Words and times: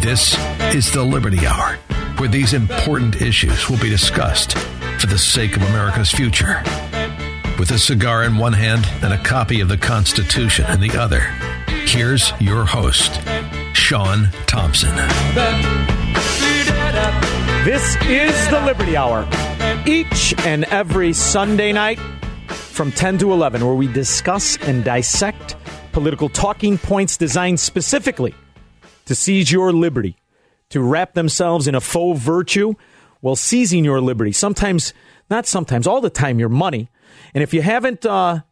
This 0.00 0.34
is 0.74 0.90
the 0.90 1.04
Liberty 1.04 1.46
Hour, 1.46 1.76
where 2.16 2.28
these 2.28 2.54
important 2.54 3.20
issues 3.20 3.68
will 3.68 3.78
be 3.78 3.90
discussed 3.90 4.56
for 4.98 5.06
the 5.06 5.18
sake 5.18 5.56
of 5.56 5.62
America's 5.62 6.10
future. 6.10 6.62
With 7.58 7.70
a 7.70 7.78
cigar 7.78 8.24
in 8.24 8.38
one 8.38 8.54
hand 8.54 8.86
and 9.04 9.12
a 9.12 9.22
copy 9.22 9.60
of 9.60 9.68
the 9.68 9.76
Constitution 9.76 10.64
in 10.70 10.80
the 10.80 10.98
other, 10.98 11.20
here's 11.84 12.32
your 12.40 12.64
host, 12.64 13.20
Sean 13.74 14.30
Thompson. 14.46 14.96
This 17.66 17.96
is 18.06 18.48
the 18.48 18.62
Liberty 18.64 18.96
Hour. 18.96 19.28
Each 19.84 20.34
and 20.46 20.64
every 20.64 21.12
Sunday 21.12 21.74
night 21.74 21.98
from 22.48 22.90
10 22.90 23.18
to 23.18 23.32
11, 23.32 23.62
where 23.66 23.74
we 23.74 23.86
discuss 23.86 24.56
and 24.62 24.82
dissect 24.82 25.56
political 25.92 26.30
talking 26.30 26.78
points 26.78 27.18
designed 27.18 27.60
specifically 27.60 28.34
to 29.10 29.16
seize 29.16 29.50
your 29.50 29.72
liberty, 29.72 30.16
to 30.68 30.80
wrap 30.80 31.14
themselves 31.14 31.66
in 31.66 31.74
a 31.74 31.80
faux 31.80 32.20
virtue 32.20 32.74
while 33.18 33.34
seizing 33.34 33.84
your 33.84 34.00
liberty. 34.00 34.30
Sometimes, 34.30 34.94
not 35.28 35.48
sometimes, 35.48 35.88
all 35.88 36.00
the 36.00 36.08
time, 36.08 36.38
your 36.38 36.48
money. 36.48 36.88
And 37.34 37.42
if 37.42 37.52
you 37.52 37.60
haven't 37.60 38.06
uh, 38.06 38.42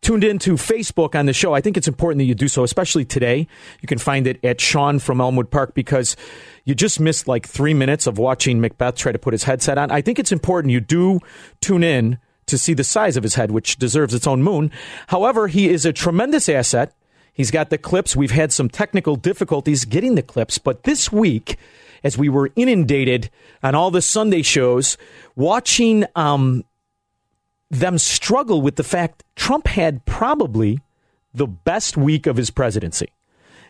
tuned 0.00 0.24
into 0.24 0.54
Facebook 0.54 1.14
on 1.14 1.26
the 1.26 1.34
show, 1.34 1.52
I 1.52 1.60
think 1.60 1.76
it's 1.76 1.88
important 1.88 2.20
that 2.20 2.24
you 2.24 2.34
do 2.34 2.48
so, 2.48 2.64
especially 2.64 3.04
today. 3.04 3.46
You 3.82 3.86
can 3.86 3.98
find 3.98 4.26
it 4.26 4.42
at 4.42 4.62
Sean 4.62 4.98
from 4.98 5.20
Elmwood 5.20 5.50
Park 5.50 5.74
because 5.74 6.16
you 6.64 6.74
just 6.74 7.00
missed 7.00 7.28
like 7.28 7.46
three 7.46 7.74
minutes 7.74 8.06
of 8.06 8.16
watching 8.16 8.62
Macbeth 8.62 8.94
try 8.94 9.12
to 9.12 9.18
put 9.18 9.34
his 9.34 9.44
headset 9.44 9.76
on. 9.76 9.90
I 9.90 10.00
think 10.00 10.18
it's 10.18 10.32
important 10.32 10.72
you 10.72 10.80
do 10.80 11.20
tune 11.60 11.84
in 11.84 12.16
to 12.46 12.56
see 12.56 12.72
the 12.72 12.82
size 12.82 13.18
of 13.18 13.24
his 13.24 13.34
head, 13.34 13.50
which 13.50 13.76
deserves 13.76 14.14
its 14.14 14.26
own 14.26 14.42
moon. 14.42 14.72
However, 15.08 15.48
he 15.48 15.68
is 15.68 15.84
a 15.84 15.92
tremendous 15.92 16.48
asset 16.48 16.94
He's 17.38 17.52
got 17.52 17.70
the 17.70 17.78
clips. 17.78 18.16
We've 18.16 18.32
had 18.32 18.52
some 18.52 18.68
technical 18.68 19.14
difficulties 19.14 19.84
getting 19.84 20.16
the 20.16 20.22
clips, 20.22 20.58
but 20.58 20.82
this 20.82 21.12
week, 21.12 21.56
as 22.02 22.18
we 22.18 22.28
were 22.28 22.50
inundated 22.56 23.30
on 23.62 23.76
all 23.76 23.92
the 23.92 24.02
Sunday 24.02 24.42
shows, 24.42 24.98
watching 25.36 26.04
um, 26.16 26.64
them 27.70 27.96
struggle 27.96 28.60
with 28.60 28.74
the 28.74 28.82
fact 28.82 29.22
Trump 29.36 29.68
had 29.68 30.04
probably 30.04 30.80
the 31.32 31.46
best 31.46 31.96
week 31.96 32.26
of 32.26 32.36
his 32.36 32.50
presidency. 32.50 33.08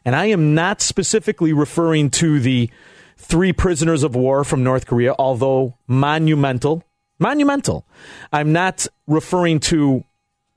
And 0.02 0.16
I 0.16 0.26
am 0.26 0.54
not 0.54 0.80
specifically 0.80 1.52
referring 1.52 2.08
to 2.12 2.40
the 2.40 2.70
three 3.18 3.52
prisoners 3.52 4.02
of 4.02 4.14
war 4.14 4.44
from 4.44 4.64
North 4.64 4.86
Korea, 4.86 5.14
although 5.18 5.76
monumental. 5.86 6.84
Monumental. 7.18 7.84
I'm 8.32 8.52
not 8.54 8.86
referring 9.06 9.60
to 9.60 10.04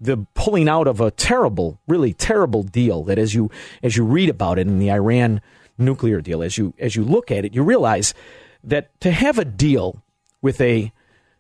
the 0.02 0.26
pulling 0.34 0.68
out 0.68 0.88
of 0.88 1.00
a 1.00 1.12
terrible, 1.12 1.80
really 1.88 2.12
terrible 2.12 2.64
deal 2.64 3.04
that 3.04 3.20
as 3.20 3.36
you 3.36 3.52
as 3.84 3.96
you 3.96 4.04
read 4.04 4.30
about 4.30 4.58
it 4.58 4.68
in 4.68 4.80
the 4.80 4.92
Iran 4.92 5.42
nuclear 5.78 6.22
deal, 6.22 6.42
as 6.42 6.58
you 6.58 6.74
as 6.80 6.96
you 6.96 7.04
look 7.04 7.32
at 7.32 7.46
it, 7.46 7.54
you 7.54 7.64
realize 7.64 8.14
that 8.64 9.00
to 9.02 9.12
have 9.12 9.38
a 9.38 9.46
deal 9.46 10.02
with 10.42 10.60
a 10.60 10.92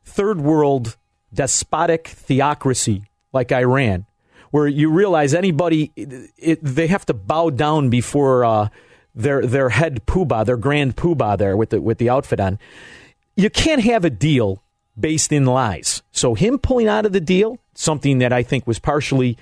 third 0.05 0.39
world 0.39 0.95
despotic 1.33 2.07
theocracy 2.07 3.03
like 3.33 3.51
Iran, 3.51 4.05
where 4.51 4.67
you 4.67 4.91
realize 4.91 5.33
anybody 5.33 5.91
it, 5.95 6.59
they 6.61 6.87
have 6.87 7.05
to 7.07 7.13
bow 7.15 7.49
down 7.49 7.89
before 7.89 8.45
uh, 8.45 8.69
their 9.15 9.45
their 9.45 9.69
head 9.69 10.05
poobah, 10.05 10.45
their 10.45 10.57
grand 10.57 10.95
poobah 10.95 11.37
there 11.37 11.57
with 11.57 11.71
the 11.71 11.81
with 11.81 11.97
the 11.97 12.09
outfit 12.09 12.39
on. 12.39 12.59
You 13.35 13.49
can't 13.49 13.81
have 13.81 14.05
a 14.05 14.11
deal 14.11 14.61
based 14.99 15.31
in 15.31 15.45
lies. 15.45 16.01
So 16.11 16.33
him 16.33 16.59
pulling 16.59 16.87
out 16.87 17.05
of 17.05 17.13
the 17.13 17.21
deal, 17.21 17.57
something 17.73 18.19
that 18.19 18.33
I 18.33 18.43
think 18.43 18.67
was 18.67 18.79
partially 18.79 19.37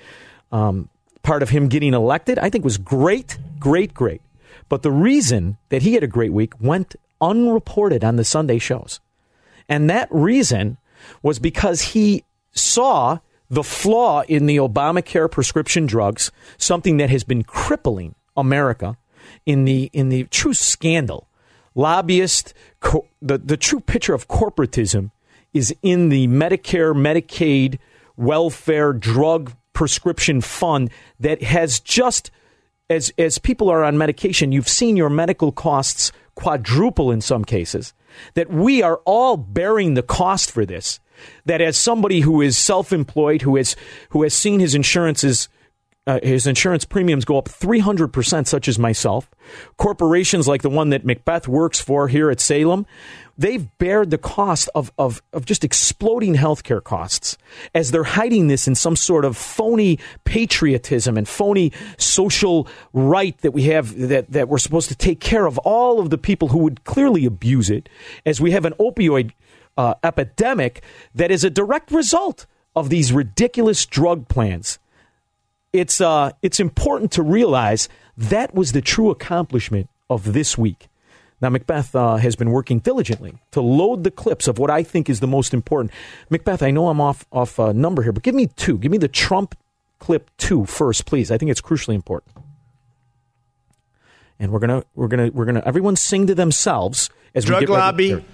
um, 0.52 0.88
part 1.22 1.42
of 1.42 1.50
him 1.50 1.68
getting 1.68 1.94
elected, 1.94 2.38
I 2.38 2.50
think 2.50 2.64
was 2.64 2.78
great, 2.78 3.38
great, 3.58 3.94
great. 3.94 4.22
But 4.68 4.82
the 4.82 4.90
reason 4.90 5.58
that 5.68 5.82
he 5.82 5.94
had 5.94 6.04
a 6.04 6.08
great 6.08 6.32
week 6.32 6.54
went 6.60 6.96
unreported 7.20 8.04
on 8.04 8.16
the 8.16 8.24
Sunday 8.24 8.58
shows. 8.58 9.00
And 9.68 9.90
that 9.90 10.08
reason 10.10 10.78
was 11.22 11.38
because 11.38 11.80
he 11.80 12.24
saw 12.52 13.18
the 13.48 13.62
flaw 13.62 14.22
in 14.22 14.46
the 14.46 14.56
Obamacare 14.56 15.30
prescription 15.30 15.86
drugs, 15.86 16.30
something 16.56 16.98
that 16.98 17.10
has 17.10 17.24
been 17.24 17.42
crippling 17.42 18.14
America 18.36 18.96
in 19.44 19.64
the 19.64 19.90
in 19.92 20.08
the 20.08 20.24
true 20.24 20.54
scandal. 20.54 21.26
Lobbyist, 21.74 22.52
co- 22.80 23.06
the, 23.22 23.38
the 23.38 23.56
true 23.56 23.80
picture 23.80 24.14
of 24.14 24.28
corporatism 24.28 25.10
is 25.52 25.74
in 25.82 26.08
the 26.08 26.28
Medicare, 26.28 26.94
Medicaid, 26.94 27.78
welfare, 28.16 28.92
drug 28.92 29.52
prescription 29.72 30.40
fund 30.40 30.90
that 31.18 31.42
has 31.42 31.80
just 31.80 32.30
as 32.88 33.12
as 33.16 33.38
people 33.38 33.70
are 33.70 33.84
on 33.84 33.96
medication, 33.96 34.52
you've 34.52 34.68
seen 34.68 34.96
your 34.96 35.10
medical 35.10 35.52
costs 35.52 36.12
quadruple 36.34 37.10
in 37.10 37.20
some 37.20 37.44
cases. 37.44 37.94
That 38.34 38.50
we 38.50 38.82
are 38.82 39.00
all 39.04 39.36
bearing 39.36 39.94
the 39.94 40.02
cost 40.02 40.50
for 40.50 40.66
this. 40.66 40.98
That 41.44 41.60
as 41.60 41.76
somebody 41.76 42.20
who 42.20 42.40
is 42.40 42.58
self-employed, 42.58 43.42
who 43.42 43.56
has 43.56 43.76
who 44.10 44.22
has 44.24 44.34
seen 44.34 44.58
his 44.58 44.74
insurances 44.74 45.48
uh, 46.06 46.18
his 46.22 46.46
insurance 46.46 46.84
premiums 46.84 47.24
go 47.24 47.38
up 47.38 47.44
300%, 47.44 48.46
such 48.46 48.68
as 48.68 48.78
myself. 48.78 49.30
Corporations 49.76 50.48
like 50.48 50.62
the 50.62 50.70
one 50.70 50.88
that 50.90 51.04
Macbeth 51.04 51.46
works 51.46 51.78
for 51.78 52.08
here 52.08 52.30
at 52.30 52.40
Salem, 52.40 52.86
they've 53.40 53.78
bared 53.78 54.10
the 54.10 54.18
cost 54.18 54.68
of, 54.74 54.92
of, 54.98 55.22
of 55.32 55.46
just 55.46 55.64
exploding 55.64 56.34
healthcare 56.34 56.84
costs 56.84 57.38
as 57.74 57.90
they're 57.90 58.04
hiding 58.04 58.48
this 58.48 58.68
in 58.68 58.74
some 58.74 58.94
sort 58.94 59.24
of 59.24 59.36
phony 59.36 59.98
patriotism 60.24 61.16
and 61.16 61.26
phony 61.26 61.72
social 61.96 62.68
right 62.92 63.38
that 63.38 63.52
we 63.52 63.62
have 63.64 63.96
that, 63.96 64.30
that 64.30 64.48
we're 64.48 64.58
supposed 64.58 64.88
to 64.88 64.94
take 64.94 65.20
care 65.20 65.46
of 65.46 65.56
all 65.58 66.00
of 66.00 66.10
the 66.10 66.18
people 66.18 66.48
who 66.48 66.58
would 66.58 66.84
clearly 66.84 67.24
abuse 67.24 67.70
it 67.70 67.88
as 68.26 68.40
we 68.40 68.50
have 68.50 68.66
an 68.66 68.74
opioid 68.74 69.32
uh, 69.76 69.94
epidemic 70.04 70.82
that 71.14 71.30
is 71.30 71.42
a 71.42 71.50
direct 71.50 71.90
result 71.90 72.44
of 72.76 72.90
these 72.90 73.10
ridiculous 73.10 73.86
drug 73.86 74.28
plans. 74.28 74.78
It's, 75.72 76.00
uh, 76.00 76.32
it's 76.42 76.60
important 76.60 77.12
to 77.12 77.22
realize 77.22 77.88
that 78.16 78.54
was 78.54 78.72
the 78.72 78.82
true 78.82 79.10
accomplishment 79.10 79.88
of 80.10 80.34
this 80.34 80.58
week. 80.58 80.88
Now, 81.40 81.48
Macbeth 81.48 81.94
uh, 81.96 82.16
has 82.16 82.36
been 82.36 82.50
working 82.50 82.80
diligently 82.80 83.38
to 83.52 83.62
load 83.62 84.04
the 84.04 84.10
clips 84.10 84.46
of 84.46 84.58
what 84.58 84.70
I 84.70 84.82
think 84.82 85.08
is 85.08 85.20
the 85.20 85.26
most 85.26 85.54
important. 85.54 85.90
Macbeth, 86.28 86.62
I 86.62 86.70
know 86.70 86.88
I'm 86.88 87.00
off 87.00 87.24
off 87.32 87.58
uh, 87.58 87.72
number 87.72 88.02
here, 88.02 88.12
but 88.12 88.22
give 88.22 88.34
me 88.34 88.46
two. 88.56 88.76
Give 88.76 88.92
me 88.92 88.98
the 88.98 89.08
Trump 89.08 89.54
clip 89.98 90.30
two 90.36 90.66
first, 90.66 91.06
please. 91.06 91.30
I 91.30 91.38
think 91.38 91.50
it's 91.50 91.62
crucially 91.62 91.94
important. 91.94 92.36
And 94.38 94.52
we're 94.52 94.58
gonna 94.58 94.84
we're 94.94 95.08
gonna 95.08 95.30
we're 95.32 95.44
gonna 95.46 95.62
everyone 95.64 95.96
sing 95.96 96.26
to 96.26 96.34
themselves 96.34 97.10
as 97.34 97.44
drug 97.44 97.62
we 97.62 97.66
get 97.66 97.72
lobby 97.72 98.14
ready. 98.14 98.26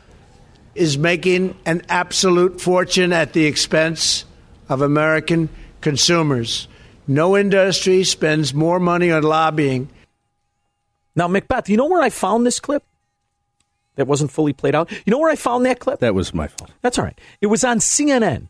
is 0.74 0.98
making 0.98 1.56
an 1.64 1.82
absolute 1.88 2.60
fortune 2.60 3.12
at 3.12 3.32
the 3.32 3.44
expense 3.44 4.24
of 4.68 4.82
American 4.82 5.48
consumers. 5.80 6.66
No 7.08 7.36
industry 7.36 8.02
spends 8.02 8.52
more 8.52 8.80
money 8.80 9.12
on 9.12 9.22
lobbying. 9.22 9.88
Now, 11.14 11.28
Macbeth, 11.28 11.68
you 11.68 11.76
know 11.76 11.86
where 11.86 12.02
I 12.02 12.10
found 12.10 12.44
this 12.44 12.60
clip? 12.60 12.82
That 13.96 14.06
wasn't 14.06 14.30
fully 14.30 14.52
played 14.52 14.74
out. 14.74 14.90
You 14.90 15.10
know 15.10 15.18
where 15.18 15.30
I 15.30 15.36
found 15.36 15.66
that 15.66 15.80
clip? 15.80 16.00
That 16.00 16.14
was 16.14 16.32
my 16.32 16.46
fault. 16.46 16.70
That's 16.82 16.98
all 16.98 17.04
right. 17.04 17.18
It 17.40 17.48
was 17.48 17.64
on 17.64 17.78
CNN, 17.78 18.48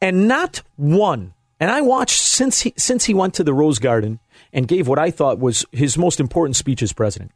and 0.00 0.26
not 0.26 0.62
one. 0.76 1.34
And 1.60 1.70
I 1.70 1.80
watched 1.80 2.20
since 2.20 2.62
he 2.62 2.74
since 2.76 3.04
he 3.04 3.14
went 3.14 3.34
to 3.34 3.44
the 3.44 3.54
Rose 3.54 3.78
Garden 3.78 4.18
and 4.52 4.68
gave 4.68 4.88
what 4.88 4.98
I 4.98 5.10
thought 5.10 5.38
was 5.38 5.64
his 5.72 5.96
most 5.96 6.20
important 6.20 6.56
speech 6.56 6.82
as 6.82 6.92
president. 6.92 7.32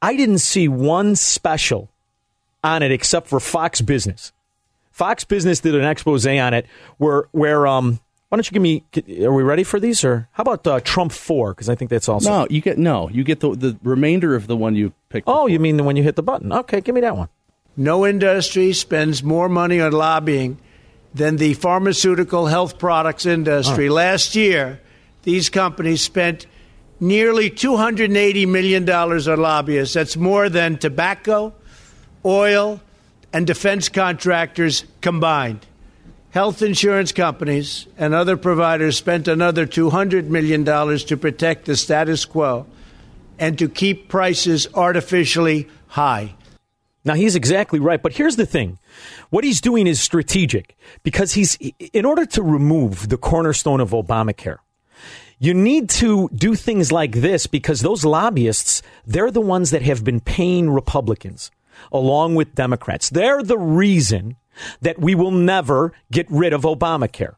I 0.00 0.16
didn't 0.16 0.38
see 0.38 0.68
one 0.68 1.14
special 1.16 1.88
on 2.64 2.82
it 2.82 2.90
except 2.90 3.28
for 3.28 3.40
Fox 3.40 3.80
Business. 3.80 4.32
Fox 4.90 5.24
Business 5.24 5.60
did 5.60 5.74
an 5.74 5.84
expose 5.84 6.26
on 6.26 6.54
it 6.54 6.66
where 6.98 7.24
where 7.32 7.66
um 7.66 8.00
why 8.32 8.36
don't 8.36 8.50
you 8.50 8.54
give 8.54 8.62
me? 8.62 9.26
Are 9.26 9.34
we 9.34 9.42
ready 9.42 9.62
for 9.62 9.78
these, 9.78 10.02
or 10.04 10.26
how 10.32 10.40
about 10.40 10.66
uh, 10.66 10.80
Trump 10.80 11.12
Four? 11.12 11.52
Because 11.52 11.68
I 11.68 11.74
think 11.74 11.90
that's 11.90 12.08
also 12.08 12.30
no. 12.30 12.46
You 12.48 12.62
get 12.62 12.78
no. 12.78 13.10
You 13.10 13.24
get 13.24 13.40
the 13.40 13.54
the 13.54 13.76
remainder 13.82 14.34
of 14.34 14.46
the 14.46 14.56
one 14.56 14.74
you 14.74 14.94
picked. 15.12 15.28
Oh, 15.28 15.32
before. 15.32 15.48
you 15.50 15.60
mean 15.60 15.76
the 15.76 15.84
when 15.84 15.96
you 15.96 16.02
hit 16.02 16.16
the 16.16 16.22
button? 16.22 16.52
Okay, 16.52 16.80
give 16.80 16.94
me 16.94 17.00
that 17.02 17.16
one. 17.16 17.28
No 17.76 18.06
industry 18.06 18.72
spends 18.72 19.22
more 19.22 19.48
money 19.48 19.80
on 19.80 19.92
lobbying 19.92 20.58
than 21.14 21.36
the 21.36 21.54
pharmaceutical 21.54 22.46
health 22.46 22.78
products 22.78 23.26
industry. 23.26 23.88
Oh. 23.88 23.94
Last 23.94 24.34
year, 24.34 24.80
these 25.22 25.48
companies 25.48 26.00
spent 26.00 26.46
nearly 27.00 27.50
$280 27.50 28.48
million 28.48 28.88
on 28.88 29.40
lobbyists. 29.40 29.94
That's 29.94 30.16
more 30.16 30.48
than 30.48 30.78
tobacco, 30.78 31.54
oil, 32.24 32.80
and 33.32 33.46
defense 33.46 33.88
contractors 33.88 34.84
combined 35.00 35.66
health 36.32 36.62
insurance 36.62 37.12
companies 37.12 37.86
and 37.98 38.14
other 38.14 38.36
providers 38.36 38.96
spent 38.96 39.28
another 39.28 39.66
$200 39.66 40.26
million 40.26 40.64
to 40.64 41.16
protect 41.16 41.66
the 41.66 41.76
status 41.76 42.24
quo 42.24 42.66
and 43.38 43.58
to 43.58 43.68
keep 43.68 44.08
prices 44.08 44.66
artificially 44.74 45.68
high. 45.88 46.34
Now, 47.04 47.14
he's 47.14 47.34
exactly 47.34 47.80
right. 47.80 48.00
But 48.00 48.12
here's 48.12 48.36
the 48.36 48.46
thing 48.46 48.78
what 49.30 49.44
he's 49.44 49.60
doing 49.60 49.86
is 49.86 50.00
strategic 50.00 50.76
because 51.02 51.32
he's, 51.32 51.56
in 51.92 52.04
order 52.04 52.26
to 52.26 52.42
remove 52.42 53.08
the 53.08 53.16
cornerstone 53.16 53.80
of 53.80 53.90
Obamacare, 53.90 54.58
you 55.38 55.54
need 55.54 55.90
to 55.90 56.28
do 56.32 56.54
things 56.54 56.92
like 56.92 57.12
this 57.12 57.48
because 57.48 57.80
those 57.80 58.04
lobbyists, 58.04 58.82
they're 59.04 59.32
the 59.32 59.40
ones 59.40 59.70
that 59.70 59.82
have 59.82 60.04
been 60.04 60.20
paying 60.20 60.70
Republicans 60.70 61.50
along 61.90 62.36
with 62.36 62.54
Democrats. 62.54 63.10
They're 63.10 63.42
the 63.42 63.58
reason 63.58 64.36
that 64.82 65.00
we 65.00 65.16
will 65.16 65.32
never 65.32 65.92
get 66.12 66.30
rid 66.30 66.52
of 66.52 66.62
Obamacare. 66.62 67.34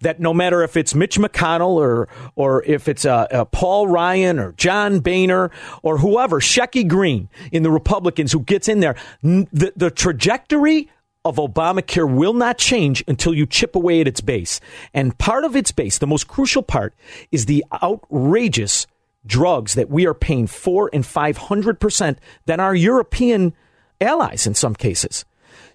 That 0.00 0.20
no 0.20 0.32
matter 0.32 0.62
if 0.62 0.76
it's 0.76 0.94
Mitch 0.94 1.18
McConnell 1.18 1.76
or 1.76 2.08
or 2.34 2.62
if 2.64 2.88
it's 2.88 3.04
uh, 3.04 3.26
uh, 3.30 3.44
Paul 3.46 3.88
Ryan 3.88 4.38
or 4.38 4.52
John 4.52 5.00
Boehner 5.00 5.50
or 5.82 5.98
whoever, 5.98 6.40
Shecky 6.40 6.86
Greene 6.86 7.28
in 7.50 7.62
the 7.62 7.70
Republicans 7.70 8.32
who 8.32 8.40
gets 8.40 8.68
in 8.68 8.80
there, 8.80 8.96
the, 9.22 9.72
the 9.76 9.90
trajectory 9.90 10.90
of 11.24 11.36
Obamacare 11.36 12.12
will 12.12 12.34
not 12.34 12.58
change 12.58 13.04
until 13.06 13.32
you 13.32 13.46
chip 13.46 13.76
away 13.76 14.00
at 14.00 14.08
its 14.08 14.20
base. 14.20 14.60
And 14.92 15.16
part 15.18 15.44
of 15.44 15.54
its 15.54 15.70
base, 15.70 15.98
the 15.98 16.06
most 16.06 16.26
crucial 16.26 16.62
part, 16.62 16.94
is 17.30 17.46
the 17.46 17.64
outrageous 17.82 18.88
drugs 19.24 19.74
that 19.74 19.88
we 19.88 20.04
are 20.04 20.14
paying 20.14 20.48
four 20.48 20.90
and 20.92 21.06
five 21.06 21.36
hundred 21.36 21.78
percent 21.78 22.18
than 22.46 22.58
our 22.58 22.74
European 22.74 23.54
allies 24.00 24.48
in 24.48 24.54
some 24.54 24.74
cases. 24.74 25.24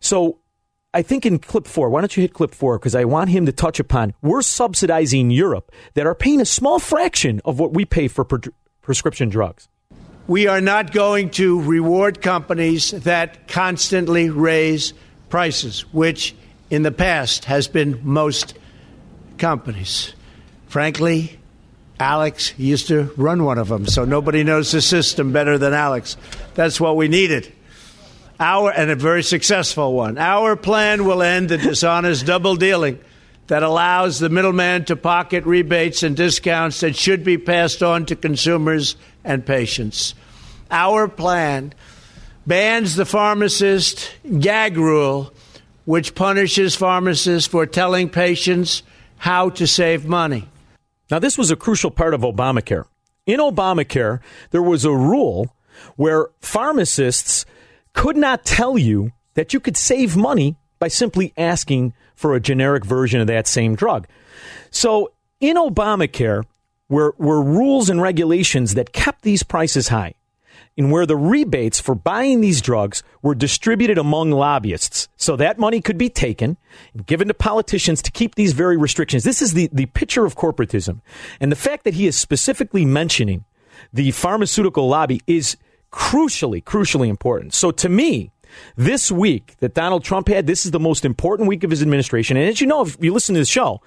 So 0.01 0.39
I 0.97 1.03
think 1.03 1.27
in 1.27 1.37
clip 1.37 1.67
four, 1.67 1.91
why 1.91 2.01
don't 2.01 2.17
you 2.17 2.21
hit 2.21 2.33
clip 2.33 2.55
four? 2.55 2.79
Because 2.79 2.95
I 2.95 3.05
want 3.05 3.29
him 3.29 3.45
to 3.45 3.51
touch 3.51 3.79
upon 3.79 4.15
we're 4.23 4.41
subsidizing 4.41 5.29
Europe 5.29 5.71
that 5.93 6.07
are 6.07 6.15
paying 6.15 6.41
a 6.41 6.45
small 6.45 6.79
fraction 6.79 7.39
of 7.45 7.59
what 7.59 7.71
we 7.71 7.85
pay 7.85 8.07
for 8.07 8.25
pre- 8.25 8.51
prescription 8.81 9.29
drugs. 9.29 9.69
We 10.25 10.47
are 10.47 10.59
not 10.59 10.93
going 10.93 11.29
to 11.31 11.61
reward 11.61 12.23
companies 12.23 12.89
that 12.89 13.47
constantly 13.47 14.31
raise 14.31 14.95
prices, 15.29 15.81
which 15.93 16.33
in 16.71 16.81
the 16.81 16.91
past 16.91 17.45
has 17.45 17.67
been 17.67 18.01
most 18.01 18.57
companies. 19.37 20.15
Frankly, 20.65 21.39
Alex 21.99 22.57
used 22.57 22.87
to 22.87 23.13
run 23.17 23.43
one 23.43 23.59
of 23.59 23.67
them, 23.67 23.85
so 23.85 24.03
nobody 24.03 24.43
knows 24.43 24.71
the 24.71 24.81
system 24.81 25.31
better 25.31 25.59
than 25.59 25.75
Alex. 25.75 26.17
That's 26.55 26.81
what 26.81 26.95
we 26.95 27.07
needed. 27.07 27.53
Our 28.39 28.71
and 28.71 28.91
a 28.91 28.95
very 28.95 29.23
successful 29.23 29.93
one. 29.93 30.17
Our 30.17 30.55
plan 30.55 31.05
will 31.05 31.23
end 31.23 31.49
the 31.49 31.57
dishonest 31.57 32.25
double 32.25 32.55
dealing 32.55 32.99
that 33.47 33.63
allows 33.63 34.19
the 34.19 34.29
middleman 34.29 34.85
to 34.85 34.95
pocket 34.95 35.45
rebates 35.45 36.03
and 36.03 36.15
discounts 36.15 36.81
that 36.81 36.95
should 36.95 37.23
be 37.23 37.37
passed 37.37 37.81
on 37.81 38.05
to 38.07 38.15
consumers 38.15 38.95
and 39.23 39.45
patients. 39.45 40.13
Our 40.69 41.07
plan 41.07 41.73
bans 42.45 42.95
the 42.95 43.05
pharmacist 43.05 44.13
gag 44.39 44.77
rule, 44.77 45.33
which 45.85 46.13
punishes 46.13 46.75
pharmacists 46.75 47.47
for 47.47 47.65
telling 47.65 48.09
patients 48.09 48.83
how 49.17 49.49
to 49.51 49.65
save 49.65 50.05
money. 50.05 50.47
Now, 51.09 51.19
this 51.19 51.37
was 51.37 51.49
a 51.49 51.55
crucial 51.55 51.89
part 51.89 52.13
of 52.13 52.21
Obamacare. 52.21 52.85
In 53.25 53.39
Obamacare, 53.39 54.19
there 54.51 54.61
was 54.61 54.85
a 54.85 54.91
rule 54.91 55.55
where 55.95 56.27
pharmacists 56.41 57.45
could 57.97 58.15
not 58.15 58.45
tell 58.45 58.77
you 58.77 59.11
that 59.33 59.53
you 59.53 59.59
could 59.59 59.75
save 59.75 60.15
money 60.15 60.55
by 60.77 60.87
simply 60.87 61.33
asking 61.35 61.93
for 62.15 62.35
a 62.35 62.39
generic 62.39 62.85
version 62.85 63.19
of 63.19 63.27
that 63.27 63.47
same 63.47 63.75
drug. 63.75 64.07
So 64.69 65.11
in 65.39 65.57
Obamacare, 65.57 66.43
were, 66.89 67.15
were 67.17 67.41
rules 67.41 67.89
and 67.89 68.01
regulations 68.01 68.75
that 68.75 68.93
kept 68.93 69.23
these 69.23 69.43
prices 69.43 69.89
high, 69.89 70.13
and 70.77 70.91
where 70.91 71.07
the 71.07 71.17
rebates 71.17 71.81
for 71.81 71.95
buying 71.95 72.39
these 72.39 72.61
drugs 72.61 73.01
were 73.23 73.33
distributed 73.33 73.97
among 73.97 74.31
lobbyists. 74.31 75.09
So 75.17 75.35
that 75.35 75.57
money 75.57 75.81
could 75.81 75.97
be 75.97 76.09
taken 76.09 76.55
and 76.93 77.05
given 77.05 77.27
to 77.27 77.33
politicians 77.33 78.03
to 78.03 78.11
keep 78.11 78.35
these 78.35 78.53
very 78.53 78.77
restrictions. 78.77 79.23
This 79.23 79.41
is 79.41 79.53
the, 79.53 79.69
the 79.73 79.87
picture 79.87 80.23
of 80.23 80.35
corporatism. 80.35 81.01
And 81.41 81.51
the 81.51 81.55
fact 81.57 81.83
that 81.83 81.95
he 81.95 82.05
is 82.05 82.15
specifically 82.15 82.85
mentioning 82.85 83.43
the 83.91 84.11
pharmaceutical 84.11 84.87
lobby 84.87 85.21
is 85.25 85.57
crucially, 85.91 86.63
crucially 86.63 87.07
important. 87.07 87.53
So 87.53 87.71
to 87.71 87.89
me, 87.89 88.31
this 88.75 89.11
week 89.11 89.55
that 89.59 89.73
Donald 89.73 90.03
Trump 90.03 90.27
had, 90.27 90.47
this 90.47 90.65
is 90.65 90.71
the 90.71 90.79
most 90.79 91.05
important 91.05 91.47
week 91.47 91.63
of 91.63 91.69
his 91.69 91.81
administration. 91.81 92.37
And 92.37 92.47
as 92.47 92.61
you 92.61 92.67
know, 92.67 92.81
if 92.81 92.97
you 92.99 93.13
listen 93.13 93.35
to 93.35 93.41
the 93.41 93.45
show, 93.45 93.81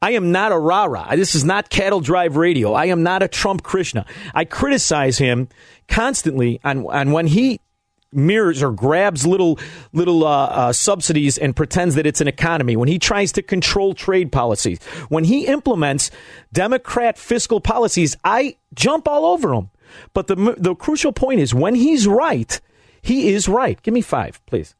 I 0.00 0.12
am 0.12 0.32
not 0.32 0.52
a 0.52 0.58
rah 0.58 0.84
rah. 0.84 1.14
This 1.16 1.34
is 1.34 1.44
not 1.44 1.70
cattle 1.70 2.00
drive 2.00 2.36
radio. 2.36 2.72
I 2.72 2.86
am 2.86 3.02
not 3.02 3.22
a 3.22 3.28
Trump 3.28 3.62
Krishna. 3.62 4.04
I 4.34 4.44
criticize 4.44 5.18
him 5.18 5.48
constantly 5.88 6.60
on, 6.64 6.86
on 6.86 7.12
when 7.12 7.26
he 7.26 7.60
mirrors 8.12 8.62
or 8.62 8.70
grabs 8.70 9.26
little 9.26 9.58
little 9.92 10.24
uh, 10.24 10.46
uh, 10.46 10.72
subsidies 10.72 11.36
and 11.36 11.54
pretends 11.56 11.96
that 11.96 12.06
it's 12.06 12.20
an 12.20 12.28
economy. 12.28 12.76
When 12.76 12.88
he 12.88 12.98
tries 12.98 13.32
to 13.32 13.42
control 13.42 13.94
trade 13.94 14.30
policies, 14.30 14.82
when 15.08 15.24
he 15.24 15.46
implements 15.46 16.10
Democrat 16.52 17.18
fiscal 17.18 17.60
policies, 17.60 18.16
I 18.24 18.56
jump 18.74 19.08
all 19.08 19.26
over 19.26 19.52
him. 19.52 19.70
But 20.12 20.26
the 20.26 20.54
the 20.58 20.74
crucial 20.74 21.12
point 21.12 21.40
is 21.40 21.54
when 21.54 21.74
he's 21.74 22.06
right, 22.06 22.60
he 23.02 23.28
is 23.28 23.48
right. 23.48 23.80
Give 23.82 23.94
me 23.94 24.00
five, 24.00 24.44
please. 24.46 24.74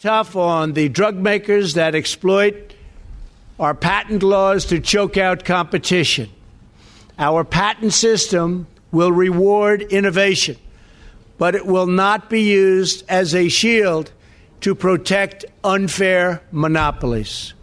Tough 0.00 0.34
on 0.34 0.72
the 0.72 0.88
drug 0.88 1.16
makers 1.16 1.74
that 1.74 1.94
exploit 1.94 2.74
our 3.58 3.74
patent 3.74 4.22
laws 4.22 4.64
to 4.66 4.80
choke 4.80 5.16
out 5.16 5.44
competition. 5.44 6.28
Our 7.18 7.44
patent 7.44 7.92
system 7.92 8.66
will 8.90 9.12
reward 9.12 9.82
innovation, 9.82 10.56
but 11.38 11.54
it 11.54 11.66
will 11.66 11.86
not 11.86 12.28
be 12.28 12.42
used 12.42 13.04
as 13.08 13.34
a 13.34 13.48
shield 13.48 14.10
to 14.62 14.74
protect 14.74 15.44
unfair 15.62 16.42
monopolies. 16.50 17.54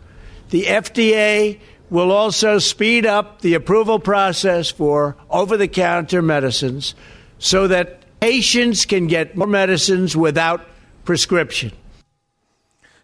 The 0.50 0.64
FDA 0.64 1.60
will 1.90 2.12
also 2.12 2.60
speed 2.60 3.06
up 3.06 3.42
the 3.42 3.54
approval 3.54 4.00
process 4.00 4.70
for 4.70 5.16
over 5.30 5.58
the 5.58 5.68
counter 5.68 6.22
medicines 6.22 6.96
so 7.40 7.68
that 7.68 8.04
patients 8.20 8.86
can 8.86 9.08
get 9.08 9.36
more 9.36 9.48
medicines 9.48 10.16
without 10.16 10.66
prescription. 11.06 11.72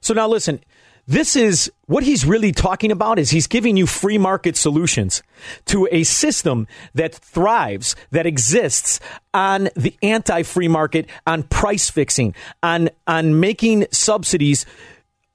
So 0.01 0.13
now 0.13 0.27
listen, 0.27 0.59
this 1.07 1.35
is 1.35 1.71
what 1.85 2.03
he's 2.03 2.25
really 2.25 2.51
talking 2.51 2.91
about 2.91 3.19
is 3.19 3.29
he's 3.29 3.47
giving 3.47 3.77
you 3.77 3.85
free 3.85 4.17
market 4.17 4.57
solutions 4.57 5.21
to 5.65 5.87
a 5.91 6.03
system 6.03 6.67
that 6.95 7.13
thrives, 7.13 7.95
that 8.11 8.25
exists 8.25 8.99
on 9.33 9.69
the 9.75 9.95
anti-free 10.01 10.67
market, 10.67 11.07
on 11.27 11.43
price 11.43 11.89
fixing, 11.91 12.33
on 12.63 12.89
on 13.05 13.39
making 13.39 13.85
subsidies 13.91 14.65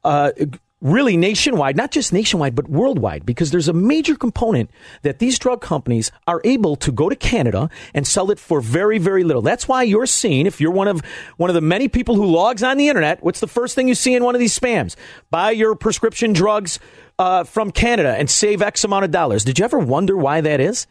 uh, 0.03 0.33
really 0.81 1.17
nationwide, 1.17 1.77
not 1.77 1.91
just 1.91 2.13
nationwide, 2.13 2.55
but 2.55 2.69
worldwide, 2.69 3.27
because 3.27 3.51
there's 3.51 3.69
a 3.69 3.73
major 3.73 4.17
component 4.17 4.71
that 5.03 5.19
these 5.19 5.39
drug 5.39 5.61
companies 5.61 6.11
are 6.27 6.41
able 6.45 6.77
to 6.77 6.91
go 6.91 7.09
to 7.09 7.17
Canada 7.17 7.69
and 7.93 8.07
sell 8.07 8.31
it 8.31 8.39
for 8.39 8.61
very, 8.61 8.99
very 8.99 9.23
little. 9.23 9.43
That's 9.43 9.69
why 9.69 9.83
you're 9.83 10.07
seeing, 10.07 10.47
if 10.47 10.61
you're 10.61 10.71
one 10.71 10.89
of 10.89 11.03
one 11.37 11.51
of 11.51 11.55
the 11.55 11.61
many 11.61 11.89
people 11.89 12.15
who 12.15 12.25
logs 12.25 12.63
on 12.63 12.77
the 12.77 12.89
internet, 12.89 13.23
what's 13.23 13.41
the 13.41 13.47
first 13.47 13.75
thing 13.75 13.89
you 13.89 13.95
see 13.95 14.15
in 14.15 14.25
one 14.25 14.35
of 14.35 14.39
these 14.39 14.59
spams? 14.59 14.97
Buy 15.31 15.51
your 15.51 15.75
prescription 15.75 16.33
drugs 16.33 16.79
uh, 17.19 17.45
from 17.45 17.71
Canada 17.71 18.15
and 18.17 18.31
save 18.31 18.63
X 18.63 18.83
amount 18.85 19.05
of 19.05 19.11
dollars. 19.11 19.45
Did 19.45 19.59
you 19.59 19.65
ever 19.65 19.79
wonder 19.79 20.17
why 20.17 20.41
that 20.41 20.61
is? 20.61 20.87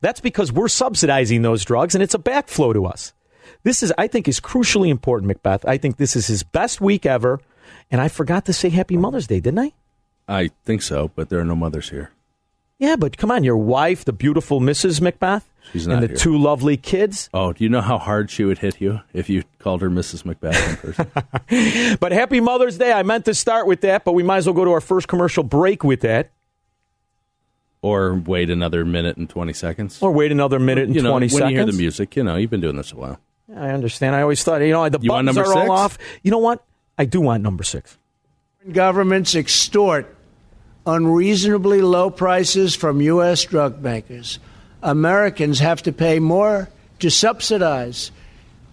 That's 0.00 0.20
because 0.20 0.52
we're 0.52 0.68
subsidizing 0.68 1.42
those 1.42 1.64
drugs 1.64 1.94
and 1.94 2.02
it's 2.02 2.14
a 2.14 2.18
backflow 2.18 2.72
to 2.72 2.86
us. 2.86 3.12
This 3.62 3.82
is, 3.82 3.92
I 3.98 4.06
think, 4.06 4.28
is 4.28 4.40
crucially 4.40 4.88
important, 4.88 5.28
Macbeth. 5.28 5.66
I 5.66 5.76
think 5.78 5.96
this 5.96 6.14
is 6.14 6.26
his 6.26 6.42
best 6.42 6.80
week 6.80 7.04
ever. 7.04 7.40
And 7.90 8.00
I 8.00 8.08
forgot 8.08 8.44
to 8.46 8.52
say 8.52 8.68
Happy 8.70 8.96
Mother's 8.96 9.26
Day, 9.26 9.40
didn't 9.40 9.58
I? 9.60 9.72
I 10.28 10.50
think 10.64 10.82
so, 10.82 11.10
but 11.14 11.28
there 11.28 11.38
are 11.38 11.44
no 11.44 11.54
mothers 11.56 11.90
here. 11.90 12.10
Yeah, 12.78 12.96
but 12.96 13.16
come 13.16 13.30
on, 13.30 13.42
your 13.44 13.56
wife, 13.56 14.04
the 14.04 14.12
beautiful 14.12 14.60
Mrs. 14.60 15.00
Macbeth, 15.00 15.48
She's 15.72 15.86
and 15.86 15.94
not 15.94 16.00
the 16.02 16.08
here. 16.08 16.16
two 16.16 16.36
lovely 16.36 16.76
kids. 16.76 17.30
Oh, 17.32 17.52
do 17.54 17.64
you 17.64 17.70
know 17.70 17.80
how 17.80 17.96
hard 17.96 18.30
she 18.30 18.44
would 18.44 18.58
hit 18.58 18.80
you 18.80 19.00
if 19.14 19.30
you 19.30 19.44
called 19.60 19.80
her 19.80 19.88
Mrs. 19.88 20.24
Macbeth 20.26 20.84
in 20.84 20.92
person? 20.92 21.96
But 22.00 22.12
happy 22.12 22.40
Mother's 22.40 22.76
Day. 22.76 22.92
I 22.92 23.02
meant 23.02 23.24
to 23.26 23.34
start 23.34 23.66
with 23.66 23.80
that, 23.80 24.04
but 24.04 24.12
we 24.12 24.22
might 24.22 24.38
as 24.38 24.46
well 24.46 24.52
go 24.54 24.64
to 24.66 24.72
our 24.72 24.80
first 24.82 25.08
commercial 25.08 25.42
break 25.42 25.84
with 25.84 26.00
that. 26.02 26.30
or 27.82 28.14
wait 28.16 28.50
another 28.50 28.84
minute 28.84 29.16
and 29.16 29.30
20 29.30 29.52
seconds? 29.52 30.02
Or 30.02 30.10
wait 30.12 30.32
another 30.32 30.58
minute 30.58 30.84
and 30.86 30.94
you 30.94 31.02
know, 31.02 31.10
20 31.12 31.24
when 31.26 31.30
seconds. 31.30 31.50
you 31.50 31.56
hear 31.56 31.66
the 31.66 31.72
music, 31.72 32.16
you 32.16 32.24
know, 32.24 32.36
you've 32.36 32.50
been 32.50 32.60
doing 32.60 32.76
this 32.76 32.92
a 32.92 32.96
while. 32.96 33.18
I 33.54 33.70
understand. 33.70 34.16
I 34.16 34.22
always 34.22 34.42
thought, 34.42 34.60
you 34.60 34.72
know, 34.72 34.88
the 34.88 34.98
You 35.00 35.08
buttons 35.10 35.38
are 35.38 35.46
all 35.56 35.70
off. 35.70 35.98
You 36.22 36.30
know 36.32 36.38
what? 36.38 36.64
I 36.98 37.04
do 37.04 37.20
want 37.20 37.42
number 37.42 37.64
six. 37.64 37.96
Governments 38.72 39.34
extort 39.34 40.14
unreasonably 40.86 41.82
low 41.82 42.10
prices 42.10 42.74
from 42.74 43.00
U.S. 43.00 43.44
drug 43.44 43.82
makers. 43.82 44.38
Americans 44.82 45.58
have 45.58 45.82
to 45.82 45.92
pay 45.92 46.18
more 46.18 46.68
to 47.00 47.10
subsidize 47.10 48.12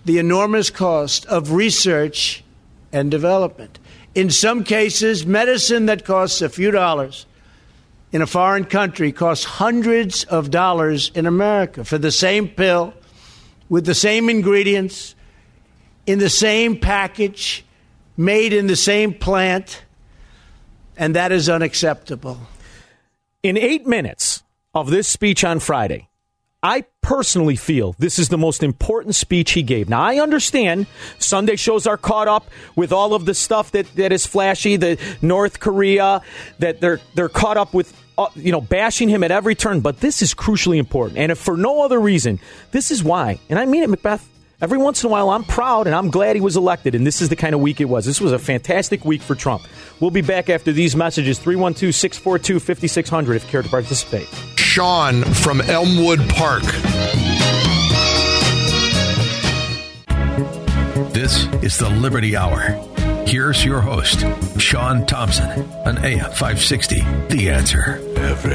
the 0.05 0.19
enormous 0.19 0.69
cost 0.69 1.25
of 1.25 1.51
research 1.51 2.43
and 2.91 3.09
development. 3.09 3.79
In 4.15 4.29
some 4.29 4.63
cases, 4.63 5.25
medicine 5.25 5.87
that 5.87 6.05
costs 6.05 6.41
a 6.41 6.49
few 6.49 6.71
dollars 6.71 7.25
in 8.13 8.21
a 8.21 8.27
foreign 8.27 8.63
country 8.63 9.11
costs 9.11 9.43
hundreds 9.43 10.23
of 10.25 10.51
dollars 10.51 11.11
in 11.15 11.25
America 11.25 11.83
for 11.83 11.97
the 11.97 12.11
same 12.11 12.47
pill, 12.47 12.93
with 13.69 13.85
the 13.87 13.95
same 13.95 14.29
ingredients, 14.29 15.15
in 16.05 16.19
the 16.19 16.29
same 16.29 16.77
package, 16.77 17.65
made 18.17 18.53
in 18.53 18.67
the 18.67 18.75
same 18.75 19.13
plant, 19.13 19.83
and 20.97 21.15
that 21.15 21.31
is 21.31 21.49
unacceptable. 21.49 22.39
In 23.41 23.57
eight 23.57 23.85
minutes 23.87 24.43
of 24.73 24.89
this 24.89 25.07
speech 25.07 25.43
on 25.43 25.59
Friday, 25.59 26.09
I 26.63 26.85
personally 27.01 27.57
feel 27.57 27.93
this 27.99 28.17
is 28.17 28.29
the 28.29 28.37
most 28.37 28.63
important 28.63 29.15
speech 29.15 29.51
he 29.51 29.63
gave. 29.63 29.89
Now, 29.89 30.01
I 30.01 30.19
understand 30.19 30.87
Sunday 31.19 31.57
shows 31.57 31.85
are 31.85 31.97
caught 31.97 32.29
up 32.29 32.49
with 32.77 32.93
all 32.93 33.13
of 33.13 33.25
the 33.25 33.33
stuff 33.33 33.71
that, 33.71 33.93
that 33.95 34.13
is 34.13 34.25
flashy, 34.25 34.77
the 34.77 34.97
North 35.21 35.59
Korea, 35.59 36.21
that 36.59 36.79
they're, 36.79 37.01
they're 37.15 37.27
caught 37.27 37.57
up 37.57 37.73
with, 37.73 37.93
uh, 38.17 38.27
you 38.35 38.53
know, 38.53 38.61
bashing 38.61 39.09
him 39.09 39.25
at 39.25 39.31
every 39.31 39.55
turn. 39.55 39.81
But 39.81 39.99
this 39.99 40.21
is 40.21 40.33
crucially 40.33 40.77
important. 40.77 41.19
And 41.19 41.33
if 41.33 41.37
for 41.37 41.57
no 41.57 41.83
other 41.83 41.99
reason, 41.99 42.39
this 42.71 42.91
is 42.91 43.03
why. 43.03 43.39
And 43.49 43.59
I 43.59 43.65
mean 43.65 43.83
it, 43.83 43.89
Macbeth. 43.89 44.29
Every 44.63 44.77
once 44.77 45.03
in 45.03 45.09
a 45.09 45.11
while, 45.11 45.29
I'm 45.29 45.43
proud 45.43 45.87
and 45.87 45.95
I'm 45.95 46.09
glad 46.09 46.37
he 46.37 46.41
was 46.41 46.55
elected. 46.55 46.95
And 46.95 47.05
this 47.05 47.21
is 47.21 47.27
the 47.27 47.35
kind 47.35 47.53
of 47.53 47.59
week 47.59 47.81
it 47.81 47.85
was. 47.85 48.05
This 48.05 48.21
was 48.21 48.31
a 48.31 48.39
fantastic 48.39 49.03
week 49.03 49.21
for 49.21 49.35
Trump. 49.35 49.63
We'll 49.99 50.09
be 50.09 50.21
back 50.21 50.49
after 50.49 50.71
these 50.71 50.95
messages 50.95 51.37
312 51.37 51.93
642 51.93 52.61
5600 52.61 53.35
if 53.35 53.43
you 53.43 53.49
care 53.49 53.61
to 53.61 53.67
participate. 53.67 54.29
Sean 54.55 55.23
from 55.23 55.59
Elmwood 55.59 56.29
Park. 56.29 56.63
This 61.11 61.45
is 61.61 61.77
the 61.77 61.89
Liberty 61.89 62.37
Hour. 62.37 62.61
Here's 63.27 63.65
your 63.65 63.81
host, 63.81 64.25
Sean 64.59 65.05
Thompson, 65.05 65.69
on 65.85 65.97
AM 66.05 66.31
560. 66.31 67.01
The 67.27 67.49
answer. 67.49 67.99
This 68.15 68.45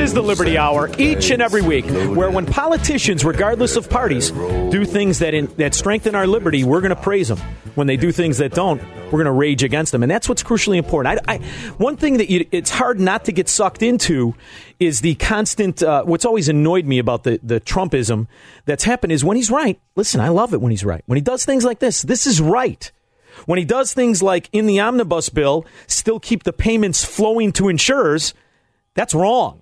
is 0.00 0.14
the 0.14 0.22
Liberty 0.22 0.56
Hour 0.56 0.90
each 0.96 1.30
and 1.30 1.42
every 1.42 1.60
week, 1.60 1.84
where 1.84 2.30
when 2.30 2.46
politicians, 2.46 3.22
regardless 3.22 3.76
of 3.76 3.90
parties, 3.90 4.30
do 4.30 4.86
things 4.86 5.18
that 5.18 5.34
in, 5.34 5.46
that 5.58 5.74
strengthen 5.74 6.14
our 6.14 6.26
liberty, 6.26 6.64
we're 6.64 6.80
going 6.80 6.94
to 6.94 7.00
praise 7.00 7.28
them. 7.28 7.38
When 7.74 7.86
they 7.86 7.98
do 7.98 8.10
things 8.10 8.38
that 8.38 8.52
don't, 8.52 8.82
we're 9.06 9.22
going 9.22 9.26
to 9.26 9.32
rage 9.32 9.62
against 9.62 9.92
them, 9.92 10.02
and 10.02 10.10
that's 10.10 10.26
what's 10.26 10.42
crucially 10.42 10.78
important. 10.78 11.20
I, 11.28 11.34
I, 11.34 11.38
one 11.76 11.98
thing 11.98 12.16
that 12.16 12.30
you, 12.30 12.46
it's 12.50 12.70
hard 12.70 12.98
not 12.98 13.26
to 13.26 13.32
get 13.32 13.46
sucked 13.46 13.82
into 13.82 14.34
is 14.78 15.02
the 15.02 15.16
constant. 15.16 15.82
Uh, 15.82 16.02
what's 16.04 16.24
always 16.24 16.48
annoyed 16.48 16.86
me 16.86 16.98
about 16.98 17.24
the 17.24 17.38
the 17.42 17.60
Trumpism 17.60 18.26
that's 18.64 18.84
happened 18.84 19.12
is 19.12 19.22
when 19.22 19.36
he's 19.36 19.50
right. 19.50 19.78
Listen, 19.96 20.22
I 20.22 20.30
love 20.30 20.54
it 20.54 20.62
when 20.62 20.70
he's 20.70 20.84
right. 20.84 21.02
When 21.04 21.16
he 21.16 21.22
does 21.22 21.44
things 21.44 21.62
like 21.62 21.78
this, 21.78 22.00
this 22.00 22.26
is 22.26 22.40
right. 22.40 22.90
When 23.44 23.58
he 23.58 23.66
does 23.66 23.92
things 23.92 24.22
like 24.22 24.48
in 24.50 24.64
the 24.64 24.80
omnibus 24.80 25.28
bill, 25.28 25.66
still 25.86 26.18
keep 26.18 26.44
the 26.44 26.54
payments 26.54 27.04
flowing 27.04 27.52
to 27.52 27.68
insurers, 27.68 28.32
that's 28.94 29.14
wrong. 29.14 29.59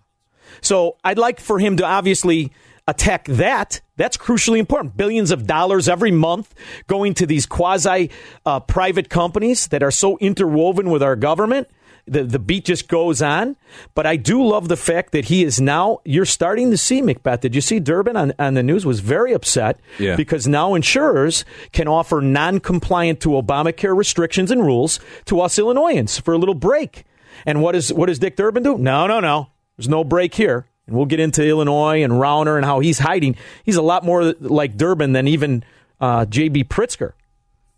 So 0.61 0.97
I'd 1.05 1.19
like 1.19 1.41
for 1.41 1.59
him 1.59 1.77
to 1.79 1.85
obviously 1.85 2.53
attack 2.87 3.27
that. 3.27 3.81
That's 3.97 4.17
crucially 4.17 4.59
important. 4.59 4.97
Billions 4.97 5.31
of 5.31 5.47
dollars 5.47 5.88
every 5.88 6.11
month 6.11 6.55
going 6.87 7.15
to 7.15 7.27
these 7.27 7.45
quasi 7.47 8.11
uh, 8.47 8.61
private 8.61 9.11
companies 9.11 9.69
that 9.69 9.83
are 9.83 9.91
so 9.91 10.17
interwoven 10.19 10.88
with 10.91 11.03
our 11.03 11.17
government. 11.17 11.69
The, 12.07 12.25
the 12.25 12.38
beat 12.38 12.65
just 12.65 12.88
goes 12.88 13.21
on. 13.21 13.57
But 13.95 14.07
I 14.07 14.17
do 14.17 14.43
love 14.43 14.69
the 14.69 14.79
fact 14.79 15.12
that 15.12 15.27
he 15.27 15.45
is 15.45 15.61
now, 15.61 15.99
you're 16.07 16.25
starting 16.25 16.71
to 16.71 16.79
see, 16.79 17.03
Macbeth. 17.03 17.41
Did 17.43 17.55
you 17.55 17.61
see 17.61 17.81
Durbin 17.81 18.17
on, 18.17 18.33
on 18.38 18.55
the 18.55 18.62
news 18.62 18.87
was 18.87 19.00
very 19.00 19.35
upset 19.35 19.79
Yeah. 19.99 20.17
because 20.17 20.49
now 20.49 20.75
insurers 20.75 21.45
can 21.73 21.87
offer 21.88 22.23
non 22.23 22.61
compliant 22.61 23.21
to 23.21 23.31
Obamacare 23.31 23.95
restrictions 23.95 24.50
and 24.50 24.65
rules 24.65 24.99
to 25.27 25.43
us 25.43 25.59
Illinoisans 25.59 26.19
for 26.19 26.33
a 26.33 26.38
little 26.38 26.55
break. 26.55 27.05
And 27.45 27.61
what, 27.61 27.77
is, 27.77 27.93
what 27.93 28.07
does 28.07 28.19
Dick 28.19 28.37
Durbin 28.37 28.62
do? 28.62 28.79
No, 28.79 29.07
no, 29.07 29.21
no. 29.21 29.49
There's 29.79 29.89
no 29.89 30.05
break 30.05 30.35
here. 30.35 30.67
And 30.87 30.97
we'll 30.97 31.07
get 31.07 31.21
into 31.21 31.45
Illinois 31.45 32.03
and 32.03 32.15
Rauner 32.15 32.57
and 32.57 32.65
how 32.65 32.81
he's 32.81 32.99
hiding. 32.99 33.37
He's 33.63 33.77
a 33.77 33.83
lot 33.83 34.05
more 34.05 34.35
like 34.41 34.77
Durbin 34.77 35.13
than 35.13 35.29
even 35.29 35.63
uh, 36.01 36.25
J.B. 36.27 36.65
Pritzker. 36.65 37.13
I 37.13 37.15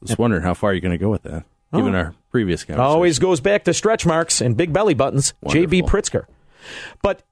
was 0.00 0.18
wondering 0.18 0.42
how 0.42 0.54
far 0.54 0.72
you're 0.72 0.80
going 0.80 0.92
to 0.92 0.98
go 0.98 1.10
with 1.10 1.24
that, 1.24 1.44
given 1.74 1.94
our 1.94 2.14
previous 2.30 2.64
conversation. 2.64 2.86
Always 2.86 3.18
goes 3.18 3.40
back 3.40 3.64
to 3.64 3.74
stretch 3.74 4.06
marks 4.06 4.40
and 4.40 4.56
big 4.56 4.72
belly 4.72 4.94
buttons. 4.94 5.34
J.B. 5.48 5.82
Pritzker. 5.82 6.26
But 7.02 7.22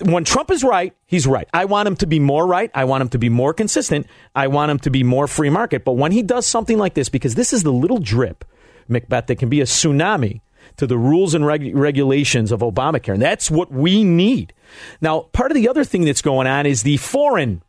when 0.00 0.24
Trump 0.24 0.50
is 0.50 0.64
right, 0.64 0.94
he's 1.06 1.26
right. 1.26 1.48
I 1.52 1.66
want 1.66 1.88
him 1.88 1.96
to 1.96 2.06
be 2.06 2.18
more 2.18 2.46
right. 2.46 2.70
I 2.72 2.84
want 2.84 3.02
him 3.02 3.08
to 3.10 3.18
be 3.18 3.28
more 3.28 3.52
consistent. 3.52 4.06
I 4.34 4.46
want 4.46 4.70
him 4.70 4.78
to 4.80 4.90
be 4.90 5.02
more 5.02 5.26
free 5.26 5.50
market. 5.50 5.84
But 5.84 5.92
when 5.92 6.12
he 6.12 6.22
does 6.22 6.46
something 6.46 6.78
like 6.78 6.94
this, 6.94 7.08
because 7.08 7.34
this 7.34 7.52
is 7.52 7.64
the 7.64 7.72
little 7.72 7.98
drip, 7.98 8.44
Macbeth, 8.88 9.26
that 9.26 9.36
can 9.36 9.48
be 9.48 9.60
a 9.60 9.64
tsunami 9.64 10.40
to 10.76 10.86
the 10.86 10.98
rules 10.98 11.34
and 11.34 11.46
reg- 11.46 11.74
regulations 11.74 12.52
of 12.52 12.60
Obamacare. 12.60 13.14
And 13.14 13.22
that's 13.22 13.50
what 13.50 13.70
we 13.70 14.04
need. 14.04 14.52
Now, 15.00 15.20
part 15.32 15.50
of 15.50 15.54
the 15.54 15.68
other 15.68 15.84
thing 15.84 16.04
that's 16.04 16.22
going 16.22 16.46
on 16.46 16.66
is 16.66 16.82
the 16.82 16.96
foreign. 16.96 17.62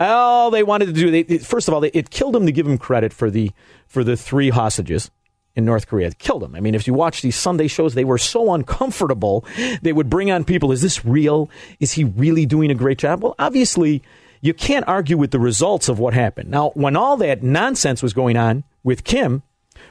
Oh, 0.00 0.50
they 0.50 0.62
wanted 0.62 0.86
to 0.86 0.92
do. 0.92 1.10
They, 1.10 1.38
first 1.38 1.68
of 1.68 1.74
all, 1.74 1.80
they, 1.80 1.90
it 1.90 2.10
killed 2.10 2.34
them 2.34 2.46
to 2.46 2.52
give 2.52 2.66
him 2.66 2.78
credit 2.78 3.12
for 3.12 3.30
the 3.30 3.50
for 3.86 4.02
the 4.02 4.16
three 4.16 4.50
hostages 4.50 5.10
in 5.54 5.64
North 5.64 5.86
Korea. 5.86 6.08
It 6.08 6.18
killed 6.18 6.42
them. 6.42 6.54
I 6.54 6.60
mean, 6.60 6.74
if 6.74 6.86
you 6.86 6.94
watch 6.94 7.22
these 7.22 7.36
Sunday 7.36 7.66
shows, 7.68 7.94
they 7.94 8.04
were 8.04 8.18
so 8.18 8.52
uncomfortable. 8.52 9.44
They 9.82 9.92
would 9.92 10.08
bring 10.08 10.30
on 10.30 10.44
people. 10.44 10.72
Is 10.72 10.82
this 10.82 11.04
real? 11.04 11.50
Is 11.78 11.92
he 11.92 12.04
really 12.04 12.46
doing 12.46 12.70
a 12.70 12.74
great 12.74 12.98
job? 12.98 13.22
Well, 13.22 13.34
obviously, 13.38 14.02
you 14.40 14.54
can't 14.54 14.86
argue 14.88 15.16
with 15.16 15.30
the 15.30 15.38
results 15.38 15.88
of 15.88 15.98
what 15.98 16.14
happened. 16.14 16.50
Now, 16.50 16.70
when 16.70 16.96
all 16.96 17.16
that 17.18 17.42
nonsense 17.42 18.02
was 18.02 18.12
going 18.12 18.36
on 18.36 18.64
with 18.82 19.04
Kim, 19.04 19.42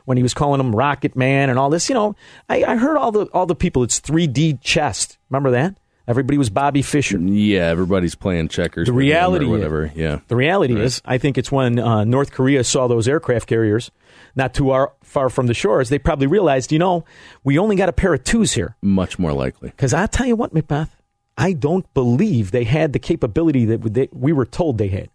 when 0.06 0.18
he 0.18 0.24
was 0.24 0.34
calling 0.34 0.60
him 0.60 0.76
Rocket 0.76 1.16
Man 1.16 1.50
and 1.50 1.58
all 1.60 1.70
this, 1.70 1.90
you 1.90 1.96
know, 1.96 2.16
I, 2.50 2.64
I 2.64 2.76
heard 2.76 2.98
all 2.98 3.12
the 3.12 3.26
all 3.34 3.46
the 3.46 3.56
people. 3.56 3.84
It's 3.84 4.00
3D 4.02 4.60
chess. 4.62 5.18
Remember 5.30 5.52
that? 5.52 5.76
Everybody 6.08 6.38
was 6.38 6.50
Bobby 6.50 6.82
Fischer. 6.82 7.20
Yeah, 7.20 7.68
everybody's 7.68 8.16
playing 8.16 8.50
checkers. 8.50 8.88
The 8.88 8.94
reality, 8.94 9.46
whatever. 9.46 9.92
Yeah, 9.96 10.20
The 10.28 10.36
reality 10.36 10.74
Right. 10.74 10.84
is, 10.84 11.02
I 11.06 11.18
think 11.20 11.38
it's 11.38 11.52
when 11.52 11.78
uh, 11.80 12.04
North 12.04 12.32
Korea 12.32 12.64
saw 12.64 12.88
those 12.88 13.08
aircraft 13.08 13.48
carriers 13.48 13.92
not 14.36 14.54
too 14.54 14.72
ar- 14.72 14.94
far 15.04 15.30
from 15.30 15.46
the 15.48 15.54
shores, 15.54 15.90
they 15.90 16.00
probably 16.00 16.26
realized, 16.28 16.72
you 16.72 16.80
know, 16.80 17.06
we 17.44 17.58
only 17.60 17.76
got 17.76 17.88
a 17.88 17.94
pair 17.94 18.14
of 18.14 18.24
twos 18.24 18.54
here. 18.54 18.76
much 18.82 19.20
more 19.20 19.32
likely. 19.32 19.70
Because 19.70 19.94
I 19.94 20.08
tell 20.08 20.26
you 20.26 20.36
what, 20.36 20.54
Macbeth, 20.54 20.96
I 21.38 21.54
don't 21.54 21.92
believe 21.94 22.52
they 22.52 22.64
had 22.64 22.94
the 22.94 23.00
capability 23.00 23.66
that 23.66 24.10
we 24.12 24.34
were 24.34 24.46
told 24.46 24.80
they 24.80 24.88
had. 24.90 25.10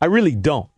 I 0.00 0.06
really 0.06 0.36
don't. 0.36 0.68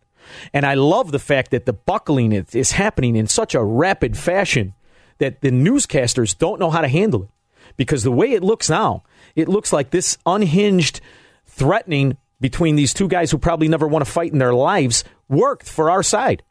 And 0.53 0.67
I 0.67 0.75
love 0.75 1.13
the 1.13 1.19
fact 1.19 1.51
that 1.51 1.67
the 1.67 1.73
buckling 1.73 2.33
is, 2.33 2.55
is 2.55 2.73
happening 2.73 3.17
in 3.17 3.27
such 3.27 3.55
a 3.55 3.63
rapid 3.63 4.17
fashion 4.17 4.75
that 5.19 5.41
the 5.41 5.51
newscasters 5.51 6.37
don't 6.37 6.61
know 6.61 6.71
how 6.71 6.81
to 6.81 6.89
handle 6.89 7.25
it. 7.25 7.29
Because 7.77 8.03
the 8.03 8.13
way 8.13 8.33
it 8.33 8.43
looks 8.43 8.69
now, 8.69 9.05
it 9.37 9.49
looks 9.49 9.73
like 9.73 9.91
this 9.91 10.19
unhinged 10.27 11.01
threatening 11.47 12.17
between 12.41 12.77
these 12.77 12.95
two 12.95 13.09
guys 13.09 13.31
who 13.31 13.39
probably 13.39 13.69
never 13.69 13.87
want 13.87 14.05
to 14.05 14.11
fight 14.11 14.33
in 14.33 14.39
their 14.39 14.55
lives 14.55 15.05
worked 15.29 15.69
for 15.69 15.91
our 15.91 16.03
side. 16.03 16.43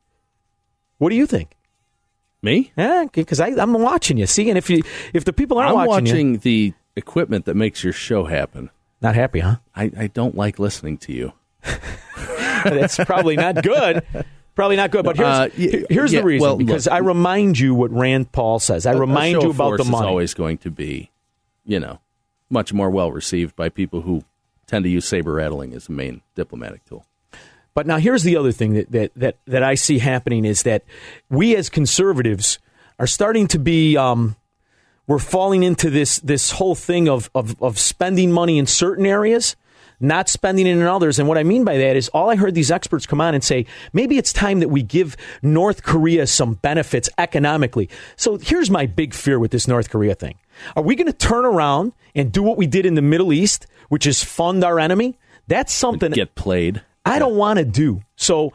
What 0.97 1.09
do 1.09 1.15
you 1.15 1.25
think? 1.25 1.53
Me? 2.41 2.71
Yeah, 2.77 3.05
because 3.11 3.39
I'm 3.39 3.73
watching 3.73 4.17
you. 4.17 4.27
See, 4.27 4.49
and 4.49 4.57
if 4.57 4.69
you 4.69 4.83
if 5.13 5.25
the 5.25 5.33
people 5.33 5.57
aren't 5.57 5.71
I'm 5.71 5.87
watching, 5.87 6.05
watching 6.05 6.33
you, 6.33 6.37
the 6.37 6.73
equipment 6.95 7.45
that 7.45 7.55
makes 7.55 7.83
your 7.83 7.93
show 7.93 8.25
happen. 8.25 8.69
not 9.01 9.15
happy, 9.15 9.39
huh? 9.39 9.57
I, 9.75 9.91
I 9.97 10.07
don't 10.07 10.35
like 10.35 10.59
listening 10.59 10.97
to 10.99 11.13
you. 11.13 11.33
That's 12.63 12.97
probably 12.97 13.35
not 13.35 13.63
good. 13.63 14.03
Probably 14.55 14.75
not 14.75 14.91
good. 14.91 15.05
But 15.05 15.17
here's, 15.17 15.27
Uh, 15.27 15.49
y- 15.57 15.83
here's 15.89 16.11
yeah, 16.13 16.21
the 16.21 16.25
reason 16.25 16.41
well, 16.47 16.57
because 16.57 16.85
look, 16.87 16.93
I 16.93 16.97
remind 16.99 17.59
you 17.59 17.75
what 17.75 17.91
Rand 17.91 18.31
Paul 18.31 18.59
says. 18.59 18.85
I 18.85 18.93
remind 18.93 19.41
you 19.43 19.51
about 19.51 19.77
the 19.77 19.83
money. 19.85 20.05
is 20.05 20.09
always 20.09 20.33
going 20.33 20.57
to 20.59 20.71
be, 20.71 21.11
you 21.65 21.79
know, 21.79 21.99
much 22.49 22.73
more 22.73 22.89
well 22.89 23.11
received 23.11 23.55
by 23.55 23.69
people 23.69 24.01
who 24.01 24.23
tend 24.65 24.83
to 24.85 24.89
use 24.89 25.05
saber 25.07 25.33
rattling 25.33 25.73
as 25.73 25.89
a 25.89 25.91
main 25.91 26.21
diplomatic 26.35 26.83
tool. 26.85 27.05
But 27.73 27.85
now 27.85 27.97
here's 27.97 28.23
the 28.23 28.35
other 28.35 28.51
thing 28.51 28.73
that, 28.73 28.91
that, 28.91 29.11
that, 29.15 29.37
that 29.45 29.61
I 29.63 29.75
see 29.75 29.99
happening 29.99 30.43
is 30.45 30.63
that 30.63 30.83
we 31.29 31.55
as 31.55 31.69
conservatives 31.69 32.57
are 32.97 33.05
starting 33.05 33.47
to 33.49 33.59
be, 33.59 33.95
um, 33.95 34.35
we're 35.05 35.19
falling 35.19 35.61
into 35.61 35.89
this 35.91 36.19
this 36.19 36.51
whole 36.51 36.73
thing 36.75 37.07
of, 37.07 37.29
of, 37.35 37.61
of 37.61 37.77
spending 37.77 38.31
money 38.31 38.57
in 38.57 38.65
certain 38.65 39.05
areas, 39.05 39.55
not 39.99 40.29
spending 40.29 40.67
it 40.67 40.71
in 40.71 40.81
others. 40.83 41.19
And 41.19 41.27
what 41.27 41.37
I 41.37 41.43
mean 41.43 41.63
by 41.63 41.77
that 41.77 41.95
is 41.95 42.09
all 42.09 42.29
I 42.29 42.35
heard 42.35 42.53
these 42.53 42.71
experts 42.71 43.05
come 43.05 43.21
on 43.21 43.33
and 43.33 43.43
say, 43.43 43.65
maybe 43.93 44.17
it's 44.17 44.31
time 44.31 44.59
that 44.59 44.69
we 44.69 44.83
give 44.83 45.17
North 45.41 45.83
Korea 45.83 46.27
some 46.27 46.55
benefits 46.55 47.09
economically. 47.17 47.89
So 48.15 48.37
here's 48.37 48.69
my 48.69 48.85
big 48.85 49.13
fear 49.13 49.39
with 49.39 49.51
this 49.51 49.67
North 49.67 49.89
Korea 49.89 50.15
thing. 50.15 50.35
Are 50.75 50.83
we 50.83 50.95
going 50.95 51.07
to 51.07 51.13
turn 51.13 51.45
around 51.45 51.93
and 52.15 52.31
do 52.31 52.43
what 52.43 52.57
we 52.57 52.67
did 52.67 52.85
in 52.85 52.95
the 52.95 53.01
Middle 53.01 53.33
East, 53.33 53.67
which 53.89 54.05
is 54.05 54.23
fund 54.23 54.63
our 54.63 54.79
enemy? 54.79 55.17
That's 55.47 55.73
something 55.73 56.11
Get 56.11 56.35
played. 56.35 56.81
I 57.05 57.19
don't 57.19 57.35
want 57.35 57.57
to 57.59 57.65
do. 57.65 58.01
So, 58.17 58.51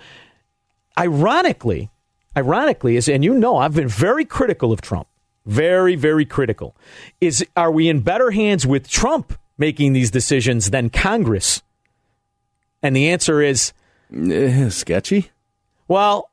ironically, 0.98 1.90
ironically 2.36 2.96
is, 2.96 3.08
and 3.08 3.24
you 3.24 3.34
know, 3.34 3.56
I've 3.56 3.74
been 3.74 3.88
very 3.88 4.26
critical 4.26 4.72
of 4.72 4.82
Trump, 4.82 5.08
very, 5.46 5.96
very 5.96 6.26
critical. 6.26 6.76
Is 7.20 7.44
are 7.56 7.70
we 7.70 7.88
in 7.88 8.00
better 8.00 8.30
hands 8.30 8.66
with 8.66 8.88
Trump 8.88 9.32
making 9.62 9.92
these 9.92 10.10
decisions 10.10 10.70
than 10.70 10.90
Congress? 10.90 11.62
And 12.82 12.96
the 12.96 13.08
answer 13.08 13.40
is, 13.40 13.72
Eh, 14.12 14.68
sketchy. 14.70 15.30
well, 15.88 16.28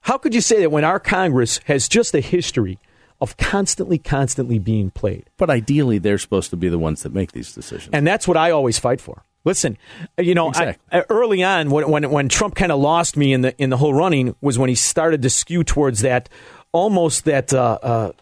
how 0.00 0.16
could 0.16 0.34
you 0.34 0.40
say 0.40 0.60
that 0.60 0.70
when 0.72 0.82
our 0.84 0.98
Congress 0.98 1.60
has 1.66 1.88
just 1.88 2.14
a 2.14 2.20
history 2.20 2.78
of 3.20 3.36
constantly, 3.36 3.98
constantly 3.98 4.58
being 4.58 4.90
played? 4.90 5.24
But 5.36 5.50
ideally, 5.50 5.98
they're 5.98 6.16
supposed 6.18 6.48
to 6.50 6.56
be 6.56 6.70
the 6.70 6.78
ones 6.78 7.02
that 7.02 7.12
make 7.12 7.32
these 7.32 7.52
decisions. 7.54 7.90
And 7.92 8.06
that's 8.06 8.26
what 8.26 8.38
I 8.38 8.50
always 8.50 8.78
fight 8.78 9.00
for. 9.00 9.22
Listen, 9.44 9.76
you 10.18 10.34
know, 10.34 10.50
I- 10.54 10.76
early 11.10 11.42
on 11.42 11.70
when 11.70 11.88
when, 11.90 12.10
when 12.10 12.28
Trump 12.28 12.54
kind 12.54 12.72
of 12.72 12.80
lost 12.80 13.16
me 13.16 13.32
in 13.32 13.40
the 13.42 13.54
in 13.62 13.70
the 13.70 13.76
whole 13.76 13.94
running 13.94 14.34
was 14.40 14.58
when 14.58 14.68
he 14.70 14.74
started 14.74 15.22
to 15.22 15.30
skew 15.30 15.64
towards 15.64 16.00
that 16.00 16.28
almost 16.72 17.24
that 17.24 17.52
uh, 17.54 17.78
uh, 17.82 18.12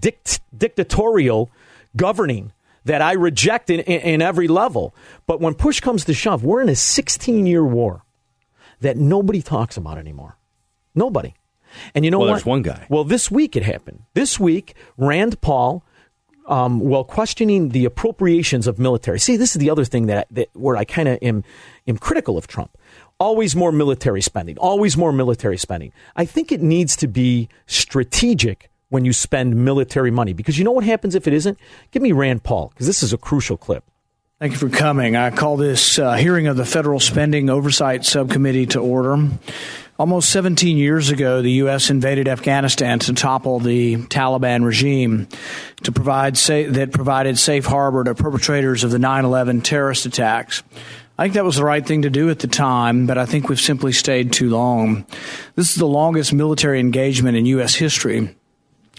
dict- 0.00 0.40
dictatorial 0.56 1.50
governing 1.96 2.52
that 2.86 3.02
I 3.02 3.12
reject 3.12 3.68
in, 3.68 3.80
in, 3.80 4.00
in 4.00 4.22
every 4.22 4.48
level. 4.48 4.94
But 5.26 5.40
when 5.40 5.54
push 5.54 5.80
comes 5.80 6.04
to 6.06 6.14
shove, 6.14 6.44
we're 6.44 6.62
in 6.62 6.68
a 6.68 6.76
16 6.76 7.46
year 7.46 7.64
war 7.64 8.04
that 8.80 8.96
nobody 8.96 9.42
talks 9.42 9.76
about 9.76 9.98
anymore. 9.98 10.36
Nobody. 10.94 11.34
And 11.94 12.04
you 12.04 12.10
know 12.10 12.18
Well, 12.20 12.28
what? 12.28 12.34
there's 12.34 12.46
one 12.46 12.62
guy. 12.62 12.86
Well, 12.88 13.04
this 13.04 13.30
week 13.30 13.56
it 13.56 13.62
happened. 13.64 14.04
This 14.14 14.38
week, 14.40 14.74
Rand 14.96 15.40
Paul, 15.40 15.84
um, 16.46 16.78
while 16.78 17.02
questioning 17.04 17.70
the 17.70 17.84
appropriations 17.84 18.66
of 18.68 18.78
military. 18.78 19.18
See, 19.18 19.36
this 19.36 19.56
is 19.56 19.60
the 19.60 19.68
other 19.68 19.84
thing 19.84 20.06
that, 20.06 20.28
that 20.30 20.48
where 20.54 20.76
I 20.76 20.84
kind 20.84 21.08
of 21.08 21.18
am, 21.22 21.42
am 21.88 21.98
critical 21.98 22.38
of 22.38 22.46
Trump. 22.46 22.78
Always 23.18 23.56
more 23.56 23.72
military 23.72 24.22
spending. 24.22 24.56
Always 24.58 24.96
more 24.96 25.12
military 25.12 25.58
spending. 25.58 25.92
I 26.14 26.24
think 26.24 26.52
it 26.52 26.62
needs 26.62 26.94
to 26.96 27.08
be 27.08 27.48
strategic 27.66 28.70
when 28.88 29.04
you 29.04 29.12
spend 29.12 29.56
military 29.56 30.10
money 30.10 30.32
because 30.32 30.58
you 30.58 30.64
know 30.64 30.72
what 30.72 30.84
happens 30.84 31.14
if 31.14 31.26
it 31.26 31.32
isn't. 31.32 31.58
Give 31.90 32.02
me 32.02 32.12
Rand 32.12 32.42
Paul 32.42 32.68
because 32.68 32.86
this 32.86 33.02
is 33.02 33.12
a 33.12 33.18
crucial 33.18 33.56
clip. 33.56 33.84
Thank 34.38 34.52
you 34.52 34.58
for 34.58 34.68
coming. 34.68 35.16
I 35.16 35.30
call 35.30 35.56
this 35.56 35.98
uh, 35.98 36.12
hearing 36.12 36.46
of 36.46 36.58
the 36.58 36.66
Federal 36.66 37.00
Spending 37.00 37.48
Oversight 37.48 38.04
Subcommittee 38.04 38.66
to 38.66 38.80
order. 38.80 39.30
Almost 39.98 40.28
17 40.28 40.76
years 40.76 41.08
ago, 41.08 41.40
the 41.40 41.52
U.S. 41.52 41.88
invaded 41.88 42.28
Afghanistan 42.28 42.98
to 42.98 43.14
topple 43.14 43.60
the 43.60 43.96
Taliban 43.96 44.62
regime 44.62 45.26
to 45.84 45.92
provide 45.92 46.36
sa- 46.36 46.64
that 46.68 46.92
provided 46.92 47.38
safe 47.38 47.64
harbor 47.64 48.04
to 48.04 48.14
perpetrators 48.14 48.84
of 48.84 48.90
the 48.90 48.98
9/11 48.98 49.64
terrorist 49.64 50.04
attacks. 50.04 50.62
I 51.18 51.24
think 51.24 51.34
that 51.34 51.46
was 51.46 51.56
the 51.56 51.64
right 51.64 51.84
thing 51.84 52.02
to 52.02 52.10
do 52.10 52.28
at 52.28 52.40
the 52.40 52.46
time, 52.46 53.06
but 53.06 53.16
I 53.16 53.24
think 53.24 53.48
we've 53.48 53.58
simply 53.58 53.92
stayed 53.92 54.34
too 54.34 54.50
long. 54.50 55.06
This 55.54 55.70
is 55.70 55.76
the 55.76 55.86
longest 55.86 56.34
military 56.34 56.78
engagement 56.78 57.38
in 57.38 57.46
U.S. 57.46 57.74
history. 57.74 58.35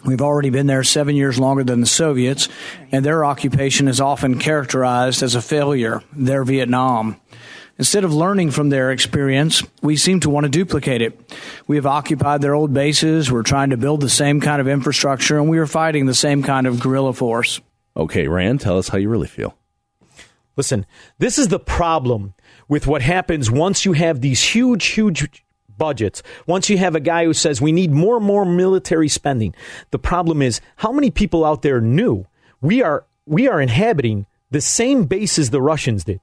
We've 0.07 0.21
already 0.21 0.49
been 0.49 0.67
there 0.67 0.85
seven 0.85 1.17
years 1.17 1.37
longer 1.37 1.65
than 1.65 1.81
the 1.81 1.85
Soviets, 1.85 2.47
and 2.93 3.03
their 3.03 3.25
occupation 3.25 3.89
is 3.89 3.99
often 3.99 4.39
characterized 4.39 5.21
as 5.21 5.35
a 5.35 5.41
failure, 5.41 6.01
their 6.13 6.45
Vietnam. 6.45 7.17
Instead 7.77 8.05
of 8.05 8.13
learning 8.13 8.51
from 8.51 8.69
their 8.69 8.89
experience, 8.91 9.61
we 9.81 9.97
seem 9.97 10.21
to 10.21 10.29
want 10.29 10.45
to 10.45 10.49
duplicate 10.49 11.01
it. 11.01 11.35
We 11.67 11.75
have 11.75 11.85
occupied 11.85 12.41
their 12.41 12.55
old 12.55 12.73
bases, 12.73 13.29
we're 13.29 13.43
trying 13.43 13.71
to 13.71 13.77
build 13.77 13.99
the 13.99 14.07
same 14.07 14.39
kind 14.39 14.61
of 14.61 14.67
infrastructure, 14.69 15.37
and 15.37 15.49
we 15.49 15.57
are 15.57 15.67
fighting 15.67 16.05
the 16.05 16.13
same 16.13 16.41
kind 16.41 16.67
of 16.67 16.79
guerrilla 16.79 17.11
force. 17.11 17.59
Okay, 17.97 18.29
Rand, 18.29 18.61
tell 18.61 18.77
us 18.77 18.87
how 18.87 18.97
you 18.97 19.09
really 19.09 19.27
feel. 19.27 19.57
Listen, 20.55 20.85
this 21.19 21.37
is 21.37 21.49
the 21.49 21.59
problem 21.59 22.33
with 22.69 22.87
what 22.87 23.01
happens 23.01 23.51
once 23.51 23.83
you 23.83 23.91
have 23.91 24.21
these 24.21 24.41
huge, 24.41 24.85
huge 24.85 25.43
budgets. 25.77 26.23
Once 26.45 26.69
you 26.69 26.77
have 26.77 26.95
a 26.95 26.99
guy 26.99 27.25
who 27.25 27.33
says 27.33 27.61
we 27.61 27.71
need 27.71 27.91
more 27.91 28.17
and 28.17 28.25
more 28.25 28.45
military 28.45 29.07
spending. 29.09 29.53
The 29.91 29.99
problem 29.99 30.41
is 30.41 30.61
how 30.77 30.91
many 30.91 31.11
people 31.11 31.45
out 31.45 31.61
there 31.61 31.81
knew 31.81 32.25
we 32.61 32.81
are 32.81 33.05
we 33.25 33.47
are 33.47 33.61
inhabiting 33.61 34.25
the 34.51 34.61
same 34.61 35.05
bases 35.05 35.49
the 35.49 35.61
Russians 35.61 36.03
did. 36.05 36.21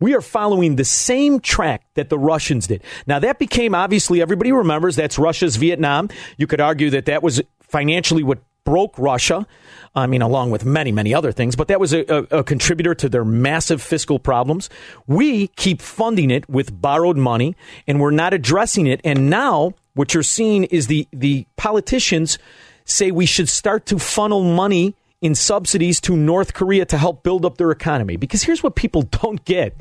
We 0.00 0.14
are 0.14 0.22
following 0.22 0.76
the 0.76 0.84
same 0.84 1.40
track 1.40 1.84
that 1.94 2.08
the 2.08 2.18
Russians 2.18 2.66
did. 2.66 2.82
Now, 3.06 3.18
that 3.18 3.38
became 3.38 3.74
obviously, 3.74 4.22
everybody 4.22 4.50
remembers 4.50 4.96
that's 4.96 5.18
Russia's 5.18 5.56
Vietnam. 5.56 6.08
You 6.38 6.46
could 6.46 6.60
argue 6.60 6.88
that 6.90 7.04
that 7.04 7.22
was 7.22 7.42
financially 7.60 8.22
what 8.22 8.38
broke 8.64 8.98
Russia. 8.98 9.46
I 9.94 10.06
mean, 10.06 10.22
along 10.22 10.50
with 10.50 10.64
many, 10.64 10.92
many 10.92 11.12
other 11.12 11.32
things, 11.32 11.56
but 11.56 11.68
that 11.68 11.80
was 11.80 11.92
a, 11.92 12.04
a, 12.08 12.38
a 12.38 12.44
contributor 12.44 12.94
to 12.94 13.08
their 13.08 13.24
massive 13.24 13.82
fiscal 13.82 14.18
problems. 14.18 14.70
We 15.06 15.48
keep 15.48 15.82
funding 15.82 16.30
it 16.30 16.48
with 16.48 16.80
borrowed 16.80 17.16
money 17.16 17.56
and 17.86 18.00
we're 18.00 18.12
not 18.12 18.32
addressing 18.32 18.86
it. 18.86 19.00
And 19.04 19.28
now 19.28 19.74
what 19.94 20.14
you're 20.14 20.22
seeing 20.22 20.64
is 20.64 20.86
the, 20.86 21.08
the 21.12 21.46
politicians 21.56 22.38
say 22.84 23.10
we 23.10 23.26
should 23.26 23.48
start 23.48 23.86
to 23.86 23.98
funnel 23.98 24.44
money 24.44 24.94
in 25.20 25.34
subsidies 25.34 26.00
to 26.00 26.16
North 26.16 26.54
Korea 26.54 26.84
to 26.86 26.96
help 26.96 27.22
build 27.22 27.44
up 27.44 27.58
their 27.58 27.70
economy. 27.70 28.16
Because 28.16 28.42
here's 28.42 28.62
what 28.62 28.74
people 28.74 29.02
don't 29.22 29.44
get. 29.44 29.76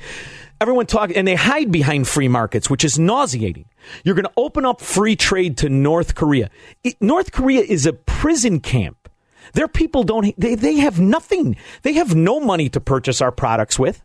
Everyone 0.61 0.85
talk 0.85 1.11
and 1.15 1.25
they 1.27 1.35
hide 1.35 1.71
behind 1.71 2.07
free 2.07 2.27
markets, 2.27 2.69
which 2.69 2.83
is 2.83 2.99
nauseating. 2.99 3.65
You're 4.03 4.15
going 4.15 4.25
to 4.25 4.31
open 4.35 4.65
up 4.65 4.81
free 4.81 5.15
trade 5.15 5.57
to 5.59 5.69
North 5.69 6.15
Korea. 6.15 6.49
It- 6.83 7.01
North 7.01 7.31
Korea 7.31 7.61
is 7.61 7.85
a 7.85 7.93
prison 7.93 8.59
camp. 8.59 9.09
Their 9.53 9.69
people 9.69 10.03
don't 10.03 10.37
they, 10.37 10.55
they 10.55 10.75
have 10.77 10.99
nothing. 10.99 11.55
They 11.81 11.93
have 11.93 12.13
no 12.13 12.39
money 12.39 12.69
to 12.69 12.79
purchase 12.81 13.21
our 13.21 13.31
products 13.31 13.79
with. 13.79 14.03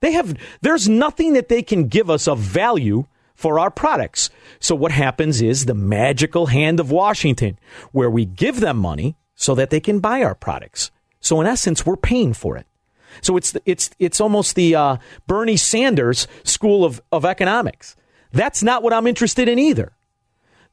They 0.00 0.12
have 0.12 0.36
there's 0.62 0.88
nothing 0.88 1.32
that 1.34 1.48
they 1.48 1.62
can 1.62 1.88
give 1.88 2.08
us 2.08 2.28
of 2.28 2.38
value 2.38 3.06
for 3.34 3.58
our 3.58 3.70
products. 3.70 4.30
So 4.60 4.74
what 4.74 4.92
happens 4.92 5.42
is 5.42 5.66
the 5.66 5.74
magical 5.74 6.46
hand 6.46 6.80
of 6.80 6.90
Washington 6.90 7.58
where 7.92 8.08
we 8.08 8.24
give 8.24 8.60
them 8.60 8.78
money 8.78 9.16
so 9.34 9.54
that 9.56 9.70
they 9.70 9.80
can 9.80 9.98
buy 10.00 10.22
our 10.22 10.34
products. 10.34 10.90
So 11.20 11.40
in 11.40 11.46
essence 11.46 11.84
we're 11.84 11.96
paying 11.96 12.32
for 12.32 12.56
it. 12.56 12.66
So 13.20 13.36
it's 13.36 13.56
it's 13.64 13.90
it's 13.98 14.20
almost 14.20 14.54
the 14.54 14.74
uh, 14.74 14.96
Bernie 15.26 15.56
Sanders 15.56 16.26
school 16.44 16.84
of, 16.84 17.00
of 17.12 17.24
economics. 17.24 17.96
That's 18.32 18.62
not 18.62 18.82
what 18.82 18.92
I'm 18.92 19.06
interested 19.06 19.48
in 19.48 19.58
either. 19.58 19.92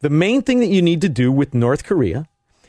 The 0.01 0.09
main 0.09 0.41
thing 0.41 0.59
that 0.59 0.67
you 0.67 0.81
need 0.81 1.01
to 1.01 1.09
do 1.09 1.31
with 1.31 1.53
North 1.53 1.85
Korea, 1.85 2.27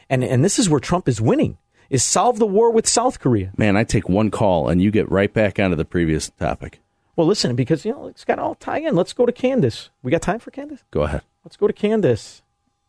and, 0.09 0.23
and 0.23 0.45
this 0.45 0.59
is 0.59 0.71
where 0.71 0.79
Trump 0.79 1.09
is 1.09 1.21
winning, 1.21 1.59
is 1.91 2.05
solve 2.05 2.39
the 2.39 2.47
war 2.47 2.71
with 2.71 2.87
South 2.87 3.19
Korea. 3.19 3.51
Man, 3.57 3.77
I 3.77 3.83
take 3.85 4.09
one 4.09 4.31
call 4.31 4.69
and 4.69 4.81
you 4.81 4.91
get 4.91 5.11
right 5.11 5.33
back 5.33 5.59
onto 5.59 5.75
the 5.75 5.85
previous 5.85 6.31
topic. 6.31 6.81
Well, 7.17 7.27
listen, 7.27 7.55
because 7.57 7.85
you 7.85 7.93
know 7.93 8.07
it's 8.07 8.25
got 8.25 8.37
to 8.37 8.43
all 8.43 8.55
tie 8.55 8.79
in. 8.79 8.95
Let's 8.95 9.13
go 9.13 9.27
to 9.27 9.33
Candace. 9.33 9.91
We 10.03 10.11
got 10.11 10.23
time 10.23 10.41
for 10.41 10.51
Candace? 10.51 10.85
Go 10.91 11.03
ahead. 11.03 11.23
Let's 11.45 11.57
go 11.57 11.67
to 11.67 11.73
Candace. 11.73 12.43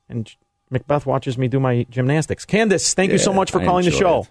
And 0.10 0.34
Macbeth 0.70 1.06
watches 1.06 1.38
me 1.38 1.48
do 1.48 1.60
my 1.60 1.86
gymnastics. 1.90 2.46
Candace, 2.46 2.94
thank 2.94 3.12
you 3.12 3.18
so 3.18 3.34
much 3.34 3.52
for 3.52 3.62
I 3.62 3.66
calling 3.66 3.86
the 3.86 3.92
show. 3.92 4.22
it. 4.22 4.30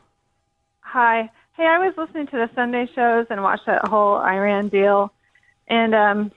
Hi. 0.81 1.31
Hey, 1.57 1.67
I 1.67 1.79
was 1.79 1.95
listening 1.97 2.27
to 2.27 2.37
the 2.37 2.51
Sunday 2.57 2.89
shows 2.97 3.27
and 3.31 3.41
watched 3.41 3.67
that 3.67 3.87
whole 3.87 4.17
Iran 4.17 4.69
deal, 4.71 5.13
and 5.69 5.95
um, 5.95 6.33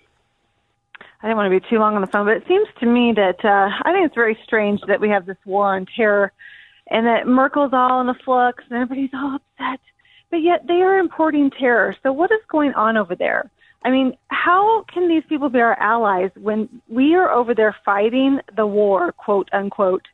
I 1.02 1.26
didn't 1.26 1.38
want 1.38 1.52
to 1.52 1.60
be 1.60 1.68
too 1.68 1.80
long 1.80 1.96
on 1.96 2.02
the 2.02 2.08
phone, 2.08 2.28
but 2.28 2.38
it 2.38 2.44
seems 2.48 2.68
to 2.82 2.86
me 2.86 3.14
that 3.14 3.44
uh, 3.44 3.70
I 3.84 3.94
think 3.94 4.06
it's 4.06 4.14
very 4.14 4.38
strange 4.44 4.80
that 4.88 5.02
we 5.02 5.10
have 5.10 5.26
this 5.26 5.38
war 5.44 5.76
on 5.76 5.88
terror, 5.96 6.32
and 6.92 7.08
that 7.08 7.26
Merkel's 7.26 7.72
all 7.74 8.00
in 8.00 8.06
the 8.06 8.14
flux 8.24 8.64
and 8.70 8.78
everybody's 8.78 9.10
all 9.16 9.38
upset, 9.38 9.80
but 10.30 10.38
yet 10.38 10.68
they 10.68 10.84
are 10.84 11.00
importing 11.00 11.50
terror. 11.50 11.96
So 12.04 12.12
what 12.12 12.32
is 12.32 12.42
going 12.48 12.76
on 12.76 12.96
over 12.96 13.16
there? 13.16 13.50
I 13.84 13.90
mean, 13.90 14.16
how 14.28 14.84
can 14.84 15.10
these 15.10 15.24
people 15.28 15.50
be 15.50 15.62
our 15.62 15.80
allies 15.80 16.30
when 16.36 16.70
we 16.90 17.16
are 17.16 17.32
over 17.32 17.56
there 17.56 17.76
fighting 17.84 18.40
the 18.56 18.68
war, 18.68 19.14
quote 19.14 19.50
unquote, 19.52 20.08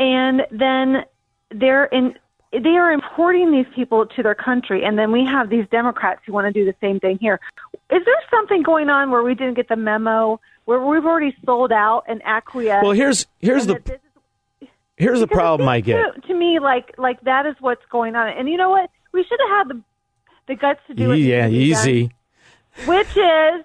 and 0.00 0.42
then 0.50 1.04
they're 1.52 1.84
in 1.84 2.16
they 2.52 2.76
are 2.76 2.90
importing 2.92 3.52
these 3.52 3.66
people 3.74 4.06
to 4.06 4.22
their 4.22 4.34
country 4.34 4.84
and 4.84 4.98
then 4.98 5.12
we 5.12 5.24
have 5.24 5.50
these 5.50 5.66
democrats 5.70 6.20
who 6.24 6.32
want 6.32 6.46
to 6.46 6.52
do 6.52 6.64
the 6.64 6.74
same 6.80 6.98
thing 6.98 7.18
here. 7.18 7.38
Is 7.90 8.02
there 8.04 8.14
something 8.30 8.62
going 8.62 8.88
on 8.88 9.10
where 9.10 9.22
we 9.22 9.34
didn't 9.34 9.54
get 9.54 9.68
the 9.68 9.76
memo 9.76 10.40
where 10.64 10.84
we've 10.84 11.04
already 11.04 11.36
sold 11.44 11.72
out 11.72 12.04
and 12.08 12.22
acquiesced? 12.24 12.82
Well, 12.82 12.92
here's 12.92 13.26
here's 13.40 13.66
the 13.66 13.76
is- 13.76 14.68
here's 14.96 15.20
the 15.20 15.26
problem 15.26 15.68
I 15.68 15.80
get. 15.80 16.14
to, 16.14 16.20
to 16.22 16.34
me 16.34 16.58
like 16.58 16.94
like 16.98 17.20
that 17.22 17.46
is 17.46 17.54
what's 17.60 17.84
going 17.90 18.16
on. 18.16 18.28
And 18.28 18.48
you 18.48 18.56
know 18.56 18.70
what? 18.70 18.90
We 19.12 19.24
should 19.24 19.38
have 19.48 19.66
had 19.66 19.76
the 19.76 19.82
the 20.48 20.54
guts 20.54 20.80
to 20.88 20.94
do 20.94 21.12
it. 21.12 21.18
Yeah, 21.18 21.48
easy. 21.48 22.10
which 22.86 23.16
is 23.16 23.64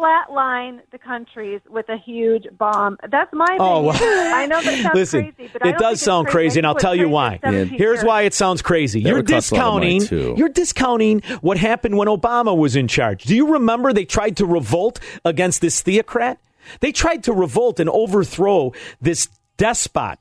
flatline 0.00 0.80
the 0.92 0.98
countries 0.98 1.60
with 1.68 1.88
a 1.88 1.96
huge 1.96 2.46
bomb. 2.56 2.96
That's 3.10 3.32
my 3.32 3.56
oh, 3.60 3.90
opinion. 3.90 4.08
Oh, 4.08 4.16
well, 4.16 4.34
I 4.36 4.46
know 4.46 4.62
that 4.62 4.82
sounds 4.82 4.94
Listen, 4.94 5.32
crazy, 5.32 5.50
but 5.52 5.62
it 5.62 5.70
don't 5.72 5.78
does 5.78 6.00
sound 6.00 6.28
crazy, 6.28 6.60
and 6.60 6.66
I'll 6.66 6.74
tell 6.74 6.94
you 6.94 7.08
why. 7.08 7.38
for 7.38 7.46
17 7.46 7.78
Here's 7.78 7.96
years. 7.98 8.04
why 8.04 8.22
it 8.22 8.34
sounds 8.34 8.62
crazy. 8.62 9.02
That 9.02 9.08
You're 9.08 9.18
would 9.18 9.28
cost 9.28 9.52
a 9.52 9.54
lot 9.56 9.66
of 9.66 9.74
money, 9.74 9.98
discounting. 9.98 10.36
You're 10.36 10.48
discounting 10.48 11.20
what 11.40 11.58
happened 11.58 11.96
when 11.96 12.08
Obama 12.08 12.56
was 12.56 12.76
in 12.76 12.88
charge. 12.88 13.24
Do 13.24 13.36
you 13.36 13.52
remember 13.52 13.92
they 13.92 14.04
tried 14.04 14.36
to 14.38 14.46
revolt 14.46 15.00
against 15.24 15.60
this 15.60 15.80
theocrat? 15.82 16.38
They 16.80 16.92
tried 16.92 17.24
to 17.24 17.32
revolt 17.32 17.80
and 17.80 17.90
overthrow 17.90 18.72
this 19.00 19.28
despot 19.56 20.18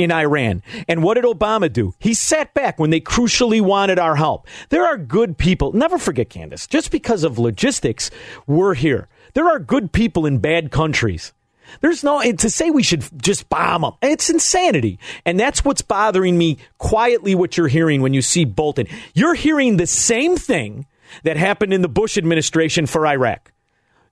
in 0.00 0.10
Iran. 0.10 0.62
And 0.88 1.02
what 1.02 1.14
did 1.14 1.24
Obama 1.24 1.70
do? 1.70 1.94
He 1.98 2.14
sat 2.14 2.54
back 2.54 2.78
when 2.78 2.90
they 2.90 3.00
crucially 3.00 3.60
wanted 3.60 3.98
our 3.98 4.16
help. 4.16 4.46
There 4.70 4.84
are 4.84 4.96
good 4.96 5.36
people. 5.36 5.72
Never 5.72 5.98
forget, 5.98 6.30
Candace, 6.30 6.66
just 6.66 6.90
because 6.90 7.22
of 7.22 7.38
logistics, 7.38 8.10
we're 8.46 8.74
here. 8.74 9.08
There 9.34 9.48
are 9.48 9.58
good 9.58 9.92
people 9.92 10.26
in 10.26 10.38
bad 10.38 10.70
countries. 10.70 11.32
There's 11.80 12.02
no, 12.02 12.20
to 12.20 12.50
say 12.50 12.70
we 12.70 12.82
should 12.82 13.04
just 13.22 13.48
bomb 13.48 13.82
them, 13.82 13.92
it's 14.02 14.30
insanity. 14.30 14.98
And 15.24 15.38
that's 15.38 15.64
what's 15.64 15.82
bothering 15.82 16.36
me 16.36 16.58
quietly 16.78 17.34
what 17.34 17.56
you're 17.56 17.68
hearing 17.68 18.02
when 18.02 18.14
you 18.14 18.22
see 18.22 18.44
Bolton. 18.44 18.86
You're 19.14 19.34
hearing 19.34 19.76
the 19.76 19.86
same 19.86 20.36
thing 20.36 20.86
that 21.22 21.36
happened 21.36 21.72
in 21.72 21.82
the 21.82 21.88
Bush 21.88 22.18
administration 22.18 22.86
for 22.86 23.06
Iraq. 23.06 23.52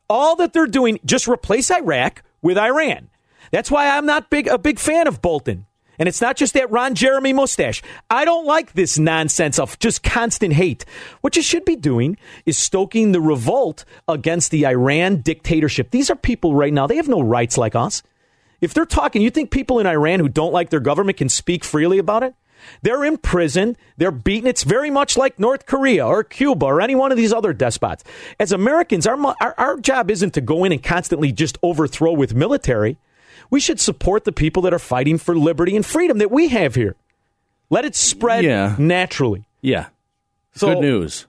All 0.08 0.36
that 0.36 0.52
they're 0.52 0.66
doing, 0.66 0.98
just 1.04 1.28
replace 1.28 1.70
Iraq 1.70 2.22
with 2.42 2.56
Iran. 2.56 3.08
That's 3.50 3.70
why 3.70 3.96
I'm 3.96 4.06
not 4.06 4.30
big 4.30 4.46
a 4.46 4.58
big 4.58 4.78
fan 4.78 5.06
of 5.06 5.22
Bolton. 5.22 5.66
And 5.98 6.08
it's 6.08 6.20
not 6.20 6.36
just 6.36 6.54
that 6.54 6.70
Ron 6.70 6.94
Jeremy 6.94 7.32
mustache. 7.32 7.82
I 8.08 8.24
don't 8.24 8.46
like 8.46 8.72
this 8.72 8.98
nonsense 8.98 9.58
of 9.58 9.78
just 9.78 10.02
constant 10.02 10.54
hate. 10.54 10.84
What 11.20 11.36
you 11.36 11.42
should 11.42 11.64
be 11.64 11.76
doing 11.76 12.16
is 12.46 12.56
stoking 12.56 13.12
the 13.12 13.20
revolt 13.20 13.84
against 14.06 14.50
the 14.50 14.66
Iran 14.66 15.22
dictatorship. 15.22 15.90
These 15.90 16.10
are 16.10 16.16
people 16.16 16.54
right 16.54 16.72
now, 16.72 16.86
they 16.86 16.96
have 16.96 17.08
no 17.08 17.20
rights 17.20 17.58
like 17.58 17.74
us. 17.74 18.02
If 18.60 18.74
they're 18.74 18.86
talking, 18.86 19.22
you 19.22 19.30
think 19.30 19.50
people 19.50 19.78
in 19.78 19.86
Iran 19.86 20.20
who 20.20 20.28
don't 20.28 20.52
like 20.52 20.70
their 20.70 20.80
government 20.80 21.18
can 21.18 21.28
speak 21.28 21.64
freely 21.64 21.98
about 21.98 22.24
it? 22.24 22.34
They're 22.82 23.04
in 23.04 23.18
prison. 23.18 23.76
They're 23.96 24.10
beaten. 24.10 24.48
It's 24.48 24.64
very 24.64 24.90
much 24.90 25.16
like 25.16 25.38
North 25.38 25.66
Korea 25.66 26.06
or 26.06 26.24
Cuba 26.24 26.66
or 26.66 26.80
any 26.80 26.94
one 26.94 27.12
of 27.12 27.16
these 27.16 27.32
other 27.32 27.52
despots. 27.52 28.04
As 28.38 28.52
Americans, 28.52 29.06
our, 29.06 29.16
our, 29.40 29.54
our 29.56 29.76
job 29.78 30.10
isn't 30.10 30.34
to 30.34 30.40
go 30.40 30.64
in 30.64 30.72
and 30.72 30.82
constantly 30.82 31.32
just 31.32 31.58
overthrow 31.62 32.12
with 32.12 32.34
military. 32.34 32.98
We 33.50 33.60
should 33.60 33.80
support 33.80 34.24
the 34.24 34.32
people 34.32 34.62
that 34.62 34.74
are 34.74 34.78
fighting 34.78 35.18
for 35.18 35.36
liberty 35.36 35.74
and 35.76 35.84
freedom 35.84 36.18
that 36.18 36.30
we 36.30 36.48
have 36.48 36.74
here. 36.74 36.96
Let 37.70 37.84
it 37.84 37.94
spread 37.94 38.44
Yeah. 38.44 38.74
naturally. 38.78 39.44
Yeah. 39.62 39.86
So- 40.54 40.74
Good 40.74 40.80
news. 40.80 41.26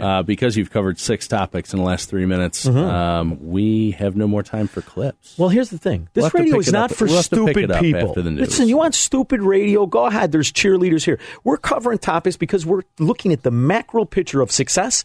Uh, 0.00 0.22
because 0.22 0.56
you've 0.56 0.70
covered 0.70 0.98
six 0.98 1.28
topics 1.28 1.74
in 1.74 1.78
the 1.78 1.84
last 1.84 2.08
three 2.08 2.24
minutes, 2.24 2.64
Mhm. 2.64 2.76
um, 2.90 3.38
we 3.50 3.90
have 3.98 4.16
no 4.16 4.26
more 4.26 4.42
time 4.42 4.66
for 4.66 4.80
clips. 4.80 5.34
Well, 5.36 5.50
here's 5.50 5.68
the 5.68 5.76
thing. 5.76 6.08
This 6.14 6.22
We'll 6.32 6.42
radio 6.42 6.58
is 6.58 6.72
not 6.72 6.90
up- 6.90 6.96
for 6.96 7.04
we'll 7.04 7.16
have 7.16 7.28
to 7.28 7.44
pick 7.44 7.54
stupid 7.66 7.78
people. 7.80 8.08
after 8.08 8.22
the 8.22 8.30
news. 8.30 8.40
Listen, 8.48 8.68
you 8.68 8.78
want 8.78 8.94
stupid 8.94 9.42
radio? 9.42 9.84
Go 9.84 10.06
ahead. 10.06 10.32
There's 10.32 10.50
cheerleaders 10.50 11.04
here. 11.04 11.18
We're 11.44 11.58
covering 11.58 11.98
topics 11.98 12.38
because 12.38 12.64
we're 12.64 12.82
looking 12.98 13.30
at 13.32 13.42
the 13.42 13.50
macro 13.50 14.06
picture 14.06 14.40
of 14.40 14.50
success 14.50 15.04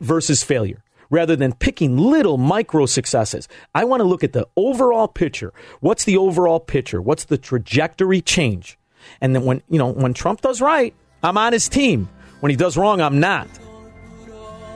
versus 0.00 0.42
failure 0.42 0.82
rather 1.10 1.36
than 1.36 1.52
picking 1.52 1.98
little 1.98 2.38
micro 2.38 2.86
successes. 2.86 3.48
I 3.74 3.84
want 3.84 4.00
to 4.00 4.04
look 4.04 4.24
at 4.24 4.32
the 4.32 4.48
overall 4.56 5.08
picture. 5.08 5.52
What's 5.80 6.04
the 6.04 6.16
overall 6.16 6.60
picture? 6.60 7.02
What's 7.02 7.24
the 7.24 7.36
trajectory 7.36 8.20
change? 8.20 8.78
And 9.20 9.34
then 9.34 9.44
when, 9.44 9.62
you 9.68 9.78
know, 9.78 9.90
when 9.90 10.14
Trump 10.14 10.40
does 10.40 10.60
right, 10.60 10.94
I'm 11.22 11.36
on 11.36 11.52
his 11.52 11.68
team. 11.68 12.08
When 12.40 12.50
he 12.50 12.56
does 12.56 12.76
wrong, 12.76 13.00
I'm 13.00 13.20
not. 13.20 13.48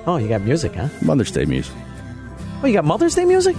Oh, 0.06 0.18
you 0.18 0.28
got 0.28 0.42
music, 0.42 0.74
huh? 0.74 0.88
Mother's 1.00 1.30
Day 1.30 1.46
music. 1.46 1.74
Oh, 2.62 2.66
you 2.66 2.74
got 2.74 2.84
Mother's 2.84 3.14
Day 3.14 3.24
music? 3.24 3.56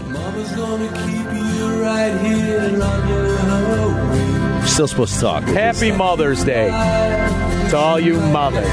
You're 4.60 4.68
still 4.68 4.88
supposed 4.88 5.16
to 5.16 5.20
talk. 5.22 5.44
Happy 5.44 5.92
Mother's 5.92 6.44
Day 6.44 6.70
to 7.70 7.78
all 7.78 8.00
you 8.00 8.20
mothers. 8.20 8.66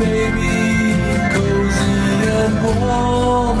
Baby 0.00 0.96
cozy 1.34 2.00
and 2.40 2.64
warm. 2.64 3.58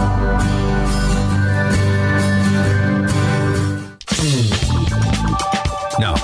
Now, 5.98 6.14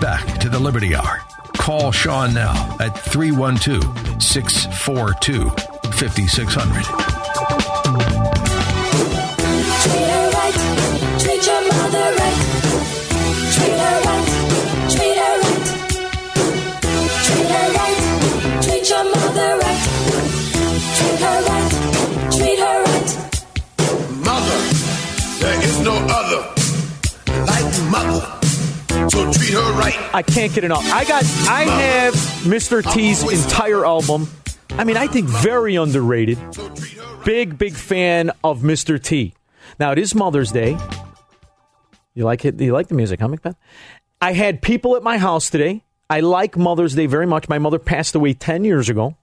back 0.00 0.38
to 0.40 0.48
the 0.48 0.58
Liberty 0.58 0.94
Hour. 0.94 1.20
Call 1.58 1.92
Sean 1.92 2.32
now 2.32 2.76
at 2.80 2.98
312 2.98 4.22
642 4.22 5.50
5600. 5.92 7.15
So 29.26 29.32
treat 29.32 29.54
her 29.54 29.72
right. 29.72 30.14
I 30.14 30.22
can't 30.22 30.52
get 30.54 30.62
enough. 30.64 30.84
I 30.92 31.04
got. 31.04 31.24
I 31.48 31.62
have 31.62 32.14
Mr. 32.44 32.82
T's 32.92 33.22
entire 33.22 33.84
album. 33.84 34.28
I 34.70 34.84
mean, 34.84 34.96
I 34.96 35.06
think 35.06 35.28
very 35.28 35.74
underrated. 35.74 36.38
Big, 37.24 37.58
big 37.58 37.74
fan 37.74 38.30
of 38.44 38.60
Mr. 38.60 39.02
T. 39.02 39.34
Now 39.80 39.90
it 39.92 39.98
is 39.98 40.14
Mother's 40.14 40.52
Day. 40.52 40.78
You 42.14 42.24
like 42.24 42.44
it? 42.44 42.60
You 42.60 42.72
like 42.72 42.88
the 42.88 42.94
music, 42.94 43.20
huh, 43.20 43.28
Macbeth? 43.28 43.56
I 44.20 44.32
had 44.32 44.62
people 44.62 44.96
at 44.96 45.02
my 45.02 45.18
house 45.18 45.50
today. 45.50 45.82
I 46.08 46.20
like 46.20 46.56
Mother's 46.56 46.94
Day 46.94 47.06
very 47.06 47.26
much. 47.26 47.48
My 47.48 47.58
mother 47.58 47.78
passed 47.78 48.14
away 48.14 48.32
ten 48.32 48.64
years 48.64 48.88
ago. 48.88 49.16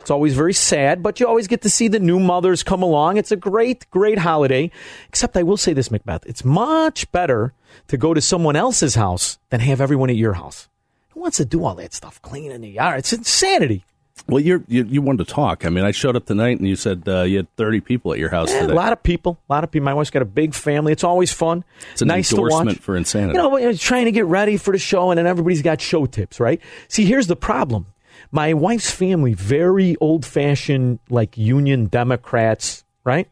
It's 0.00 0.10
always 0.10 0.34
very 0.34 0.52
sad, 0.52 1.02
but 1.02 1.18
you 1.18 1.26
always 1.26 1.48
get 1.48 1.62
to 1.62 1.70
see 1.70 1.88
the 1.88 1.98
new 1.98 2.20
mothers 2.20 2.62
come 2.62 2.82
along. 2.82 3.16
It's 3.16 3.32
a 3.32 3.36
great, 3.36 3.90
great 3.90 4.18
holiday. 4.18 4.70
Except 5.08 5.36
I 5.36 5.42
will 5.42 5.56
say 5.56 5.72
this, 5.72 5.90
Macbeth. 5.90 6.24
It's 6.26 6.44
much 6.44 7.10
better 7.12 7.52
to 7.88 7.96
go 7.96 8.14
to 8.14 8.20
someone 8.20 8.54
else's 8.56 8.94
house 8.94 9.38
than 9.50 9.60
have 9.60 9.80
everyone 9.80 10.10
at 10.10 10.16
your 10.16 10.34
house. 10.34 10.68
Who 11.10 11.20
wants 11.20 11.38
to 11.38 11.44
do 11.44 11.64
all 11.64 11.74
that 11.76 11.92
stuff, 11.92 12.22
cleaning 12.22 12.52
in 12.52 12.60
the 12.60 12.68
yard? 12.70 13.00
It's 13.00 13.12
insanity. 13.12 13.84
Well, 14.28 14.40
you're, 14.40 14.62
you 14.66 14.84
you 14.84 15.02
wanted 15.02 15.26
to 15.26 15.32
talk. 15.34 15.66
I 15.66 15.68
mean, 15.68 15.84
I 15.84 15.90
showed 15.90 16.16
up 16.16 16.24
tonight 16.26 16.58
and 16.58 16.66
you 16.66 16.74
said 16.74 17.02
uh, 17.06 17.22
you 17.22 17.36
had 17.36 17.54
30 17.56 17.80
people 17.80 18.12
at 18.12 18.18
your 18.18 18.30
house 18.30 18.50
Yeah, 18.50 18.62
today. 18.62 18.72
a 18.72 18.76
lot 18.76 18.92
of 18.92 19.02
people. 19.02 19.38
A 19.48 19.52
lot 19.52 19.62
of 19.62 19.70
people. 19.70 19.84
My 19.84 19.94
wife's 19.94 20.10
got 20.10 20.22
a 20.22 20.24
big 20.26 20.54
family. 20.54 20.90
It's 20.92 21.04
always 21.04 21.32
fun. 21.32 21.64
It's 21.92 22.02
an 22.02 22.08
nice 22.08 22.30
to 22.30 22.36
watch. 22.36 22.50
endorsement 22.52 22.82
for 22.82 22.96
insanity. 22.96 23.38
You 23.38 23.42
know, 23.42 23.72
trying 23.74 24.06
to 24.06 24.12
get 24.12 24.24
ready 24.24 24.56
for 24.56 24.72
the 24.72 24.78
show, 24.78 25.10
and 25.10 25.18
then 25.18 25.26
everybody's 25.26 25.62
got 25.62 25.80
show 25.80 26.06
tips, 26.06 26.40
right? 26.40 26.60
See, 26.88 27.04
here's 27.04 27.26
the 27.26 27.36
problem. 27.36 27.86
My 28.30 28.54
wife's 28.54 28.90
family, 28.90 29.34
very 29.34 29.96
old 29.96 30.24
fashioned, 30.24 30.98
like 31.08 31.36
Union 31.38 31.86
Democrats, 31.86 32.84
right? 33.04 33.28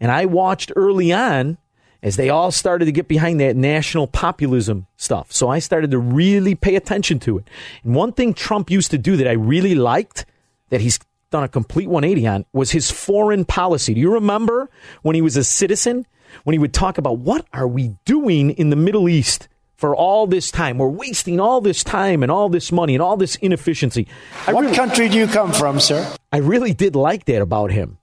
And 0.00 0.10
I 0.10 0.26
watched 0.26 0.72
early 0.76 1.12
on 1.12 1.58
as 2.02 2.16
they 2.16 2.28
all 2.28 2.52
started 2.52 2.84
to 2.84 2.92
get 2.92 3.08
behind 3.08 3.40
that 3.40 3.56
national 3.56 4.06
populism 4.06 4.86
stuff. 4.96 5.32
So 5.32 5.48
I 5.48 5.58
started 5.58 5.90
to 5.92 5.98
really 5.98 6.54
pay 6.54 6.76
attention 6.76 7.18
to 7.20 7.38
it. 7.38 7.48
And 7.82 7.94
one 7.94 8.12
thing 8.12 8.34
Trump 8.34 8.70
used 8.70 8.90
to 8.90 8.98
do 8.98 9.16
that 9.16 9.26
I 9.26 9.32
really 9.32 9.74
liked, 9.74 10.26
that 10.68 10.82
he's 10.82 10.98
done 11.30 11.44
a 11.44 11.48
complete 11.48 11.88
180 11.88 12.26
on, 12.26 12.44
was 12.52 12.72
his 12.72 12.90
foreign 12.90 13.46
policy. 13.46 13.94
Do 13.94 14.00
you 14.00 14.12
remember 14.12 14.68
when 15.00 15.14
he 15.14 15.22
was 15.22 15.36
a 15.36 15.44
citizen? 15.44 16.06
When 16.42 16.52
he 16.52 16.58
would 16.58 16.74
talk 16.74 16.98
about 16.98 17.18
what 17.18 17.46
are 17.52 17.68
we 17.68 17.96
doing 18.04 18.50
in 18.50 18.70
the 18.70 18.76
Middle 18.76 19.08
East? 19.08 19.48
For 19.84 19.94
all 19.94 20.26
this 20.26 20.50
time. 20.50 20.78
We're 20.78 20.88
wasting 20.88 21.38
all 21.38 21.60
this 21.60 21.84
time 21.84 22.22
and 22.22 22.32
all 22.32 22.48
this 22.48 22.72
money 22.72 22.94
and 22.94 23.02
all 23.02 23.18
this 23.18 23.36
inefficiency. 23.36 24.08
I 24.46 24.54
what 24.54 24.62
really- 24.62 24.74
country 24.74 25.10
do 25.10 25.18
you 25.18 25.26
come 25.26 25.52
from, 25.52 25.78
sir? 25.78 26.10
I 26.32 26.38
really 26.38 26.72
did 26.72 26.96
like 26.96 27.26
that 27.26 27.42
about 27.42 27.70
him. 27.70 27.98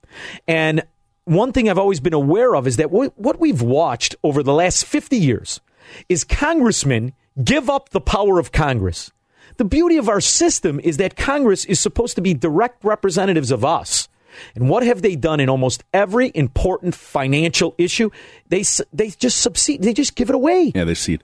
And 0.48 0.84
one 1.26 1.52
thing 1.52 1.68
I've 1.68 1.80
always 1.80 2.00
been 2.00 2.14
aware 2.14 2.56
of 2.56 2.68
is 2.68 2.78
that 2.78 2.92
what 2.92 3.18
what 3.18 3.40
we've 3.40 3.64
watched 3.64 4.16
over 4.24 4.44
the 4.44 4.54
last 4.54 4.86
50 4.86 5.18
years 5.18 5.60
is 6.08 6.24
congressmen 6.24 7.14
give 7.44 7.68
up 7.68 7.90
the 7.90 8.02
power 8.02 8.38
of 8.38 8.52
Congress. 8.52 9.12
The 9.58 9.66
beauty 9.66 9.98
of 9.98 10.08
our 10.08 10.22
system 10.22 10.80
is 10.84 10.98
that 10.98 11.16
Congress 11.16 11.66
is 11.66 11.80
supposed 11.80 12.14
to 12.16 12.22
be 12.22 12.36
direct 12.36 12.84
representatives 12.84 13.50
of 13.50 13.66
us. 13.66 14.08
And 14.54 14.70
what 14.70 14.84
have 14.84 15.02
they 15.02 15.16
done 15.16 15.40
in 15.40 15.50
almost 15.50 15.84
every 15.94 16.32
important 16.36 16.94
financial 16.94 17.74
issue? 17.80 18.12
They 18.50 18.64
they 18.94 19.10
just 19.10 19.42
subside, 19.42 19.82
they 19.82 19.94
just 19.94 20.14
give 20.14 20.30
it 20.30 20.36
away. 20.36 20.74
Yeah, 20.76 20.84
they 20.84 20.94
see 20.94 21.16
it. 21.16 21.22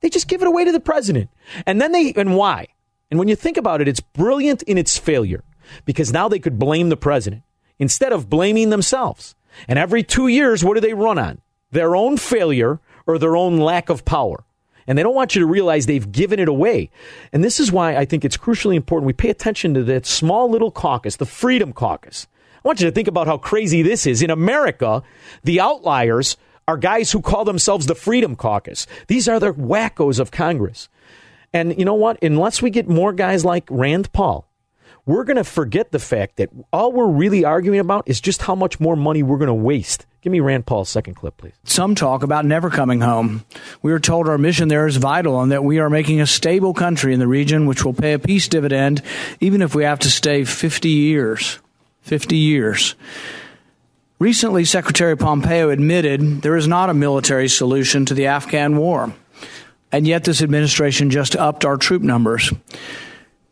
They 0.00 0.08
just 0.08 0.28
give 0.28 0.42
it 0.42 0.48
away 0.48 0.64
to 0.64 0.72
the 0.72 0.80
president. 0.80 1.30
And 1.66 1.80
then 1.80 1.92
they, 1.92 2.12
and 2.14 2.36
why? 2.36 2.68
And 3.10 3.18
when 3.18 3.28
you 3.28 3.36
think 3.36 3.56
about 3.56 3.80
it, 3.80 3.88
it's 3.88 4.00
brilliant 4.00 4.62
in 4.62 4.78
its 4.78 4.98
failure 4.98 5.42
because 5.84 6.12
now 6.12 6.28
they 6.28 6.38
could 6.38 6.58
blame 6.58 6.88
the 6.88 6.96
president 6.96 7.42
instead 7.78 8.12
of 8.12 8.28
blaming 8.28 8.70
themselves. 8.70 9.34
And 9.66 9.78
every 9.78 10.02
two 10.02 10.28
years, 10.28 10.64
what 10.64 10.74
do 10.74 10.80
they 10.80 10.94
run 10.94 11.18
on? 11.18 11.40
Their 11.70 11.96
own 11.96 12.16
failure 12.16 12.80
or 13.06 13.18
their 13.18 13.36
own 13.36 13.58
lack 13.58 13.88
of 13.88 14.04
power. 14.04 14.44
And 14.86 14.96
they 14.96 15.02
don't 15.02 15.14
want 15.14 15.34
you 15.34 15.40
to 15.40 15.46
realize 15.46 15.84
they've 15.84 16.12
given 16.12 16.38
it 16.38 16.48
away. 16.48 16.90
And 17.32 17.44
this 17.44 17.60
is 17.60 17.70
why 17.70 17.96
I 17.96 18.04
think 18.04 18.24
it's 18.24 18.38
crucially 18.38 18.74
important 18.74 19.06
we 19.06 19.12
pay 19.12 19.28
attention 19.28 19.74
to 19.74 19.84
that 19.84 20.06
small 20.06 20.50
little 20.50 20.70
caucus, 20.70 21.16
the 21.16 21.26
Freedom 21.26 21.72
Caucus. 21.72 22.26
I 22.56 22.68
want 22.68 22.80
you 22.80 22.86
to 22.86 22.92
think 22.92 23.08
about 23.08 23.26
how 23.26 23.36
crazy 23.36 23.82
this 23.82 24.06
is. 24.06 24.22
In 24.22 24.30
America, 24.30 25.02
the 25.44 25.60
outliers 25.60 26.36
are 26.68 26.76
guys 26.76 27.10
who 27.10 27.22
call 27.22 27.46
themselves 27.46 27.86
the 27.86 27.94
Freedom 27.94 28.36
Caucus. 28.36 28.86
These 29.08 29.26
are 29.26 29.40
the 29.40 29.54
wackos 29.54 30.20
of 30.20 30.30
Congress. 30.30 30.90
And 31.52 31.76
you 31.78 31.86
know 31.86 31.94
what? 31.94 32.22
Unless 32.22 32.60
we 32.60 32.68
get 32.68 32.86
more 32.86 33.14
guys 33.14 33.42
like 33.42 33.64
Rand 33.70 34.12
Paul, 34.12 34.46
we're 35.06 35.24
going 35.24 35.38
to 35.38 35.44
forget 35.44 35.92
the 35.92 35.98
fact 35.98 36.36
that 36.36 36.50
all 36.70 36.92
we're 36.92 37.08
really 37.08 37.42
arguing 37.42 37.80
about 37.80 38.06
is 38.06 38.20
just 38.20 38.42
how 38.42 38.54
much 38.54 38.78
more 38.78 38.96
money 38.96 39.22
we're 39.22 39.38
going 39.38 39.46
to 39.46 39.54
waste. 39.54 40.04
Give 40.20 40.30
me 40.30 40.40
Rand 40.40 40.66
Paul's 40.66 40.90
second 40.90 41.14
clip, 41.14 41.38
please. 41.38 41.54
Some 41.64 41.94
talk 41.94 42.22
about 42.22 42.44
never 42.44 42.68
coming 42.68 43.00
home. 43.00 43.46
We 43.80 43.92
are 43.92 43.98
told 43.98 44.28
our 44.28 44.36
mission 44.36 44.68
there 44.68 44.86
is 44.86 44.98
vital 44.98 45.40
and 45.40 45.50
that 45.52 45.64
we 45.64 45.78
are 45.78 45.88
making 45.88 46.20
a 46.20 46.26
stable 46.26 46.74
country 46.74 47.14
in 47.14 47.20
the 47.20 47.26
region 47.26 47.64
which 47.64 47.82
will 47.82 47.94
pay 47.94 48.12
a 48.12 48.18
peace 48.18 48.46
dividend 48.46 49.00
even 49.40 49.62
if 49.62 49.74
we 49.74 49.84
have 49.84 50.00
to 50.00 50.10
stay 50.10 50.44
50 50.44 50.90
years. 50.90 51.60
50 52.02 52.36
years. 52.36 52.94
Recently, 54.18 54.64
Secretary 54.64 55.16
Pompeo 55.16 55.70
admitted 55.70 56.42
there 56.42 56.56
is 56.56 56.66
not 56.66 56.90
a 56.90 56.94
military 56.94 57.48
solution 57.48 58.04
to 58.06 58.14
the 58.14 58.26
Afghan 58.26 58.76
war. 58.76 59.14
And 59.92 60.08
yet, 60.08 60.24
this 60.24 60.42
administration 60.42 61.10
just 61.10 61.36
upped 61.36 61.64
our 61.64 61.76
troop 61.76 62.02
numbers. 62.02 62.52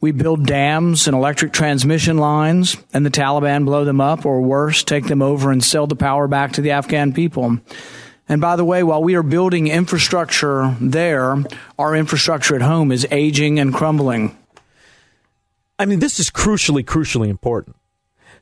We 0.00 0.11
build 0.11 0.44
dams 0.44 1.07
and 1.07 1.16
electric 1.16 1.52
transmission 1.52 2.18
lines, 2.18 2.76
and 2.92 3.07
the 3.07 3.11
Taliban 3.11 3.64
blow 3.64 3.85
them 3.85 4.00
up, 4.00 4.26
or 4.26 4.42
worse, 4.42 4.83
take 4.83 5.07
them 5.07 5.22
over 5.22 5.52
and 5.52 5.62
sell 5.62 5.87
the 5.87 5.94
power 5.94 6.26
back 6.26 6.52
to 6.55 6.61
the 6.61 6.72
Afghan 6.72 7.12
people. 7.12 7.59
And 8.29 8.40
by 8.40 8.57
the 8.57 8.64
way, 8.64 8.83
while 8.83 9.02
we 9.02 9.14
are 9.14 9.22
building 9.22 9.68
infrastructure 9.68 10.76
there, 10.81 11.44
our 11.79 11.94
infrastructure 11.94 12.57
at 12.57 12.62
home 12.62 12.90
is 12.90 13.07
aging 13.12 13.61
and 13.61 13.72
crumbling. 13.72 14.37
I 15.79 15.87
mean, 15.87 16.00
this 16.00 16.18
is 16.18 16.29
crucially, 16.29 16.85
crucially 16.85 17.29
important. 17.29 17.76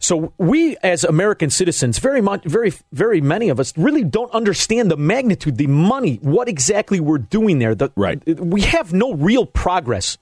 So 0.05 0.35
we, 0.37 0.77
as 0.83 1.03
American 1.03 1.49
citizens, 1.49 1.99
very 1.99 2.21
much, 2.21 2.45
very, 2.45 2.75
very 2.93 3.23
many 3.23 3.49
of 3.49 3.59
us, 3.59 3.73
really 3.79 4.05
don't 4.05 4.31
understand 4.33 4.91
the 4.91 4.99
magnitude, 4.99 5.57
the 5.57 5.67
money, 5.67 6.17
what 6.17 6.47
exactly 6.47 7.01
we're 7.01 7.17
doing 7.17 7.59
there. 7.59 7.75
The, 7.75 7.91
right. 7.97 8.23
We 8.39 8.61
have 8.61 8.93
no 8.93 9.15
real 9.15 9.47
progress. 9.47 10.19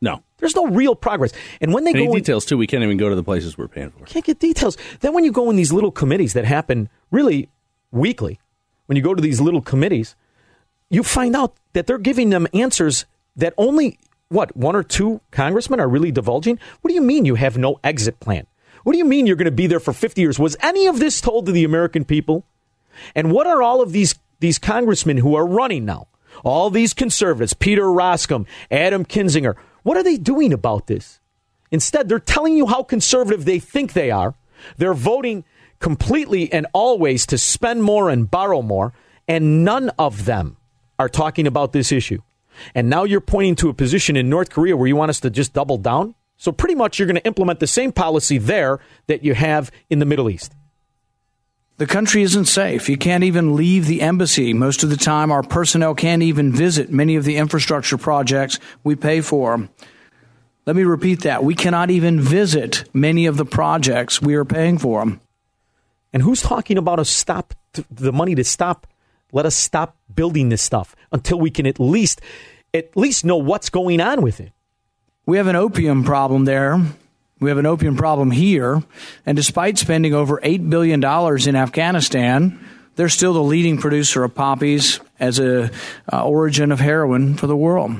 No. 0.00 0.22
There's 0.38 0.54
no 0.54 0.68
real 0.68 0.94
progress. 0.94 1.32
And 1.60 1.74
when 1.74 1.82
they 1.82 1.90
Any 1.90 2.06
go 2.06 2.12
in, 2.12 2.18
details 2.18 2.44
too, 2.44 2.56
we 2.56 2.68
can't 2.68 2.84
even 2.84 2.96
go 2.96 3.08
to 3.08 3.16
the 3.16 3.24
places 3.24 3.58
we're 3.58 3.66
paying 3.66 3.90
for. 3.90 4.04
can't 4.04 4.24
get 4.24 4.38
details. 4.38 4.76
Then 5.00 5.14
when 5.14 5.24
you 5.24 5.32
go 5.32 5.50
in 5.50 5.56
these 5.56 5.72
little 5.72 5.90
committees 5.90 6.34
that 6.34 6.44
happen 6.44 6.88
really 7.10 7.48
weekly, 7.90 8.38
when 8.86 8.94
you 8.94 9.02
go 9.02 9.14
to 9.14 9.22
these 9.22 9.40
little 9.40 9.62
committees, 9.62 10.14
you 10.90 11.02
find 11.02 11.34
out 11.34 11.56
that 11.72 11.88
they're 11.88 11.98
giving 11.98 12.30
them 12.30 12.46
answers 12.54 13.04
that 13.34 13.52
only 13.58 13.98
what 14.28 14.56
one 14.56 14.76
or 14.76 14.84
two 14.84 15.20
congressmen 15.32 15.80
are 15.80 15.88
really 15.88 16.12
divulging. 16.12 16.60
What 16.82 16.88
do 16.88 16.94
you 16.94 17.02
mean 17.02 17.24
you 17.24 17.34
have 17.34 17.58
no 17.58 17.80
exit 17.82 18.20
plan? 18.20 18.46
What 18.84 18.92
do 18.92 18.98
you 18.98 19.04
mean 19.04 19.26
you're 19.26 19.36
going 19.36 19.46
to 19.46 19.50
be 19.50 19.66
there 19.66 19.80
for 19.80 19.92
50 19.92 20.20
years? 20.20 20.38
Was 20.38 20.56
any 20.60 20.86
of 20.86 21.00
this 21.00 21.20
told 21.20 21.46
to 21.46 21.52
the 21.52 21.64
American 21.64 22.04
people? 22.04 22.44
And 23.14 23.32
what 23.32 23.46
are 23.46 23.62
all 23.62 23.82
of 23.82 23.92
these 23.92 24.14
these 24.40 24.58
congressmen 24.58 25.16
who 25.16 25.34
are 25.34 25.46
running 25.46 25.84
now? 25.84 26.06
All 26.44 26.68
these 26.68 26.92
conservatives, 26.92 27.54
Peter 27.54 27.84
Roskam, 27.84 28.46
Adam 28.70 29.04
Kinzinger, 29.04 29.54
what 29.82 29.96
are 29.96 30.02
they 30.02 30.16
doing 30.16 30.52
about 30.52 30.86
this? 30.86 31.20
Instead, 31.70 32.08
they're 32.08 32.18
telling 32.18 32.56
you 32.56 32.66
how 32.66 32.82
conservative 32.82 33.44
they 33.44 33.58
think 33.58 33.92
they 33.92 34.10
are. 34.10 34.34
They're 34.76 34.94
voting 34.94 35.44
completely 35.78 36.52
and 36.52 36.66
always 36.72 37.26
to 37.26 37.38
spend 37.38 37.82
more 37.82 38.10
and 38.10 38.30
borrow 38.30 38.62
more, 38.62 38.92
and 39.26 39.64
none 39.64 39.90
of 39.98 40.24
them 40.24 40.56
are 40.98 41.08
talking 41.08 41.46
about 41.46 41.72
this 41.72 41.90
issue. 41.90 42.20
And 42.74 42.88
now 42.88 43.04
you're 43.04 43.20
pointing 43.20 43.56
to 43.56 43.68
a 43.68 43.74
position 43.74 44.16
in 44.16 44.28
North 44.28 44.50
Korea 44.50 44.76
where 44.76 44.86
you 44.86 44.96
want 44.96 45.10
us 45.10 45.20
to 45.20 45.30
just 45.30 45.52
double 45.52 45.78
down? 45.78 46.14
So 46.36 46.52
pretty 46.52 46.74
much 46.74 46.98
you're 46.98 47.06
going 47.06 47.16
to 47.16 47.26
implement 47.26 47.60
the 47.60 47.66
same 47.66 47.92
policy 47.92 48.38
there 48.38 48.80
that 49.06 49.24
you 49.24 49.34
have 49.34 49.70
in 49.88 49.98
the 49.98 50.04
Middle 50.04 50.28
East. 50.28 50.52
The 51.76 51.86
country 51.86 52.22
isn't 52.22 52.44
safe. 52.44 52.88
You 52.88 52.96
can't 52.96 53.24
even 53.24 53.56
leave 53.56 53.86
the 53.86 54.00
embassy. 54.00 54.52
Most 54.52 54.84
of 54.84 54.90
the 54.90 54.96
time, 54.96 55.32
our 55.32 55.42
personnel 55.42 55.94
can't 55.94 56.22
even 56.22 56.52
visit 56.52 56.90
many 56.90 57.16
of 57.16 57.24
the 57.24 57.36
infrastructure 57.36 57.98
projects 57.98 58.60
we 58.84 58.94
pay 58.94 59.20
for. 59.20 59.68
Let 60.66 60.76
me 60.76 60.84
repeat 60.84 61.22
that. 61.22 61.42
We 61.42 61.54
cannot 61.54 61.90
even 61.90 62.20
visit 62.20 62.84
many 62.94 63.26
of 63.26 63.36
the 63.36 63.44
projects 63.44 64.22
we 64.22 64.34
are 64.34 64.44
paying 64.44 64.78
for. 64.78 65.18
And 66.12 66.22
who's 66.22 66.42
talking 66.42 66.78
about 66.78 67.00
a 67.00 67.04
stop 67.04 67.54
the 67.90 68.12
money 68.12 68.36
to 68.36 68.44
stop 68.44 68.86
let 69.34 69.44
us 69.46 69.56
stop 69.56 69.96
building 70.14 70.48
this 70.48 70.62
stuff 70.62 70.94
until 71.10 71.38
we 71.38 71.50
can 71.50 71.66
at 71.66 71.80
least 71.80 72.20
at 72.72 72.96
least 72.96 73.24
know 73.24 73.36
what's 73.36 73.68
going 73.68 74.00
on 74.00 74.22
with 74.22 74.40
it. 74.40 74.52
We 75.26 75.38
have 75.38 75.46
an 75.46 75.56
opium 75.56 76.04
problem 76.04 76.44
there. 76.44 76.80
We 77.40 77.50
have 77.50 77.58
an 77.58 77.66
opium 77.66 77.96
problem 77.96 78.30
here. 78.30 78.82
And 79.26 79.36
despite 79.36 79.78
spending 79.78 80.14
over 80.14 80.40
$8 80.42 80.68
billion 80.70 81.02
in 81.02 81.56
Afghanistan, 81.56 82.64
they're 82.96 83.08
still 83.08 83.32
the 83.32 83.42
leading 83.42 83.78
producer 83.78 84.24
of 84.24 84.34
poppies 84.34 85.00
as 85.18 85.38
a 85.38 85.70
uh, 86.12 86.24
origin 86.24 86.72
of 86.72 86.80
heroin 86.80 87.36
for 87.36 87.46
the 87.46 87.56
world. 87.56 87.92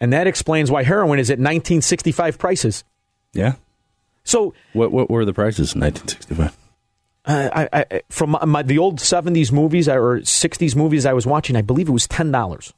And 0.00 0.12
that 0.12 0.26
explains 0.26 0.70
why 0.70 0.82
heroin 0.82 1.18
is 1.18 1.30
at 1.30 1.38
1965 1.38 2.38
prices. 2.38 2.84
Yeah. 3.32 3.54
So 4.24 4.54
what 4.72 4.92
what 4.92 5.10
were 5.10 5.24
the 5.24 5.32
prices 5.32 5.74
in 5.74 5.80
1965? 5.80 6.56
Uh, 7.24 7.48
I, 7.52 7.68
I, 7.72 8.02
from 8.10 8.36
my, 8.44 8.62
the 8.62 8.78
old 8.78 8.98
70s 8.98 9.52
movies 9.52 9.88
or 9.88 10.18
60s 10.18 10.74
movies 10.74 11.06
I 11.06 11.12
was 11.12 11.24
watching, 11.24 11.54
I 11.54 11.62
believe 11.62 11.88
it 11.88 11.92
was 11.92 12.08
$10. 12.08 12.72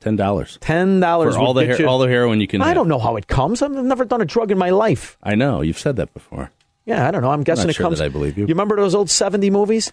Ten 0.00 0.16
dollars. 0.16 0.58
Ten 0.60 1.00
dollars 1.00 1.34
for 1.34 1.40
all 1.42 1.54
the 1.54 1.66
her- 1.66 1.86
all 1.86 1.98
the 1.98 2.08
heroin 2.08 2.40
you 2.40 2.46
can. 2.46 2.62
I 2.62 2.68
have. 2.68 2.74
don't 2.74 2.88
know 2.88 2.98
how 2.98 3.16
it 3.16 3.26
comes. 3.28 3.60
I've 3.62 3.70
never 3.70 4.04
done 4.04 4.20
a 4.20 4.24
drug 4.24 4.50
in 4.50 4.58
my 4.58 4.70
life. 4.70 5.18
I 5.22 5.34
know 5.34 5.60
you've 5.60 5.78
said 5.78 5.96
that 5.96 6.12
before. 6.14 6.50
Yeah, 6.86 7.06
I 7.06 7.10
don't 7.10 7.20
know. 7.22 7.30
I'm 7.30 7.42
guessing 7.42 7.66
not 7.66 7.70
it 7.70 7.74
sure 7.74 7.84
comes. 7.86 8.00
I 8.00 8.08
believe 8.08 8.36
you. 8.38 8.44
You 8.44 8.48
remember 8.54 8.76
those 8.76 8.94
old 8.94 9.10
'70 9.10 9.50
movies? 9.50 9.92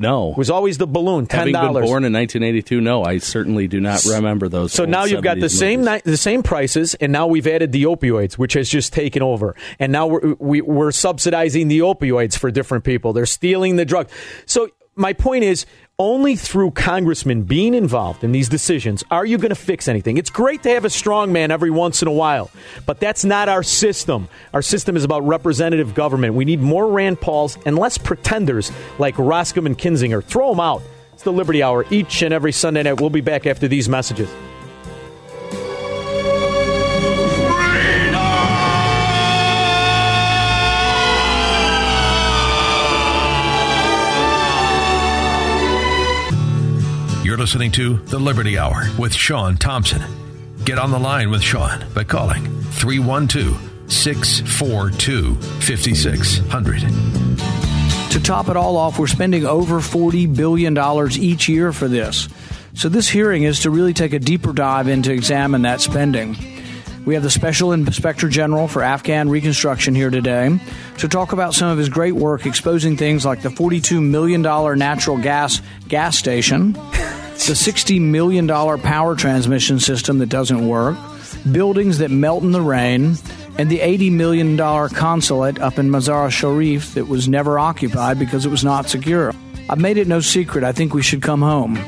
No, 0.00 0.30
It 0.30 0.36
was 0.38 0.48
always 0.48 0.78
the 0.78 0.86
balloon. 0.86 1.26
Ten 1.26 1.38
Having 1.40 1.54
been 1.54 1.62
dollars. 1.62 1.84
born 1.86 2.04
in 2.04 2.12
1982, 2.12 2.80
no, 2.80 3.02
I 3.02 3.18
certainly 3.18 3.66
do 3.66 3.80
not 3.80 4.04
remember 4.04 4.48
those. 4.48 4.72
So 4.72 4.84
now 4.84 5.02
you've 5.06 5.24
got 5.24 5.40
the 5.40 5.46
70s 5.46 5.58
same 5.58 5.84
ni- 5.84 6.00
the 6.04 6.16
same 6.16 6.44
prices, 6.44 6.94
and 6.94 7.10
now 7.10 7.26
we've 7.26 7.48
added 7.48 7.72
the 7.72 7.82
opioids, 7.82 8.34
which 8.34 8.52
has 8.52 8.68
just 8.68 8.92
taken 8.92 9.22
over. 9.22 9.56
And 9.80 9.90
now 9.90 10.06
we're 10.06 10.34
we, 10.38 10.60
we're 10.60 10.92
subsidizing 10.92 11.66
the 11.66 11.80
opioids 11.80 12.38
for 12.38 12.52
different 12.52 12.84
people. 12.84 13.12
They're 13.12 13.26
stealing 13.26 13.74
the 13.74 13.84
drug. 13.84 14.08
So 14.46 14.68
my 14.94 15.14
point 15.14 15.42
is, 15.42 15.66
only 16.00 16.36
through 16.36 16.70
congressmen 16.70 17.42
being 17.42 17.74
involved 17.74 18.22
in 18.22 18.30
these 18.30 18.48
decisions 18.48 19.02
are 19.10 19.26
you 19.26 19.36
going 19.36 19.48
to 19.48 19.56
fix 19.56 19.88
anything. 19.88 20.16
It's 20.16 20.30
great 20.30 20.62
to 20.62 20.68
have 20.68 20.84
a 20.84 20.90
strong 20.90 21.32
man 21.32 21.50
every 21.50 21.72
once 21.72 22.02
in 22.02 22.06
a 22.06 22.12
while, 22.12 22.52
but 22.86 23.00
that's 23.00 23.24
not 23.24 23.48
our 23.48 23.64
system. 23.64 24.28
Our 24.54 24.62
system 24.62 24.96
is 24.96 25.02
about 25.02 25.26
representative 25.26 25.96
government. 25.96 26.34
We 26.34 26.44
need 26.44 26.60
more 26.60 26.88
Rand 26.88 27.20
Pauls 27.20 27.58
and 27.66 27.76
less 27.76 27.98
pretenders 27.98 28.70
like 29.00 29.18
Roscoe 29.18 29.66
and 29.66 29.76
Kinzinger. 29.76 30.22
Throw 30.22 30.50
them 30.50 30.60
out. 30.60 30.82
It's 31.14 31.24
the 31.24 31.32
Liberty 31.32 31.64
Hour 31.64 31.84
each 31.90 32.22
and 32.22 32.32
every 32.32 32.52
Sunday 32.52 32.84
night. 32.84 33.00
We'll 33.00 33.10
be 33.10 33.20
back 33.20 33.44
after 33.44 33.66
these 33.66 33.88
messages. 33.88 34.30
Listening 47.48 47.72
to 47.72 47.96
The 47.96 48.18
Liberty 48.18 48.58
Hour 48.58 48.82
with 48.98 49.14
Sean 49.14 49.56
Thompson. 49.56 50.02
Get 50.66 50.78
on 50.78 50.90
the 50.90 50.98
line 50.98 51.30
with 51.30 51.40
Sean 51.40 51.82
by 51.94 52.04
calling 52.04 52.44
312 52.72 53.90
642 53.90 55.34
5600. 55.34 56.80
To 58.10 58.20
top 58.22 58.50
it 58.50 58.56
all 58.58 58.76
off, 58.76 58.98
we're 58.98 59.06
spending 59.06 59.46
over 59.46 59.76
$40 59.76 60.36
billion 60.36 60.76
each 61.12 61.48
year 61.48 61.72
for 61.72 61.88
this. 61.88 62.28
So, 62.74 62.90
this 62.90 63.08
hearing 63.08 63.44
is 63.44 63.60
to 63.60 63.70
really 63.70 63.94
take 63.94 64.12
a 64.12 64.18
deeper 64.18 64.52
dive 64.52 64.86
into 64.86 65.10
examine 65.10 65.62
that 65.62 65.80
spending. 65.80 66.36
We 67.06 67.14
have 67.14 67.22
the 67.22 67.30
Special 67.30 67.72
Inspector 67.72 68.28
General 68.28 68.68
for 68.68 68.82
Afghan 68.82 69.30
Reconstruction 69.30 69.94
here 69.94 70.10
today 70.10 70.60
to 70.98 71.08
talk 71.08 71.32
about 71.32 71.54
some 71.54 71.70
of 71.70 71.78
his 71.78 71.88
great 71.88 72.12
work 72.12 72.44
exposing 72.44 72.98
things 72.98 73.24
like 73.24 73.40
the 73.40 73.48
$42 73.48 74.02
million 74.02 74.42
natural 74.42 75.16
gas 75.16 75.62
gas 75.88 76.18
station, 76.18 76.76
the 77.46 77.54
$60 77.54 78.00
million 78.00 78.48
power 78.48 79.14
transmission 79.14 79.78
system 79.78 80.18
that 80.18 80.28
doesn't 80.28 80.66
work, 80.66 80.96
buildings 81.50 81.98
that 81.98 82.10
melt 82.10 82.42
in 82.42 82.52
the 82.52 82.60
rain, 82.60 83.16
and 83.58 83.70
the 83.70 83.78
$80 83.78 84.12
million 84.12 84.56
consulate 84.90 85.60
up 85.60 85.78
in 85.78 85.88
Mazar 85.90 86.30
Sharif 86.30 86.94
that 86.94 87.06
was 87.06 87.28
never 87.28 87.58
occupied 87.58 88.18
because 88.18 88.44
it 88.44 88.50
was 88.50 88.64
not 88.64 88.88
secure. 88.88 89.32
I've 89.70 89.80
made 89.80 89.98
it 89.98 90.08
no 90.08 90.20
secret. 90.20 90.64
I 90.64 90.72
think 90.72 90.94
we 90.94 91.02
should 91.02 91.22
come 91.22 91.42
home. 91.42 91.78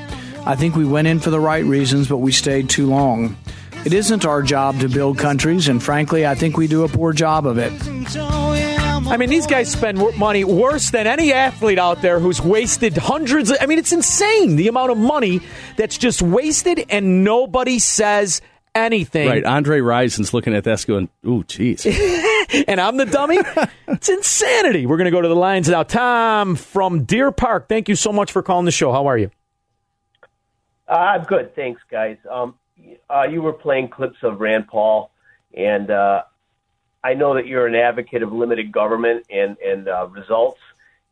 I 0.47 0.57
think 0.57 0.75
we 0.75 0.85
went 0.85 1.09
in 1.09 1.21
for 1.21 1.31
the 1.31 1.41
right 1.41 1.65
reasons, 1.65 2.09
but 2.09 2.19
we 2.19 2.33
stayed 2.33 2.71
too 2.71 2.87
long. 2.87 3.37
It 3.85 3.93
isn't 3.93 4.25
our 4.25 4.43
job 4.43 4.81
to 4.81 4.89
build 4.89 5.19
countries, 5.19 5.69
and 5.69 5.83
frankly, 5.83 6.27
I 6.27 6.35
think 6.35 6.57
we 6.57 6.67
do 6.67 6.85
a 6.85 6.89
poor 6.89 7.13
job 7.13 7.47
of 7.47 7.59
it. 7.59 7.73
I 9.11 9.17
mean, 9.17 9.29
these 9.29 9.49
guys 9.49 9.73
spend 9.73 9.99
money 10.19 10.45
worse 10.45 10.91
than 10.91 11.09
any 11.09 11.33
athlete 11.33 11.81
out 11.81 12.01
there 12.01 12.21
who's 12.21 12.41
wasted 12.41 12.97
hundreds. 12.97 13.51
Of, 13.51 13.57
I 13.61 13.67
mean, 13.67 13.81
it's 13.81 13.91
insane 13.91 14.55
the 14.55 14.69
amount 14.69 14.93
of 14.93 14.99
money 14.99 15.41
that's 15.77 15.99
just 15.99 16.23
wasted, 16.23 16.87
and 16.89 17.25
nobody 17.25 17.81
says 17.81 18.41
anything. 18.73 19.29
Right, 19.29 19.45
Andre 19.45 19.81
Rison's 19.81 20.33
looking 20.33 20.55
at 20.55 20.63
this 20.63 20.85
going, 20.85 21.09
"Ooh, 21.27 21.43
jeez." 21.43 21.85
and 22.69 22.81
I'm 22.81 22.99
the 22.99 23.05
dummy. 23.05 23.39
it's 23.89 24.09
insanity. 24.09 24.87
We're 24.87 24.97
going 24.97 25.07
to 25.07 25.11
go 25.11 25.21
to 25.21 25.29
the 25.29 25.35
lines 25.35 25.69
now. 25.69 25.83
Tom 25.83 26.55
from 26.55 27.03
Deer 27.03 27.33
Park, 27.33 27.69
thank 27.69 27.89
you 27.89 27.97
so 27.97 28.13
much 28.13 28.31
for 28.31 28.43
calling 28.43 28.65
the 28.65 28.71
show. 28.71 28.93
How 28.93 29.09
are 29.09 29.19
you? 29.19 29.33
Uh, 30.89 30.93
I'm 30.93 31.25
good, 31.25 31.57
thanks, 31.57 31.83
guys. 31.91 32.17
Um, 32.31 32.55
uh, 33.09 33.25
you 33.25 33.43
were 33.43 33.55
playing 33.55 33.89
clips 33.89 34.19
of 34.23 34.41
Rand 34.41 34.69
Paul, 34.69 35.11
and 35.53 35.91
uh, 35.91 36.23
I 37.03 37.15
know 37.15 37.35
that 37.35 37.47
you're 37.47 37.67
an 37.67 37.75
advocate 37.75 38.23
of 38.23 38.33
limited 38.33 38.73
government 38.73 39.27
and 39.31 39.57
and 39.59 39.89
uh, 39.89 40.09
results. 40.09 40.61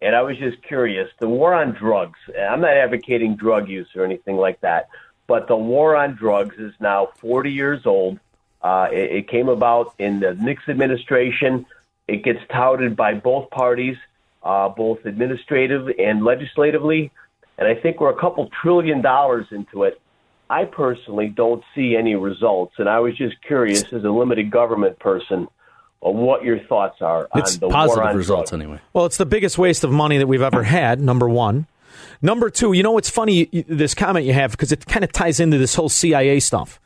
And 0.00 0.14
I 0.14 0.22
was 0.22 0.38
just 0.38 0.62
curious, 0.62 1.10
the 1.18 1.28
war 1.28 1.54
on 1.54 1.72
drugs. 1.72 2.18
I'm 2.38 2.60
not 2.60 2.70
advocating 2.70 3.34
drug 3.34 3.68
use 3.68 3.88
or 3.96 4.04
anything 4.04 4.36
like 4.36 4.60
that, 4.60 4.88
but 5.26 5.48
the 5.48 5.56
war 5.56 5.96
on 5.96 6.14
drugs 6.14 6.56
is 6.56 6.72
now 6.78 7.08
40 7.16 7.50
years 7.50 7.84
old. 7.84 8.20
Uh, 8.62 8.88
it, 8.92 9.12
it 9.12 9.28
came 9.28 9.48
about 9.48 9.94
in 9.98 10.20
the 10.20 10.34
Nixon 10.34 10.70
administration. 10.70 11.66
It 12.06 12.22
gets 12.22 12.38
touted 12.48 12.94
by 12.94 13.14
both 13.14 13.50
parties, 13.50 13.96
uh, 14.44 14.68
both 14.68 15.04
administrative 15.04 15.88
and 15.98 16.24
legislatively. 16.24 17.10
And 17.58 17.66
I 17.66 17.74
think 17.74 18.00
we're 18.00 18.12
a 18.12 18.20
couple 18.20 18.48
trillion 18.62 19.02
dollars 19.02 19.46
into 19.50 19.82
it. 19.82 20.00
I 20.48 20.64
personally 20.64 21.28
don't 21.28 21.62
see 21.74 21.96
any 21.96 22.14
results. 22.14 22.74
And 22.78 22.88
I 22.88 23.00
was 23.00 23.16
just 23.16 23.42
curious, 23.42 23.92
as 23.92 24.04
a 24.04 24.10
limited 24.10 24.50
government 24.50 24.98
person, 25.00 25.40
on 25.40 25.48
what 26.00 26.44
your 26.44 26.60
thoughts 26.60 27.00
are 27.00 27.28
It's 27.34 27.54
on 27.54 27.60
the 27.60 27.68
positive 27.68 28.02
war 28.02 28.08
on 28.10 28.16
results 28.16 28.50
drugs. 28.50 28.62
anyway. 28.62 28.80
Well, 28.92 29.06
it's 29.06 29.16
the 29.16 29.26
biggest 29.26 29.58
waste 29.58 29.84
of 29.84 29.90
money 29.90 30.18
that 30.18 30.26
we've 30.26 30.42
ever 30.42 30.62
had, 30.62 31.00
number 31.00 31.28
one. 31.28 31.66
Number 32.22 32.50
two, 32.50 32.72
you 32.72 32.82
know 32.82 32.92
what's 32.92 33.10
funny, 33.10 33.44
this 33.68 33.94
comment 33.94 34.24
you 34.26 34.32
have, 34.32 34.52
because 34.52 34.72
it 34.72 34.86
kind 34.86 35.04
of 35.04 35.12
ties 35.12 35.40
into 35.40 35.58
this 35.58 35.74
whole 35.74 35.88
CIA 35.88 36.40
stuff. 36.40 36.80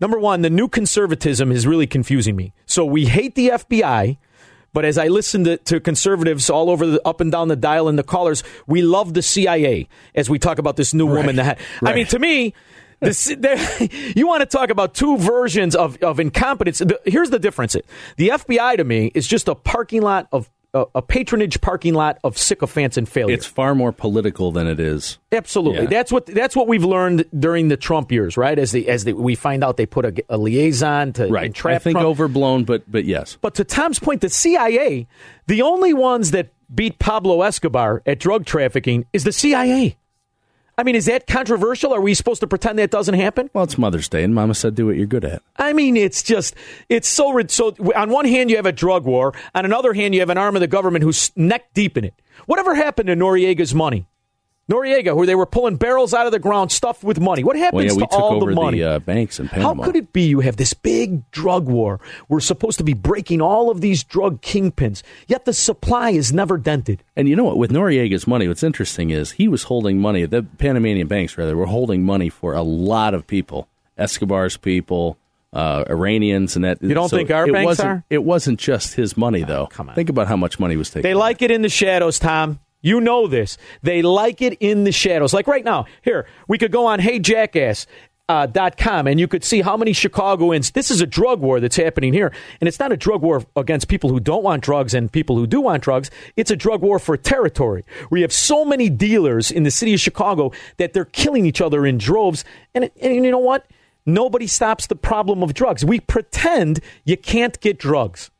Number 0.00 0.18
one, 0.18 0.42
the 0.42 0.50
new 0.50 0.68
conservatism 0.68 1.52
is 1.52 1.66
really 1.66 1.86
confusing 1.86 2.36
me. 2.36 2.52
So 2.66 2.84
we 2.84 3.06
hate 3.06 3.34
the 3.34 3.50
FBI, 3.50 4.16
but 4.72 4.84
as 4.84 4.98
I 4.98 5.08
listen 5.08 5.44
to, 5.44 5.56
to 5.58 5.80
conservatives 5.80 6.50
all 6.50 6.70
over 6.70 6.86
the 6.86 7.06
up 7.06 7.20
and 7.20 7.30
down 7.30 7.48
the 7.48 7.56
dial 7.56 7.88
and 7.88 7.98
the 7.98 8.02
callers, 8.02 8.42
we 8.66 8.82
love 8.82 9.14
the 9.14 9.22
CIA 9.22 9.88
as 10.14 10.28
we 10.30 10.38
talk 10.38 10.58
about 10.58 10.76
this 10.76 10.94
new 10.94 11.06
woman. 11.06 11.36
That 11.36 11.58
I 11.82 11.94
mean, 11.94 12.06
to 12.06 12.18
me, 12.18 12.54
this, 13.00 13.28
you 14.16 14.26
want 14.26 14.40
to 14.40 14.46
talk 14.46 14.70
about 14.70 14.94
two 14.94 15.16
versions 15.18 15.74
of, 15.74 15.96
of 16.02 16.20
incompetence. 16.20 16.78
The- 16.78 17.00
here's 17.04 17.30
the 17.30 17.38
difference: 17.38 17.76
the 18.16 18.28
FBI 18.30 18.76
to 18.76 18.84
me 18.84 19.10
is 19.14 19.26
just 19.26 19.48
a 19.48 19.54
parking 19.54 20.02
lot 20.02 20.28
of 20.32 20.50
a, 20.74 20.84
a 20.96 21.02
patronage 21.02 21.60
parking 21.62 21.94
lot 21.94 22.18
of 22.24 22.36
sycophants 22.36 22.98
and 22.98 23.08
failure. 23.08 23.34
It's 23.34 23.46
far 23.46 23.74
more 23.74 23.90
political 23.90 24.52
than 24.52 24.66
it 24.66 24.78
is. 24.78 25.18
Absolutely. 25.32 25.84
Yeah. 25.84 25.88
That's 25.88 26.12
what 26.12 26.26
that's 26.26 26.54
what 26.54 26.68
we've 26.68 26.84
learned 26.84 27.24
during 27.38 27.68
the 27.68 27.76
Trump 27.78 28.12
years, 28.12 28.36
right? 28.36 28.58
As 28.58 28.72
the 28.72 28.86
as 28.88 29.04
the, 29.04 29.14
we 29.14 29.34
find 29.34 29.64
out 29.64 29.78
they 29.78 29.86
put 29.86 30.04
a, 30.04 30.24
a 30.28 30.36
liaison 30.36 31.14
to 31.14 31.26
Right. 31.28 31.46
entrap 31.46 31.76
I 31.76 31.78
think 31.78 31.94
Trump. 31.94 32.06
overblown, 32.08 32.64
but 32.64 32.82
but 32.90 33.04
yes. 33.06 33.38
But 33.40 33.54
to 33.54 33.64
Tom's 33.64 33.98
point, 33.98 34.20
the 34.20 34.28
CIA, 34.28 35.06
the 35.46 35.62
only 35.62 35.94
ones 35.94 36.32
that 36.32 36.50
beat 36.74 36.98
Pablo 36.98 37.40
Escobar 37.42 38.02
at 38.04 38.18
drug 38.18 38.44
trafficking 38.44 39.06
is 39.14 39.24
the 39.24 39.32
CIA. 39.32 39.96
I 40.78 40.84
mean, 40.84 40.94
is 40.94 41.06
that 41.06 41.26
controversial? 41.26 41.92
Are 41.92 42.00
we 42.00 42.14
supposed 42.14 42.40
to 42.40 42.46
pretend 42.46 42.78
that 42.78 42.92
doesn't 42.92 43.14
happen? 43.14 43.50
Well, 43.52 43.64
it's 43.64 43.76
Mother's 43.76 44.08
Day, 44.08 44.22
and 44.22 44.32
Mama 44.32 44.54
said, 44.54 44.76
"Do 44.76 44.86
what 44.86 44.96
you're 44.96 45.06
good 45.06 45.24
at." 45.24 45.42
I 45.56 45.72
mean, 45.72 45.96
it's 45.96 46.22
just, 46.22 46.54
it's 46.88 47.08
so, 47.08 47.36
so. 47.48 47.74
On 47.96 48.10
one 48.10 48.26
hand, 48.26 48.48
you 48.48 48.56
have 48.56 48.64
a 48.66 48.72
drug 48.72 49.04
war. 49.04 49.34
On 49.56 49.64
another 49.64 49.92
hand, 49.92 50.14
you 50.14 50.20
have 50.20 50.30
an 50.30 50.38
arm 50.38 50.54
of 50.54 50.60
the 50.60 50.68
government 50.68 51.02
who's 51.02 51.32
neck 51.36 51.74
deep 51.74 51.98
in 51.98 52.04
it. 52.04 52.14
Whatever 52.46 52.76
happened 52.76 53.08
to 53.08 53.16
Noriega's 53.16 53.74
money? 53.74 54.06
Noriega, 54.70 55.16
where 55.16 55.26
they 55.26 55.34
were 55.34 55.46
pulling 55.46 55.76
barrels 55.76 56.12
out 56.12 56.26
of 56.26 56.32
the 56.32 56.38
ground 56.38 56.70
stuffed 56.70 57.02
with 57.02 57.18
money. 57.18 57.42
What 57.42 57.56
happens 57.56 57.96
Well, 57.96 58.00
yeah, 58.00 58.06
to 58.06 58.16
all 58.16 58.38
the 58.40 58.52
money? 58.54 58.82
uh, 58.82 58.98
banks 58.98 59.40
in 59.40 59.48
Panama. 59.48 59.82
How 59.82 59.86
could 59.86 59.96
it 59.96 60.12
be 60.12 60.22
you 60.22 60.40
have 60.40 60.56
this 60.58 60.74
big 60.74 61.28
drug 61.30 61.66
war? 61.66 62.00
We're 62.28 62.40
supposed 62.40 62.76
to 62.78 62.84
be 62.84 62.92
breaking 62.92 63.40
all 63.40 63.70
of 63.70 63.80
these 63.80 64.04
drug 64.04 64.42
kingpins, 64.42 65.02
yet 65.26 65.46
the 65.46 65.54
supply 65.54 66.10
is 66.10 66.32
never 66.34 66.58
dented. 66.58 67.02
And 67.16 67.28
you 67.28 67.34
know 67.36 67.44
what? 67.44 67.56
With 67.56 67.70
Noriega's 67.70 68.26
money, 68.26 68.46
what's 68.46 68.62
interesting 68.62 69.08
is 69.10 69.32
he 69.32 69.48
was 69.48 69.62
holding 69.64 70.00
money. 70.00 70.26
The 70.26 70.42
Panamanian 70.42 71.06
banks, 71.08 71.38
rather, 71.38 71.56
were 71.56 71.66
holding 71.66 72.04
money 72.04 72.28
for 72.28 72.52
a 72.52 72.62
lot 72.62 73.14
of 73.14 73.26
people. 73.26 73.68
Escobar's 73.96 74.56
people, 74.58 75.16
uh, 75.52 75.84
Iranians, 75.88 76.56
and 76.56 76.64
that. 76.66 76.82
You 76.82 76.92
don't 76.94 77.08
think 77.08 77.30
our 77.30 77.48
it 77.48 77.52
banks 77.52 77.66
wasn't, 77.66 77.88
are? 77.88 78.04
It 78.10 78.22
wasn't 78.22 78.60
just 78.60 78.94
his 78.94 79.16
money, 79.16 79.44
though. 79.44 79.66
come 79.68 79.88
on. 79.88 79.94
Think 79.94 80.10
about 80.10 80.28
how 80.28 80.36
much 80.36 80.60
money 80.60 80.76
was 80.76 80.90
taken. 80.90 81.02
They 81.02 81.14
like 81.14 81.40
it 81.42 81.50
in 81.50 81.62
the 81.62 81.68
shadows, 81.70 82.18
Tom. 82.18 82.60
You 82.80 83.00
know 83.00 83.26
this. 83.26 83.58
They 83.82 84.02
like 84.02 84.40
it 84.40 84.56
in 84.60 84.84
the 84.84 84.92
shadows. 84.92 85.34
Like 85.34 85.46
right 85.46 85.64
now, 85.64 85.86
here, 86.02 86.26
we 86.46 86.58
could 86.58 86.72
go 86.72 86.86
on 86.86 87.00
heyjackass. 87.00 87.86
Uh, 88.30 88.46
com 88.76 89.06
and 89.06 89.18
you 89.18 89.26
could 89.26 89.42
see 89.42 89.62
how 89.62 89.74
many 89.74 89.94
Chicagoans. 89.94 90.72
This 90.72 90.90
is 90.90 91.00
a 91.00 91.06
drug 91.06 91.40
war 91.40 91.60
that's 91.60 91.76
happening 91.76 92.12
here, 92.12 92.30
and 92.60 92.68
it's 92.68 92.78
not 92.78 92.92
a 92.92 92.96
drug 92.96 93.22
war 93.22 93.42
against 93.56 93.88
people 93.88 94.10
who 94.10 94.20
don't 94.20 94.42
want 94.42 94.62
drugs 94.62 94.92
and 94.92 95.10
people 95.10 95.36
who 95.36 95.46
do 95.46 95.62
want 95.62 95.82
drugs. 95.82 96.10
It's 96.36 96.50
a 96.50 96.56
drug 96.56 96.82
war 96.82 96.98
for 96.98 97.16
territory. 97.16 97.86
We 98.10 98.20
have 98.20 98.30
so 98.30 98.66
many 98.66 98.90
dealers 98.90 99.50
in 99.50 99.62
the 99.62 99.70
city 99.70 99.94
of 99.94 100.00
Chicago 100.00 100.52
that 100.76 100.92
they're 100.92 101.06
killing 101.06 101.46
each 101.46 101.62
other 101.62 101.86
in 101.86 101.96
droves, 101.96 102.44
and, 102.74 102.90
and 103.00 103.24
you 103.24 103.30
know 103.30 103.38
what? 103.38 103.66
Nobody 104.04 104.46
stops 104.46 104.88
the 104.88 104.96
problem 104.96 105.42
of 105.42 105.54
drugs. 105.54 105.82
We 105.82 105.98
pretend 105.98 106.80
you 107.06 107.16
can't 107.16 107.58
get 107.60 107.78
drugs. 107.78 108.30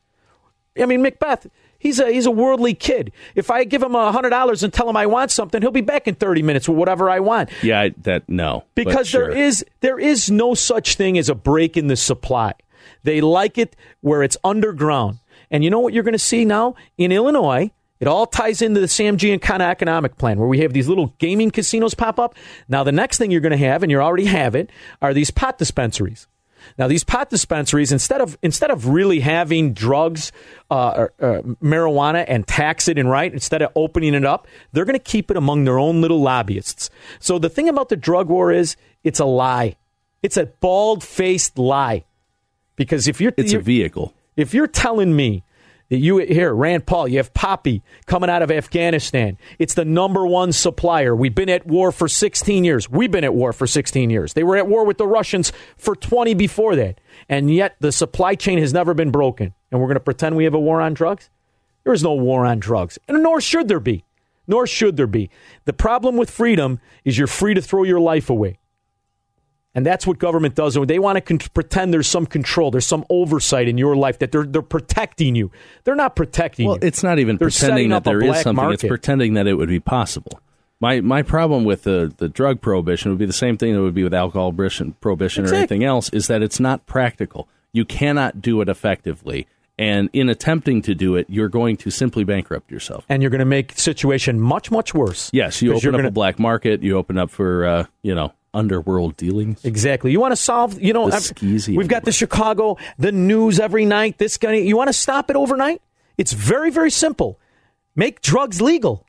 I 0.79 0.85
mean, 0.85 1.01
Macbeth, 1.01 1.47
he's 1.79 1.99
a 1.99 2.11
he's 2.11 2.25
a 2.25 2.31
worldly 2.31 2.73
kid. 2.75 3.11
If 3.33 3.49
I 3.49 3.63
give 3.63 3.81
him 3.81 3.95
a 3.95 4.11
hundred 4.11 4.29
dollars 4.29 4.61
and 4.61 4.71
tell 4.71 4.87
him 4.87 4.95
I 4.95 5.07
want 5.07 5.31
something, 5.31 5.61
he'll 5.61 5.71
be 5.71 5.81
back 5.81 6.07
in 6.07 6.15
thirty 6.15 6.43
minutes 6.43 6.69
with 6.69 6.77
whatever 6.77 7.09
I 7.09 7.19
want. 7.19 7.49
Yeah, 7.63 7.81
I, 7.81 7.89
that 8.03 8.29
no. 8.29 8.65
Because 8.75 9.07
sure. 9.07 9.29
there 9.29 9.37
is 9.37 9.65
there 9.79 9.97
is 9.97 10.29
no 10.29 10.53
such 10.53 10.95
thing 10.95 11.17
as 11.17 11.29
a 11.29 11.35
break 11.35 11.77
in 11.77 11.87
the 11.87 11.95
supply. 11.95 12.53
They 13.03 13.21
like 13.21 13.57
it 13.57 13.75
where 14.01 14.21
it's 14.21 14.37
underground. 14.43 15.19
And 15.51 15.63
you 15.63 15.69
know 15.69 15.79
what 15.79 15.93
you're 15.93 16.03
going 16.03 16.13
to 16.13 16.19
see 16.19 16.45
now 16.45 16.75
in 16.97 17.11
Illinois? 17.11 17.71
It 17.99 18.07
all 18.07 18.25
ties 18.25 18.61
into 18.61 18.79
the 18.79 18.87
Sam 18.87 19.17
Giancana 19.17 19.61
economic 19.61 20.17
plan 20.17 20.39
where 20.39 20.47
we 20.47 20.59
have 20.59 20.71
these 20.71 20.87
little 20.87 21.13
gaming 21.17 21.51
casinos 21.51 21.93
pop 21.93 22.17
up. 22.17 22.35
Now 22.69 22.83
the 22.83 22.93
next 22.93 23.17
thing 23.17 23.29
you're 23.29 23.41
going 23.41 23.51
to 23.51 23.57
have, 23.57 23.83
and 23.83 23.91
you 23.91 23.99
already 23.99 24.25
have 24.25 24.55
it, 24.55 24.69
are 25.01 25.13
these 25.13 25.31
pot 25.31 25.57
dispensaries. 25.57 26.27
Now 26.77 26.87
these 26.87 27.03
pot 27.03 27.29
dispensaries, 27.29 27.91
instead 27.91 28.21
of 28.21 28.37
instead 28.41 28.71
of 28.71 28.87
really 28.87 29.19
having 29.19 29.73
drugs, 29.73 30.31
uh, 30.71 30.93
or, 30.97 31.13
uh, 31.21 31.41
marijuana, 31.63 32.25
and 32.27 32.47
tax 32.47 32.87
it 32.87 32.97
and 32.97 33.09
right, 33.09 33.31
instead 33.33 33.61
of 33.61 33.71
opening 33.75 34.13
it 34.13 34.25
up, 34.25 34.47
they're 34.71 34.85
going 34.85 34.93
to 34.97 34.99
keep 34.99 35.29
it 35.31 35.37
among 35.37 35.63
their 35.65 35.79
own 35.79 36.01
little 36.01 36.21
lobbyists. 36.21 36.89
So 37.19 37.39
the 37.39 37.49
thing 37.49 37.69
about 37.69 37.89
the 37.89 37.95
drug 37.95 38.27
war 38.29 38.51
is, 38.51 38.75
it's 39.03 39.19
a 39.19 39.25
lie. 39.25 39.75
It's 40.21 40.37
a 40.37 40.45
bald 40.47 41.03
faced 41.03 41.57
lie. 41.57 42.05
Because 42.75 43.07
if 43.07 43.19
you're 43.19 43.33
It's 43.37 43.51
a 43.51 43.55
you're- 43.55 43.63
vehicle. 43.63 44.13
if 44.37 44.53
you're 44.53 44.67
telling 44.67 45.15
me 45.15 45.43
you 45.97 46.17
here, 46.19 46.53
Rand 46.53 46.85
Paul, 46.85 47.07
you 47.07 47.17
have 47.17 47.33
Poppy 47.33 47.81
coming 48.05 48.29
out 48.29 48.41
of 48.41 48.51
Afghanistan. 48.51 49.37
It's 49.57 49.73
the 49.73 49.85
number 49.85 50.25
one 50.25 50.51
supplier. 50.51 51.15
We've 51.15 51.33
been 51.33 51.49
at 51.49 51.65
war 51.65 51.91
for 51.91 52.07
16 52.07 52.63
years. 52.63 52.89
We've 52.89 53.09
been 53.09 53.23
at 53.23 53.33
war 53.33 53.53
for 53.53 53.65
16 53.65 54.09
years. 54.09 54.33
They 54.33 54.43
were 54.43 54.55
at 54.55 54.67
war 54.67 54.85
with 54.85 54.99
the 54.99 55.07
Russians 55.07 55.51
for 55.77 55.95
20 55.95 56.35
before 56.35 56.75
that. 56.75 57.01
And 57.27 57.51
yet 57.51 57.75
the 57.79 57.91
supply 57.91 58.35
chain 58.35 58.59
has 58.59 58.71
never 58.71 58.93
been 58.93 59.09
broken. 59.09 59.53
And 59.71 59.79
we're 59.79 59.87
going 59.87 59.95
to 59.95 60.01
pretend 60.01 60.35
we 60.35 60.43
have 60.43 60.53
a 60.53 60.59
war 60.59 60.79
on 60.79 60.93
drugs? 60.93 61.29
There 61.83 61.93
is 61.93 62.03
no 62.03 62.13
war 62.13 62.45
on 62.45 62.59
drugs. 62.59 62.99
And 63.07 63.23
nor 63.23 63.41
should 63.41 63.67
there 63.67 63.79
be. 63.79 64.05
Nor 64.47 64.67
should 64.67 64.95
there 64.95 65.07
be. 65.07 65.29
The 65.65 65.73
problem 65.73 66.17
with 66.17 66.29
freedom 66.29 66.79
is 67.03 67.17
you're 67.17 67.27
free 67.27 67.53
to 67.53 67.61
throw 67.61 67.83
your 67.83 67.99
life 67.99 68.29
away. 68.29 68.59
And 69.75 69.85
that's 69.85 70.07
what 70.07 70.17
government 70.17 70.55
does. 70.55 70.73
They 70.73 70.97
want 70.99 71.17
to 71.17 71.21
con- 71.21 71.39
pretend 71.53 71.93
there's 71.93 72.07
some 72.07 72.25
control, 72.25 72.71
there's 72.71 72.87
some 72.87 73.05
oversight 73.09 73.67
in 73.67 73.77
your 73.77 73.95
life 73.95 74.17
that 74.19 74.31
they're 74.31 74.43
they're 74.45 74.61
protecting 74.63 75.35
you. 75.35 75.51
They're 75.83 75.95
not 75.95 76.15
protecting 76.15 76.67
Well, 76.67 76.77
you. 76.81 76.87
it's 76.87 77.03
not 77.03 77.19
even 77.19 77.37
They're 77.37 77.49
pretending 77.49 77.89
that 77.89 78.03
there 78.03 78.21
is 78.23 78.41
something. 78.41 78.71
It's 78.71 78.83
pretending 78.83 79.35
that 79.35 79.45
it 79.47 79.53
would 79.53 79.69
be 79.69 79.79
possible. 79.79 80.39
My 80.81 81.01
my 81.01 81.21
problem 81.21 81.65
with 81.65 81.83
the, 81.83 82.11
the 82.17 82.29
drug 82.29 82.61
prohibition 82.61 83.11
would 83.11 83.19
be 83.19 83.25
the 83.27 83.33
same 83.33 83.57
thing 83.57 83.73
that 83.75 83.81
would 83.81 83.93
be 83.93 84.03
with 84.03 84.13
alcohol 84.13 84.51
prohibition, 84.51 84.93
prohibition 85.01 85.45
or 85.45 85.53
anything 85.53 85.83
else. 85.83 86.09
Is 86.09 86.27
that 86.27 86.41
it's 86.41 86.59
not 86.59 86.85
practical. 86.85 87.47
You 87.71 87.85
cannot 87.85 88.41
do 88.41 88.61
it 88.61 88.69
effectively, 88.69 89.45
and 89.77 90.09
in 90.13 90.29
attempting 90.29 90.81
to 90.83 90.95
do 90.95 91.15
it, 91.15 91.27
you're 91.29 91.49
going 91.49 91.77
to 91.77 91.91
simply 91.91 92.23
bankrupt 92.23 92.71
yourself. 92.71 93.05
and 93.07 93.21
you're 93.21 93.29
going 93.29 93.39
to 93.39 93.45
make 93.45 93.75
the 93.75 93.81
situation 93.81 94.39
much 94.39 94.71
much 94.71 94.93
worse. 94.95 95.29
Yes, 95.31 95.61
you 95.61 95.73
open 95.75 95.89
up 95.89 95.95
gonna- 95.99 96.07
a 96.07 96.11
black 96.11 96.39
market. 96.39 96.81
You 96.81 96.97
open 96.97 97.17
up 97.19 97.29
for 97.29 97.65
uh, 97.67 97.85
you 98.01 98.15
know 98.15 98.33
underworld 98.53 99.17
dealings. 99.17 99.63
Exactly. 99.63 100.11
You 100.11 100.19
want 100.19 100.31
to 100.31 100.35
solve, 100.35 100.81
you 100.81 100.93
know, 100.93 101.09
we've 101.77 101.87
got 101.87 102.03
the 102.05 102.11
Chicago, 102.11 102.77
the 102.97 103.11
news 103.11 103.59
every 103.59 103.85
night. 103.85 104.17
This 104.17 104.37
guy, 104.37 104.53
you 104.53 104.77
want 104.77 104.87
to 104.89 104.93
stop 104.93 105.29
it 105.29 105.35
overnight? 105.35 105.81
It's 106.17 106.33
very, 106.33 106.71
very 106.71 106.91
simple. 106.91 107.39
Make 107.95 108.21
drugs 108.21 108.61
legal. 108.61 109.05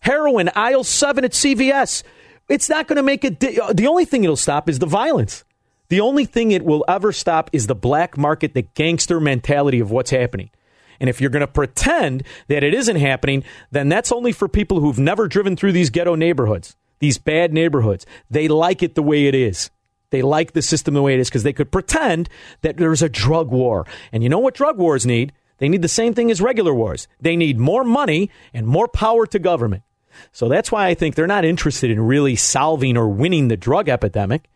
Heroin, 0.00 0.50
aisle 0.54 0.84
seven 0.84 1.24
at 1.24 1.32
CVS. 1.32 2.02
It's 2.48 2.68
not 2.68 2.86
going 2.86 2.96
to 2.96 3.02
make 3.02 3.24
it. 3.24 3.40
Di- 3.40 3.58
uh, 3.58 3.72
the 3.72 3.88
only 3.88 4.04
thing 4.04 4.24
it'll 4.24 4.36
stop 4.36 4.68
is 4.68 4.78
the 4.78 4.86
violence. 4.86 5.44
The 5.88 6.00
only 6.00 6.24
thing 6.24 6.50
it 6.50 6.64
will 6.64 6.84
ever 6.88 7.12
stop 7.12 7.50
is 7.52 7.66
the 7.66 7.74
black 7.74 8.16
market, 8.16 8.54
the 8.54 8.62
gangster 8.62 9.20
mentality 9.20 9.80
of 9.80 9.90
what's 9.90 10.10
happening. 10.10 10.50
And 10.98 11.10
if 11.10 11.20
you're 11.20 11.30
going 11.30 11.40
to 11.40 11.46
pretend 11.46 12.22
that 12.48 12.64
it 12.64 12.74
isn't 12.74 12.96
happening, 12.96 13.44
then 13.70 13.88
that's 13.88 14.10
only 14.10 14.32
for 14.32 14.48
people 14.48 14.80
who've 14.80 14.98
never 14.98 15.28
driven 15.28 15.56
through 15.56 15.72
these 15.72 15.90
ghetto 15.90 16.14
neighborhoods, 16.14 16.76
these 16.98 17.18
bad 17.18 17.52
neighborhoods. 17.52 18.06
They 18.30 18.48
like 18.48 18.82
it 18.82 18.94
the 18.94 19.02
way 19.02 19.26
it 19.26 19.34
is. 19.34 19.70
They 20.10 20.22
like 20.22 20.52
the 20.52 20.62
system 20.62 20.94
the 20.94 21.02
way 21.02 21.14
it 21.14 21.20
is 21.20 21.28
because 21.28 21.42
they 21.42 21.52
could 21.52 21.72
pretend 21.72 22.28
that 22.62 22.76
there's 22.76 23.02
a 23.02 23.08
drug 23.08 23.50
war. 23.50 23.86
And 24.12 24.22
you 24.22 24.28
know 24.28 24.38
what 24.38 24.54
drug 24.54 24.78
wars 24.78 25.04
need? 25.04 25.32
They 25.58 25.68
need 25.68 25.82
the 25.82 25.88
same 25.88 26.14
thing 26.14 26.30
as 26.30 26.40
regular 26.40 26.74
wars. 26.74 27.08
They 27.20 27.36
need 27.36 27.58
more 27.58 27.84
money 27.84 28.30
and 28.52 28.66
more 28.66 28.88
power 28.88 29.26
to 29.26 29.38
government. 29.38 29.82
So 30.32 30.48
that's 30.48 30.70
why 30.72 30.86
I 30.86 30.94
think 30.94 31.14
they're 31.14 31.26
not 31.26 31.44
interested 31.44 31.90
in 31.90 32.00
really 32.00 32.36
solving 32.36 32.96
or 32.96 33.08
winning 33.08 33.48
the 33.48 33.56
drug 33.56 33.88
epidemic. 33.88 34.48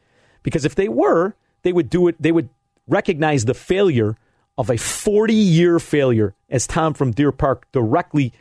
Because 0.43 0.64
if 0.64 0.74
they 0.74 0.88
were, 0.88 1.34
they 1.62 1.72
would 1.72 1.91
do 1.91 2.09
it, 2.09 2.16
they 2.20 2.32
would 2.32 2.49
recognize 2.86 3.45
the 3.45 3.55
failure 3.55 4.16
of 4.57 4.70
a 4.70 4.76
40 4.76 5.32
year 5.32 5.78
failure, 5.78 6.34
as 6.49 6.66
Tom 6.66 6.95
from 6.95 7.12
Deer 7.12 7.32
Park 7.32 7.70
directly, 7.72 8.32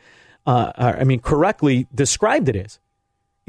uh, 0.46 0.72
I 0.76 1.04
mean, 1.04 1.20
correctly 1.20 1.88
described 1.94 2.50
it 2.50 2.56
as. 2.56 2.80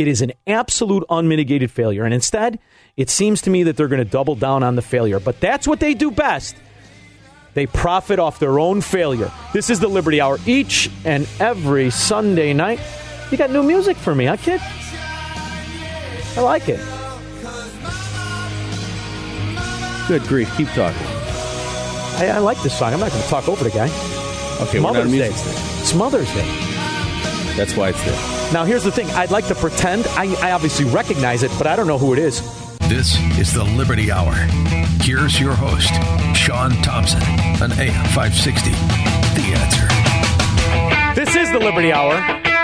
It 0.01 0.09
is 0.09 0.23
an 0.23 0.33
absolute 0.47 1.05
unmitigated 1.11 1.71
failure. 1.71 2.07
And 2.07 2.15
instead, 2.15 2.59
it 2.97 3.11
seems 3.11 3.43
to 3.43 3.51
me 3.51 3.65
that 3.65 3.77
they're 3.77 3.87
going 3.87 4.03
to 4.03 4.11
double 4.11 4.35
down 4.35 4.63
on 4.63 4.75
the 4.75 4.81
failure. 4.81 5.21
But 5.21 5.41
that's 5.41 5.69
what 5.69 5.79
they 5.79 5.93
do 5.93 6.11
best. 6.11 6.57
They 7.53 7.67
profit 7.67 8.19
off 8.19 8.39
their 8.39 8.59
own 8.59 8.81
failure. 8.81 9.31
This 9.53 9.69
is 9.69 9.79
the 9.79 9.89
Liberty 9.89 10.19
Hour 10.19 10.39
each 10.47 10.91
and 11.05 11.29
every 11.39 11.91
Sunday 11.91 12.55
night. 12.55 12.81
You 13.31 13.37
got 13.37 13.51
new 13.51 13.63
music 13.63 13.95
for 13.99 14.15
me, 14.15 14.25
huh, 14.25 14.39
kid? 14.39 14.63
I 16.35 16.41
like 16.41 16.71
it. 16.71 16.81
Good 20.09 20.23
grief. 20.23 20.51
Keep 20.57 20.69
talking. 20.69 21.07
I, 22.17 22.37
I 22.37 22.39
like 22.39 22.63
this 22.63 22.79
song. 22.79 22.95
I'm 22.95 23.01
not 23.01 23.11
going 23.11 23.23
to 23.23 23.29
talk 23.29 23.51
over 23.51 23.63
the 23.63 23.69
guy. 23.69 23.89
Okay, 24.63 24.81
not 24.81 24.95
Mother's 24.95 25.13
Day. 25.13 25.29
It's 25.29 25.93
Mother's 25.93 26.33
Day. 26.33 26.49
That's 27.55 27.77
why 27.77 27.91
it's 27.91 28.03
there. 28.07 28.40
Now, 28.53 28.65
here's 28.65 28.83
the 28.83 28.91
thing. 28.91 29.09
I'd 29.11 29.31
like 29.31 29.47
to 29.47 29.55
pretend 29.55 30.07
I, 30.11 30.35
I 30.43 30.53
obviously 30.53 30.85
recognize 30.87 31.45
it, 31.45 31.53
but 31.57 31.69
I 31.69 31.77
don't 31.77 31.87
know 31.87 31.99
who 31.99 32.13
it 32.13 32.19
is. 32.19 32.41
This 32.89 33.17
is 33.39 33.53
the 33.55 33.63
Liberty 33.63 34.11
Hour. 34.11 34.33
Here's 35.03 35.39
your 35.39 35.55
host, 35.55 35.93
Sean 36.37 36.73
Thompson, 36.83 37.23
on 37.63 37.71
AM 37.79 38.05
560. 38.07 38.71
The 38.71 39.47
answer. 39.55 41.21
This 41.21 41.37
is 41.37 41.53
the 41.53 41.61
Liberty 41.61 41.93
Hour, 41.93 42.15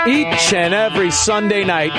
each 0.09 0.53
and 0.53 0.73
every 0.73 1.09
Sunday 1.09 1.63
night, 1.63 1.93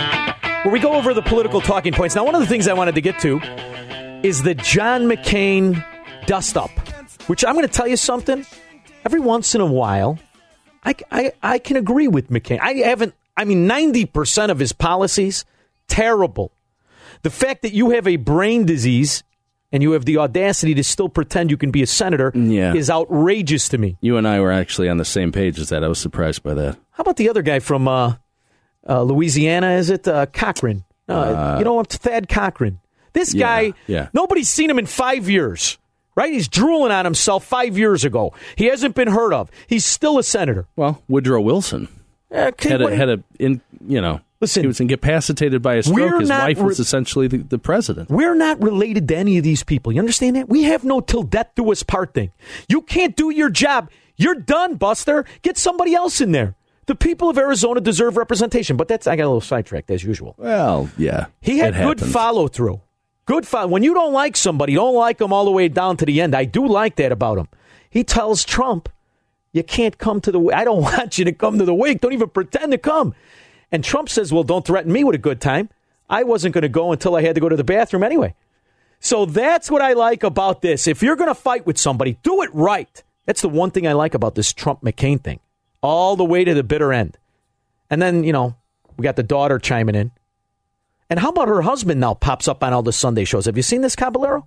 where 0.65 0.73
we 0.73 0.81
go 0.81 0.93
over 0.93 1.15
the 1.15 1.23
political 1.23 1.63
talking 1.63 1.95
points. 1.95 2.15
Now, 2.15 2.27
one 2.27 2.35
of 2.35 2.43
the 2.43 2.47
things 2.47 2.69
I 2.69 2.75
wanted 2.75 2.95
to 2.97 3.01
get 3.01 3.19
to 3.21 3.41
is 4.23 4.43
the 4.43 4.55
John 4.55 5.05
McCain 5.05 5.83
dust 6.27 6.59
up, 6.59 6.71
which 7.29 7.43
I'm 7.43 7.55
going 7.55 7.67
to 7.67 7.73
tell 7.73 7.89
you 7.89 7.97
something. 7.97 8.45
Every 9.07 9.21
once 9.21 9.55
in 9.55 9.63
a 9.63 9.67
while, 9.67 10.19
I, 10.85 10.95
I, 11.11 11.33
I 11.43 11.59
can 11.59 11.77
agree 11.77 12.09
with 12.09 12.29
McCain. 12.29 12.59
I 12.61 12.73
haven't, 12.87 13.15
I 13.39 13.45
mean, 13.45 13.67
90% 13.69 14.51
of 14.51 14.59
his 14.59 14.73
policies, 14.73 15.45
terrible. 15.87 16.53
The 17.23 17.31
fact 17.31 17.63
that 17.63 17.73
you 17.73 17.91
have 17.91 18.07
a 18.07 18.17
brain 18.17 18.67
disease 18.67 19.23
and 19.73 19.83
you 19.83 19.93
have 19.93 20.05
the 20.05 20.19
audacity 20.19 20.75
to 20.75 20.83
still 20.85 21.09
pretend 21.09 21.51
you 21.51 21.57
can 21.57 21.71
be 21.71 21.83
a 21.83 21.87
senator 21.87 22.33
Yeah. 22.35 22.75
is 22.75 22.91
outrageous 22.91 23.69
to 23.71 23.79
me. 23.79 23.97
You 24.01 24.17
and 24.17 24.27
I 24.27 24.41
were 24.41 24.53
actually 24.53 24.89
on 24.89 24.97
the 24.97 25.05
same 25.05 25.31
page 25.33 25.59
as 25.59 25.69
that. 25.71 25.85
I 25.85 25.89
was 25.89 25.99
surprised 25.99 26.43
by 26.43 26.55
that. 26.55 26.77
How 26.93 27.03
about 27.03 27.17
the 27.17 27.29
other 27.29 27.43
guy 27.43 27.59
from 27.61 27.87
uh, 27.87 28.15
uh, 28.89 29.03
Louisiana? 29.03 29.73
Is 29.73 29.91
it 29.91 30.09
uh, 30.09 30.27
Cochran? 30.27 30.85
Uh, 31.09 31.57
you 31.59 31.65
know, 31.65 31.83
Thad 31.85 32.29
Cochran. 32.29 32.81
This 33.15 33.35
Yeah, 33.35 33.47
guy, 33.47 33.73
yeah. 33.87 34.09
nobody's 34.13 34.49
seen 34.49 34.69
him 34.71 34.79
in 34.79 34.87
five 34.87 35.29
years, 35.29 35.79
right? 36.15 36.33
He's 36.33 36.49
drooling 36.49 36.93
on 36.93 37.05
himself 37.05 37.45
five 37.45 37.77
years 37.79 38.05
ago. 38.05 38.33
He 38.57 38.67
hasn't 38.67 38.95
been 38.95 39.09
heard 39.09 39.33
of. 39.33 39.51
He's 39.67 39.85
still 39.85 40.19
a 40.19 40.23
senator. 40.23 40.67
Well, 40.77 41.03
Woodrow 41.09 41.41
Wilson 41.41 41.89
Uh, 42.31 42.53
had 42.59 42.83
a, 42.83 42.95
had 42.97 43.09
a 43.09 43.23
in 43.39 43.61
you 43.87 44.01
know. 44.01 44.21
Listen, 44.41 44.63
he 44.63 44.67
was 44.69 44.81
incapacitated 44.81 45.63
by 45.63 45.77
a 45.77 45.83
stroke. 45.83 46.21
His 46.21 46.29
wife 46.31 46.59
was 46.59 46.79
essentially 46.79 47.27
the, 47.27 47.39
the 47.39 47.59
president. 47.59 48.09
We're 48.09 48.37
not 48.37 48.63
related 48.63 49.09
to 49.09 49.17
any 49.17 49.37
of 49.37 49.43
these 49.43 49.65
people. 49.65 49.91
You 49.91 49.99
understand 49.99 50.37
that? 50.37 50.49
We 50.49 50.63
have 50.65 50.85
no 50.85 51.01
till 51.01 51.25
death 51.25 51.51
do 51.57 51.73
us 51.73 51.83
part 51.83 52.15
thing. 52.15 52.31
You 52.69 52.83
can't 52.83 53.17
do 53.17 53.31
your 53.31 53.51
job. 53.51 53.91
You're 54.17 54.37
done, 54.37 54.77
Buster. 54.77 55.25
Get 55.43 55.59
somebody 55.59 55.95
else 55.95 56.21
in 56.21 56.31
there. 56.31 56.55
The 56.87 56.95
people 56.95 57.29
of 57.29 57.37
Arizona 57.37 57.81
deserve 57.81 58.17
representation, 58.17 58.77
but 58.77 58.89
that's 58.89 59.07
I 59.07 59.17
got 59.17 59.25
a 59.25 59.29
little 59.29 59.41
sidetracked 59.41 59.91
as 59.91 60.05
usual. 60.05 60.35
Well, 60.39 60.89
yeah, 60.97 61.27
He 61.41 61.59
had 61.59 61.75
good 61.75 62.01
follow 62.01 62.49
through. 62.49 62.81
Good 63.27 63.47
follow. 63.47 63.69
When 63.69 63.83
you 63.83 63.93
don't 63.93 64.15
like 64.15 64.37
somebody, 64.37 64.75
don't 64.75 64.95
like 64.95 65.19
them 65.19 65.33
all 65.33 65.45
the 65.45 65.51
way 65.51 65.69
down 65.69 65.99
to 65.99 66.07
the 66.07 66.21
end. 66.21 66.35
I 66.35 66.47
do 66.47 66.67
like 66.67 66.97
that 66.97 67.13
about 67.13 67.37
him. 67.37 67.49
He 67.91 68.05
tells 68.05 68.43
Trump, 68.43 68.89
"You 69.59 69.65
can't 69.65 69.99
come 69.99 70.21
to 70.23 70.33
the. 70.33 70.41
I 70.55 70.65
don't 70.65 70.83
want 70.91 71.19
you 71.19 71.25
to 71.27 71.33
come 71.33 71.59
to 71.59 71.65
the 71.65 71.75
wake. 71.75 72.01
Don't 72.01 72.13
even 72.13 72.31
pretend 72.31 72.73
to 72.73 72.79
come." 72.79 73.15
And 73.71 73.85
Trump 73.85 74.09
says, 74.09 74.33
"Well, 74.33 74.45
don't 74.45 74.65
threaten 74.65 74.91
me 74.91 75.05
with 75.05 75.15
a 75.15 75.19
good 75.19 75.41
time. 75.41 75.69
I 76.09 76.23
wasn't 76.23 76.55
going 76.55 76.63
to 76.63 76.69
go 76.69 76.93
until 76.93 77.17
I 77.17 77.23
had 77.23 77.35
to 77.35 77.41
go 77.41 77.49
to 77.49 77.57
the 77.57 77.65
bathroom 77.65 78.03
anyway." 78.03 78.35
So 79.01 79.27
that's 79.27 79.71
what 79.71 79.83
I 79.83 79.93
like 79.93 80.23
about 80.23 80.63
this. 80.63 80.87
If 80.87 81.03
you're 81.03 81.17
going 81.17 81.31
to 81.31 81.35
fight 81.35 81.67
with 81.67 81.79
somebody, 81.79 82.19
do 82.23 82.43
it 82.43 82.51
right. 82.53 83.03
That's 83.27 83.43
the 83.43 83.49
one 83.49 83.71
thing 83.71 83.87
I 83.87 83.93
like 83.93 84.15
about 84.15 84.35
this 84.35 84.53
Trump 84.53 84.83
McCain 84.83 85.23
thing, 85.23 85.41
all 85.83 86.17
the 86.17 86.25
way 86.25 86.45
to 86.45 86.55
the 86.55 86.65
bitter 86.65 86.93
end. 86.93 87.17
And 87.91 88.01
then 88.01 88.25
you 88.25 88.33
know 88.33 88.57
we 88.97 89.03
got 89.03 89.17
the 89.17 89.23
daughter 89.23 89.59
chiming 89.59 89.95
in. 89.95 90.11
And 91.11 91.21
how 91.21 91.31
about 91.31 91.49
her 91.49 91.63
husband 91.63 92.01
now 92.01 92.15
pops 92.15 92.49
up 92.49 92.63
on 92.63 92.73
all 92.73 92.83
the 92.83 92.93
Sunday 92.93 93.25
shows? 93.25 93.47
Have 93.47 93.57
you 93.57 93.63
seen 93.63 93.81
this 93.81 93.97
Caballero? 93.97 94.47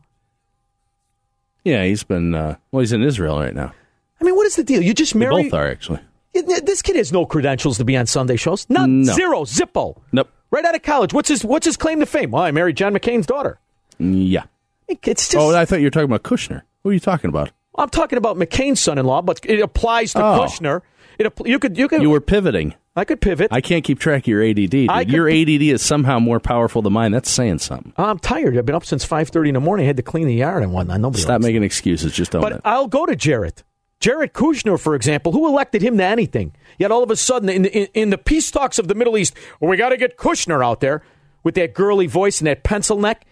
Yeah, 1.63 1.83
he's 1.85 2.03
been. 2.03 2.33
Uh, 2.33 2.57
well, 2.71 2.81
he's 2.81 2.91
in 2.91 3.03
Israel 3.03 3.39
right 3.39 3.53
now. 3.53 3.73
I 4.21 4.23
mean, 4.23 4.35
what 4.35 4.45
is 4.45 4.55
the 4.55 4.63
deal? 4.63 4.81
You 4.81 4.93
just 4.93 5.13
They 5.17 5.25
both 5.25 5.53
are 5.53 5.67
actually. 5.67 5.99
This 6.33 6.81
kid 6.81 6.95
has 6.95 7.11
no 7.11 7.25
credentials 7.25 7.77
to 7.79 7.85
be 7.85 7.97
on 7.97 8.05
Sunday 8.05 8.37
shows. 8.37 8.65
None. 8.69 9.01
No. 9.03 9.13
Zero. 9.13 9.41
Zippo. 9.43 9.97
Nope. 10.11 10.29
Right 10.49 10.63
out 10.63 10.75
of 10.75 10.81
college. 10.81 11.13
What's 11.13 11.29
his 11.29 11.43
What's 11.43 11.65
his 11.65 11.75
claim 11.77 11.99
to 11.99 12.05
fame? 12.05 12.31
Well, 12.31 12.43
I 12.43 12.51
married 12.51 12.77
John 12.77 12.93
McCain's 12.93 13.25
daughter. 13.25 13.59
Yeah. 13.99 14.43
It's 14.87 15.29
just. 15.29 15.35
Oh, 15.35 15.55
I 15.55 15.65
thought 15.65 15.79
you 15.79 15.87
were 15.87 15.91
talking 15.91 16.05
about 16.05 16.23
Kushner. 16.23 16.61
Who 16.83 16.89
are 16.89 16.93
you 16.93 16.99
talking 16.99 17.29
about? 17.29 17.51
I'm 17.75 17.89
talking 17.89 18.17
about 18.17 18.37
McCain's 18.37 18.79
son-in-law, 18.79 19.21
but 19.21 19.39
it 19.45 19.59
applies 19.61 20.13
to 20.13 20.19
Oh. 20.23 20.39
Kushner. 20.41 20.81
It 21.17 21.31
you 21.45 21.59
could 21.59 21.77
you 21.77 21.87
could 21.87 22.01
You 22.01 22.09
were 22.09 22.21
pivoting. 22.21 22.75
I 22.95 23.05
could 23.05 23.21
pivot. 23.21 23.47
I 23.51 23.61
can't 23.61 23.85
keep 23.85 23.99
track 23.99 24.23
of 24.23 24.27
your 24.27 24.43
ADD. 24.43 24.69
Dude. 24.69 25.09
Your 25.09 25.29
ADD 25.29 25.61
is 25.61 25.81
somehow 25.81 26.19
more 26.19 26.41
powerful 26.41 26.81
than 26.81 26.91
mine. 26.91 27.13
That's 27.13 27.29
saying 27.29 27.59
something. 27.59 27.93
I'm 27.95 28.19
tired. 28.19 28.57
I've 28.57 28.65
been 28.65 28.75
up 28.75 28.83
since 28.85 29.05
5:30 29.05 29.49
in 29.49 29.53
the 29.53 29.61
morning. 29.61 29.85
I 29.85 29.87
had 29.87 29.97
to 29.97 30.03
clean 30.03 30.27
the 30.27 30.33
yard 30.35 30.61
and 30.63 30.73
whatnot. 30.73 30.99
Nobody 30.99 31.21
Stop 31.21 31.41
making 31.41 31.63
excuses. 31.63 32.11
Just 32.13 32.35
own 32.35 32.41
But 32.41 32.51
it. 32.53 32.61
I'll 32.65 32.87
go 32.87 33.05
to 33.05 33.15
Jared. 33.15 33.63
Jared 34.01 34.33
Kushner, 34.33 34.79
for 34.79 34.95
example, 34.95 35.31
who 35.31 35.47
elected 35.47 35.81
him 35.81 35.97
to 35.97 36.03
anything? 36.03 36.53
Yet 36.77 36.91
all 36.91 37.03
of 37.03 37.11
a 37.11 37.15
sudden, 37.15 37.47
in 37.49 37.61
the, 37.61 37.71
in, 37.71 37.87
in 37.93 38.09
the 38.09 38.17
peace 38.17 38.49
talks 38.51 38.79
of 38.79 38.87
the 38.87 38.95
Middle 38.95 39.17
East, 39.17 39.35
well, 39.59 39.69
we 39.69 39.77
got 39.77 39.89
to 39.89 39.97
get 39.97 40.17
Kushner 40.17 40.65
out 40.65 40.81
there 40.81 41.03
with 41.43 41.55
that 41.55 41.73
girly 41.73 42.07
voice 42.07 42.41
and 42.41 42.47
that 42.47 42.63
pencil 42.63 42.99
neck. 42.99 43.25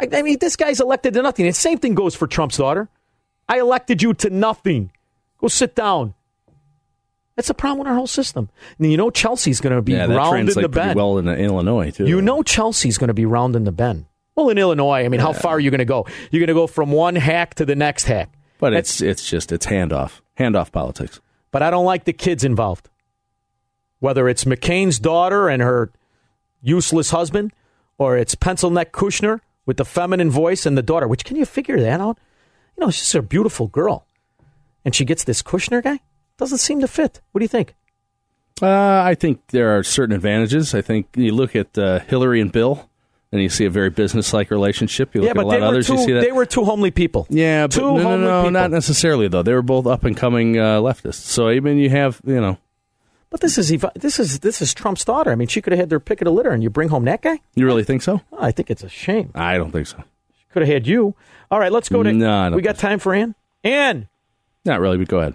I, 0.00 0.08
I 0.12 0.22
mean, 0.22 0.38
this 0.40 0.56
guy's 0.56 0.80
elected 0.80 1.14
to 1.14 1.22
nothing. 1.22 1.46
And 1.46 1.54
the 1.54 1.58
same 1.58 1.78
thing 1.78 1.94
goes 1.94 2.14
for 2.14 2.26
Trump's 2.26 2.56
daughter. 2.56 2.88
I 3.48 3.60
elected 3.60 4.02
you 4.02 4.12
to 4.14 4.30
nothing. 4.30 4.90
Go 5.38 5.48
sit 5.48 5.76
down. 5.76 6.14
That's 7.36 7.48
the 7.48 7.54
problem 7.54 7.80
with 7.80 7.88
our 7.88 7.94
whole 7.94 8.06
system. 8.06 8.48
And 8.78 8.90
you 8.90 8.96
know 8.96 9.10
Chelsea's 9.10 9.60
going 9.60 9.76
to 9.76 9.82
be 9.82 9.92
yeah, 9.92 10.06
round 10.06 10.48
in 10.48 10.60
the 10.60 10.68
bend. 10.68 10.96
well 10.96 11.18
in 11.18 11.28
Illinois 11.28 11.90
too. 11.90 12.06
You 12.06 12.20
know 12.22 12.42
Chelsea's 12.42 12.98
going 12.98 13.08
to 13.08 13.14
be 13.14 13.26
round 13.26 13.54
in 13.54 13.64
the 13.64 13.72
bend. 13.72 14.06
Well, 14.34 14.48
in 14.48 14.58
Illinois, 14.58 15.04
I 15.04 15.08
mean, 15.08 15.20
how 15.20 15.32
far 15.32 15.52
are 15.52 15.60
you 15.60 15.70
going 15.70 15.78
to 15.78 15.86
go? 15.86 16.06
You're 16.30 16.40
going 16.40 16.48
to 16.48 16.54
go 16.54 16.66
from 16.66 16.92
one 16.92 17.14
hack 17.14 17.54
to 17.54 17.64
the 17.64 17.74
next 17.74 18.04
hack. 18.04 18.30
But 18.58 18.72
it's 18.72 19.00
it's 19.00 19.28
just 19.28 19.52
it's 19.52 19.66
handoff, 19.66 20.20
handoff 20.38 20.72
politics. 20.72 21.20
But 21.50 21.62
I 21.62 21.70
don't 21.70 21.84
like 21.84 22.04
the 22.04 22.12
kids 22.12 22.44
involved. 22.44 22.88
Whether 23.98 24.28
it's 24.28 24.44
McCain's 24.44 24.98
daughter 24.98 25.48
and 25.48 25.62
her 25.62 25.90
useless 26.60 27.10
husband, 27.10 27.52
or 27.98 28.16
it's 28.16 28.34
pencil 28.34 28.70
neck 28.70 28.92
Kushner 28.92 29.40
with 29.64 29.78
the 29.78 29.84
feminine 29.84 30.30
voice 30.30 30.66
and 30.66 30.76
the 30.76 30.82
daughter, 30.82 31.08
which 31.08 31.24
can 31.24 31.36
you 31.36 31.44
figure 31.46 31.80
that 31.80 32.00
out? 32.00 32.18
You 32.76 32.84
know, 32.84 32.90
she's 32.90 33.14
a 33.14 33.22
beautiful 33.22 33.68
girl. 33.68 34.06
And 34.84 34.94
she 34.94 35.04
gets 35.04 35.24
this 35.24 35.42
Kushner 35.42 35.82
guy? 35.82 36.00
Doesn't 36.36 36.58
seem 36.58 36.80
to 36.80 36.88
fit. 36.88 37.20
What 37.32 37.40
do 37.40 37.44
you 37.44 37.48
think? 37.48 37.74
Uh, 38.62 39.02
I 39.02 39.14
think 39.14 39.48
there 39.48 39.76
are 39.76 39.82
certain 39.82 40.14
advantages. 40.14 40.74
I 40.74 40.82
think 40.82 41.08
you 41.16 41.32
look 41.32 41.56
at 41.56 41.76
uh, 41.76 42.00
Hillary 42.00 42.40
and 42.40 42.52
Bill, 42.52 42.88
and 43.36 43.42
you 43.42 43.48
see 43.50 43.66
a 43.66 43.70
very 43.70 43.90
business-like 43.90 44.50
relationship. 44.50 45.14
You 45.14 45.20
look 45.20 45.34
yeah, 45.34 45.40
at 45.40 45.44
a 45.44 45.46
lot 45.46 45.56
of 45.58 45.62
others, 45.64 45.86
two, 45.86 45.94
you 45.94 46.04
see 46.04 46.12
that. 46.12 46.22
they 46.22 46.32
were 46.32 46.46
two 46.46 46.64
homely 46.64 46.90
people. 46.90 47.26
yeah, 47.30 47.66
but 47.66 47.72
two 47.72 47.82
no, 47.82 47.96
no, 47.96 48.02
homely 48.02 48.26
no, 48.26 48.40
people. 48.42 48.50
not 48.52 48.70
necessarily 48.70 49.28
though. 49.28 49.42
They 49.42 49.52
were 49.52 49.62
both 49.62 49.86
up-and-coming 49.86 50.58
uh, 50.58 50.80
leftists. 50.80 51.14
So 51.14 51.48
I 51.48 51.60
mean, 51.60 51.76
you 51.78 51.90
have 51.90 52.20
you 52.24 52.40
know, 52.40 52.58
But 53.30 53.40
this 53.40 53.58
is 53.58 53.68
this 53.94 54.18
is 54.18 54.40
this 54.40 54.62
is 54.62 54.72
Trump's 54.72 55.04
daughter. 55.04 55.30
I 55.30 55.34
mean, 55.34 55.48
she 55.48 55.60
could 55.60 55.72
have 55.72 55.80
had 55.80 55.90
their 55.90 56.00
pick 56.00 56.20
of 56.22 56.24
the 56.24 56.32
litter, 56.32 56.50
and 56.50 56.62
you 56.62 56.70
bring 56.70 56.88
home 56.88 57.04
that 57.04 57.20
guy. 57.22 57.38
you 57.54 57.66
really 57.66 57.84
think 57.84 58.02
so? 58.02 58.22
Oh, 58.32 58.38
I 58.40 58.50
think 58.52 58.70
it's 58.70 58.82
a 58.82 58.88
shame. 58.88 59.30
I 59.34 59.58
don't 59.58 59.70
think 59.70 59.86
so. 59.86 60.02
She 60.38 60.44
could 60.52 60.62
have 60.62 60.72
had 60.72 60.86
you. 60.86 61.14
All 61.50 61.60
right, 61.60 61.70
let's 61.70 61.88
go 61.88 62.02
to. 62.02 62.12
No, 62.12 62.32
I 62.34 62.48
don't 62.48 62.56
we 62.56 62.62
got 62.62 62.78
time 62.78 62.98
for 62.98 63.14
Ann. 63.14 63.34
Ann. 63.62 64.08
Not 64.64 64.80
really. 64.80 64.96
But 64.96 65.08
go 65.08 65.18
ahead. 65.20 65.34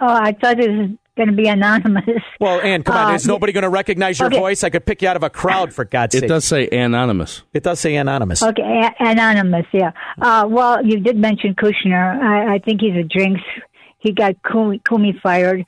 Oh, 0.00 0.12
I 0.12 0.32
thought 0.32 0.58
it 0.58 0.70
was 0.70 0.90
going 1.16 1.28
to 1.28 1.34
be 1.34 1.48
anonymous. 1.48 2.04
Well, 2.40 2.60
Ann, 2.60 2.82
come 2.82 2.96
on. 2.96 3.12
Uh, 3.12 3.14
Is 3.14 3.26
nobody 3.26 3.52
going 3.52 3.62
to 3.62 3.70
recognize 3.70 4.18
your 4.18 4.26
okay. 4.26 4.38
voice? 4.38 4.64
I 4.64 4.70
could 4.70 4.84
pick 4.84 5.00
you 5.00 5.08
out 5.08 5.16
of 5.16 5.22
a 5.22 5.30
crowd 5.30 5.72
for 5.72 5.84
God's 5.84 6.14
It 6.14 6.18
sake. 6.18 6.24
It 6.24 6.28
does 6.28 6.44
say 6.44 6.68
anonymous. 6.68 7.42
It 7.54 7.62
does 7.62 7.80
say 7.80 7.94
anonymous. 7.94 8.42
Okay, 8.42 8.62
a- 8.62 8.94
anonymous, 8.98 9.66
yeah. 9.72 9.92
Uh, 10.20 10.46
well, 10.48 10.84
you 10.84 11.00
did 11.00 11.16
mention 11.16 11.54
Kushner. 11.54 12.20
I, 12.20 12.54
I 12.54 12.58
think 12.58 12.80
he's 12.80 12.96
a 12.96 13.04
jinx. 13.04 13.40
He 13.98 14.12
got 14.12 14.34
Comey, 14.42 14.82
Comey 14.82 15.18
fired. 15.20 15.64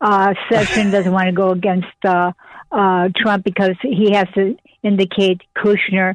Uh, 0.00 0.34
Session 0.50 0.90
doesn't 0.90 1.12
want 1.12 1.26
to 1.26 1.32
go 1.32 1.50
against 1.50 1.88
uh, 2.04 2.32
uh, 2.72 3.08
Trump 3.16 3.44
because 3.44 3.76
he 3.82 4.12
has 4.12 4.28
to 4.34 4.56
indicate 4.82 5.42
Kushner. 5.56 6.14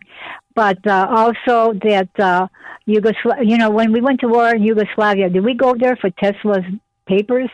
But 0.55 0.85
uh, 0.87 1.07
also 1.09 1.73
that 1.83 2.09
uh, 2.17 2.47
Yugoslavia, 2.85 3.43
you 3.45 3.57
know, 3.57 3.69
when 3.69 3.91
we 3.91 4.01
went 4.01 4.21
to 4.21 4.27
war 4.27 4.49
in 4.49 4.63
Yugoslavia, 4.63 5.29
did 5.29 5.43
we 5.43 5.53
go 5.53 5.75
there 5.77 5.95
for 5.97 6.09
Tesla's 6.09 6.63
papers. 7.09 7.49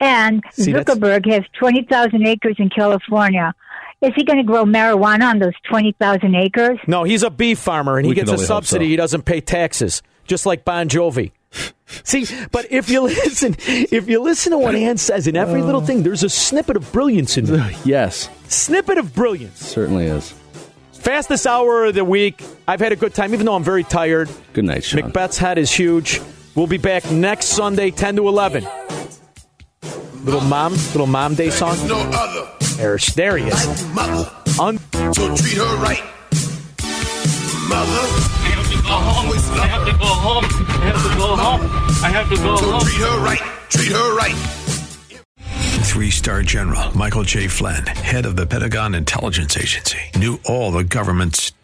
And 0.00 0.42
See, 0.52 0.72
that's- 0.72 0.96
Zuckerberg 0.96 1.30
has 1.30 1.42
20,000 1.58 2.26
acres 2.26 2.56
in 2.58 2.70
California. 2.70 3.54
Is 4.02 4.12
he 4.16 4.24
going 4.24 4.38
to 4.38 4.44
grow 4.44 4.64
marijuana 4.64 5.24
on 5.24 5.38
those 5.40 5.52
20,000 5.68 6.34
acres? 6.34 6.78
No, 6.86 7.04
he's 7.04 7.22
a 7.22 7.28
beef 7.30 7.58
farmer 7.58 7.98
and 7.98 8.06
he 8.06 8.10
We 8.10 8.14
can 8.16 8.24
gets 8.26 8.42
a 8.42 8.46
subsidy. 8.46 8.86
so. 8.86 8.88
He 8.88 8.96
doesn't 8.96 9.22
pay 9.26 9.42
taxes, 9.42 10.02
just 10.26 10.46
like 10.46 10.64
Bon 10.64 10.88
Jovi. 10.88 11.32
See, 12.04 12.24
but 12.50 12.70
if 12.72 12.88
you 12.88 13.00
listen, 13.02 13.56
if 13.58 14.08
you 14.08 14.22
listen 14.22 14.52
to 14.52 14.58
what 14.58 14.74
Ann 14.74 14.96
says 14.96 15.26
in 15.26 15.36
every 15.36 15.60
little 15.60 15.82
uh. 15.82 15.84
thing, 15.86 16.02
there's 16.02 16.22
a 16.22 16.30
snippet 16.30 16.76
of 16.76 16.90
brilliance 16.92 17.36
in 17.36 17.44
there. 17.44 17.70
Yes, 17.84 18.30
Snippet 18.48 18.96
of 18.96 19.14
brilliance. 19.14 19.58
certainly 19.58 20.06
is. 20.06 20.32
Fastest 20.92 21.46
hour 21.46 21.84
of 21.86 21.94
the 21.94 22.04
week. 22.04 22.42
I've 22.68 22.80
had 22.80 22.92
a 22.92 22.96
good 22.96 23.12
time, 23.14 23.34
even 23.34 23.44
though 23.46 23.54
I'm 23.54 23.64
very 23.64 23.84
tired. 23.84 24.30
Good 24.54 24.64
night, 24.64 24.84
Sean. 24.84 25.00
Macbeth's 25.02 25.38
head 25.38 25.58
is 25.58 25.70
huge. 25.72 26.20
We'll 26.54 26.66
be 26.66 26.78
back 26.78 27.10
next 27.10 27.46
Sunday, 27.46 27.90
10 27.90 28.16
to 28.16 28.28
11. 28.28 28.66
Little 30.24 30.40
mom, 30.42 30.72
little 30.92 31.06
mom 31.06 31.34
day 31.34 31.50
song. 31.50 31.76
No 31.86 31.98
other 31.98 32.48
There, 32.76 32.98
there 33.16 33.36
he 33.38 33.46
is. 33.48 33.86
mother. 33.94 34.30
Un- 34.60 34.78
So 35.14 35.34
treat 35.36 35.56
her 35.56 35.76
right. 35.76 36.02
Mother. 37.68 38.02
I 38.42 38.52
have 38.52 38.70
to 38.70 38.82
go 38.82 38.88
home. 38.88 39.30
I 39.60 39.66
have 39.66 39.86
to 39.86 39.92
go 39.92 40.04
home. 40.06 40.44
I 40.44 40.88
have 40.88 41.02
to 41.10 41.16
go 41.18 41.36
home. 41.36 41.60
I 42.04 42.08
have 42.10 42.28
to 42.30 42.36
go 42.36 42.56
So 42.56 42.70
home. 42.72 42.80
treat 42.80 42.96
her 43.00 43.18
right. 43.24 43.40
Treat 43.70 43.92
her 43.92 44.16
right. 44.16 44.36
Three 45.90 46.10
star 46.10 46.42
general 46.42 46.96
Michael 46.96 47.24
J. 47.24 47.48
Flynn, 47.48 47.84
head 47.86 48.24
of 48.26 48.36
the 48.36 48.46
Pentagon 48.46 48.94
Intelligence 48.94 49.56
Agency, 49.56 49.98
knew 50.16 50.38
all 50.46 50.70
the 50.70 50.84
government's 50.84 51.52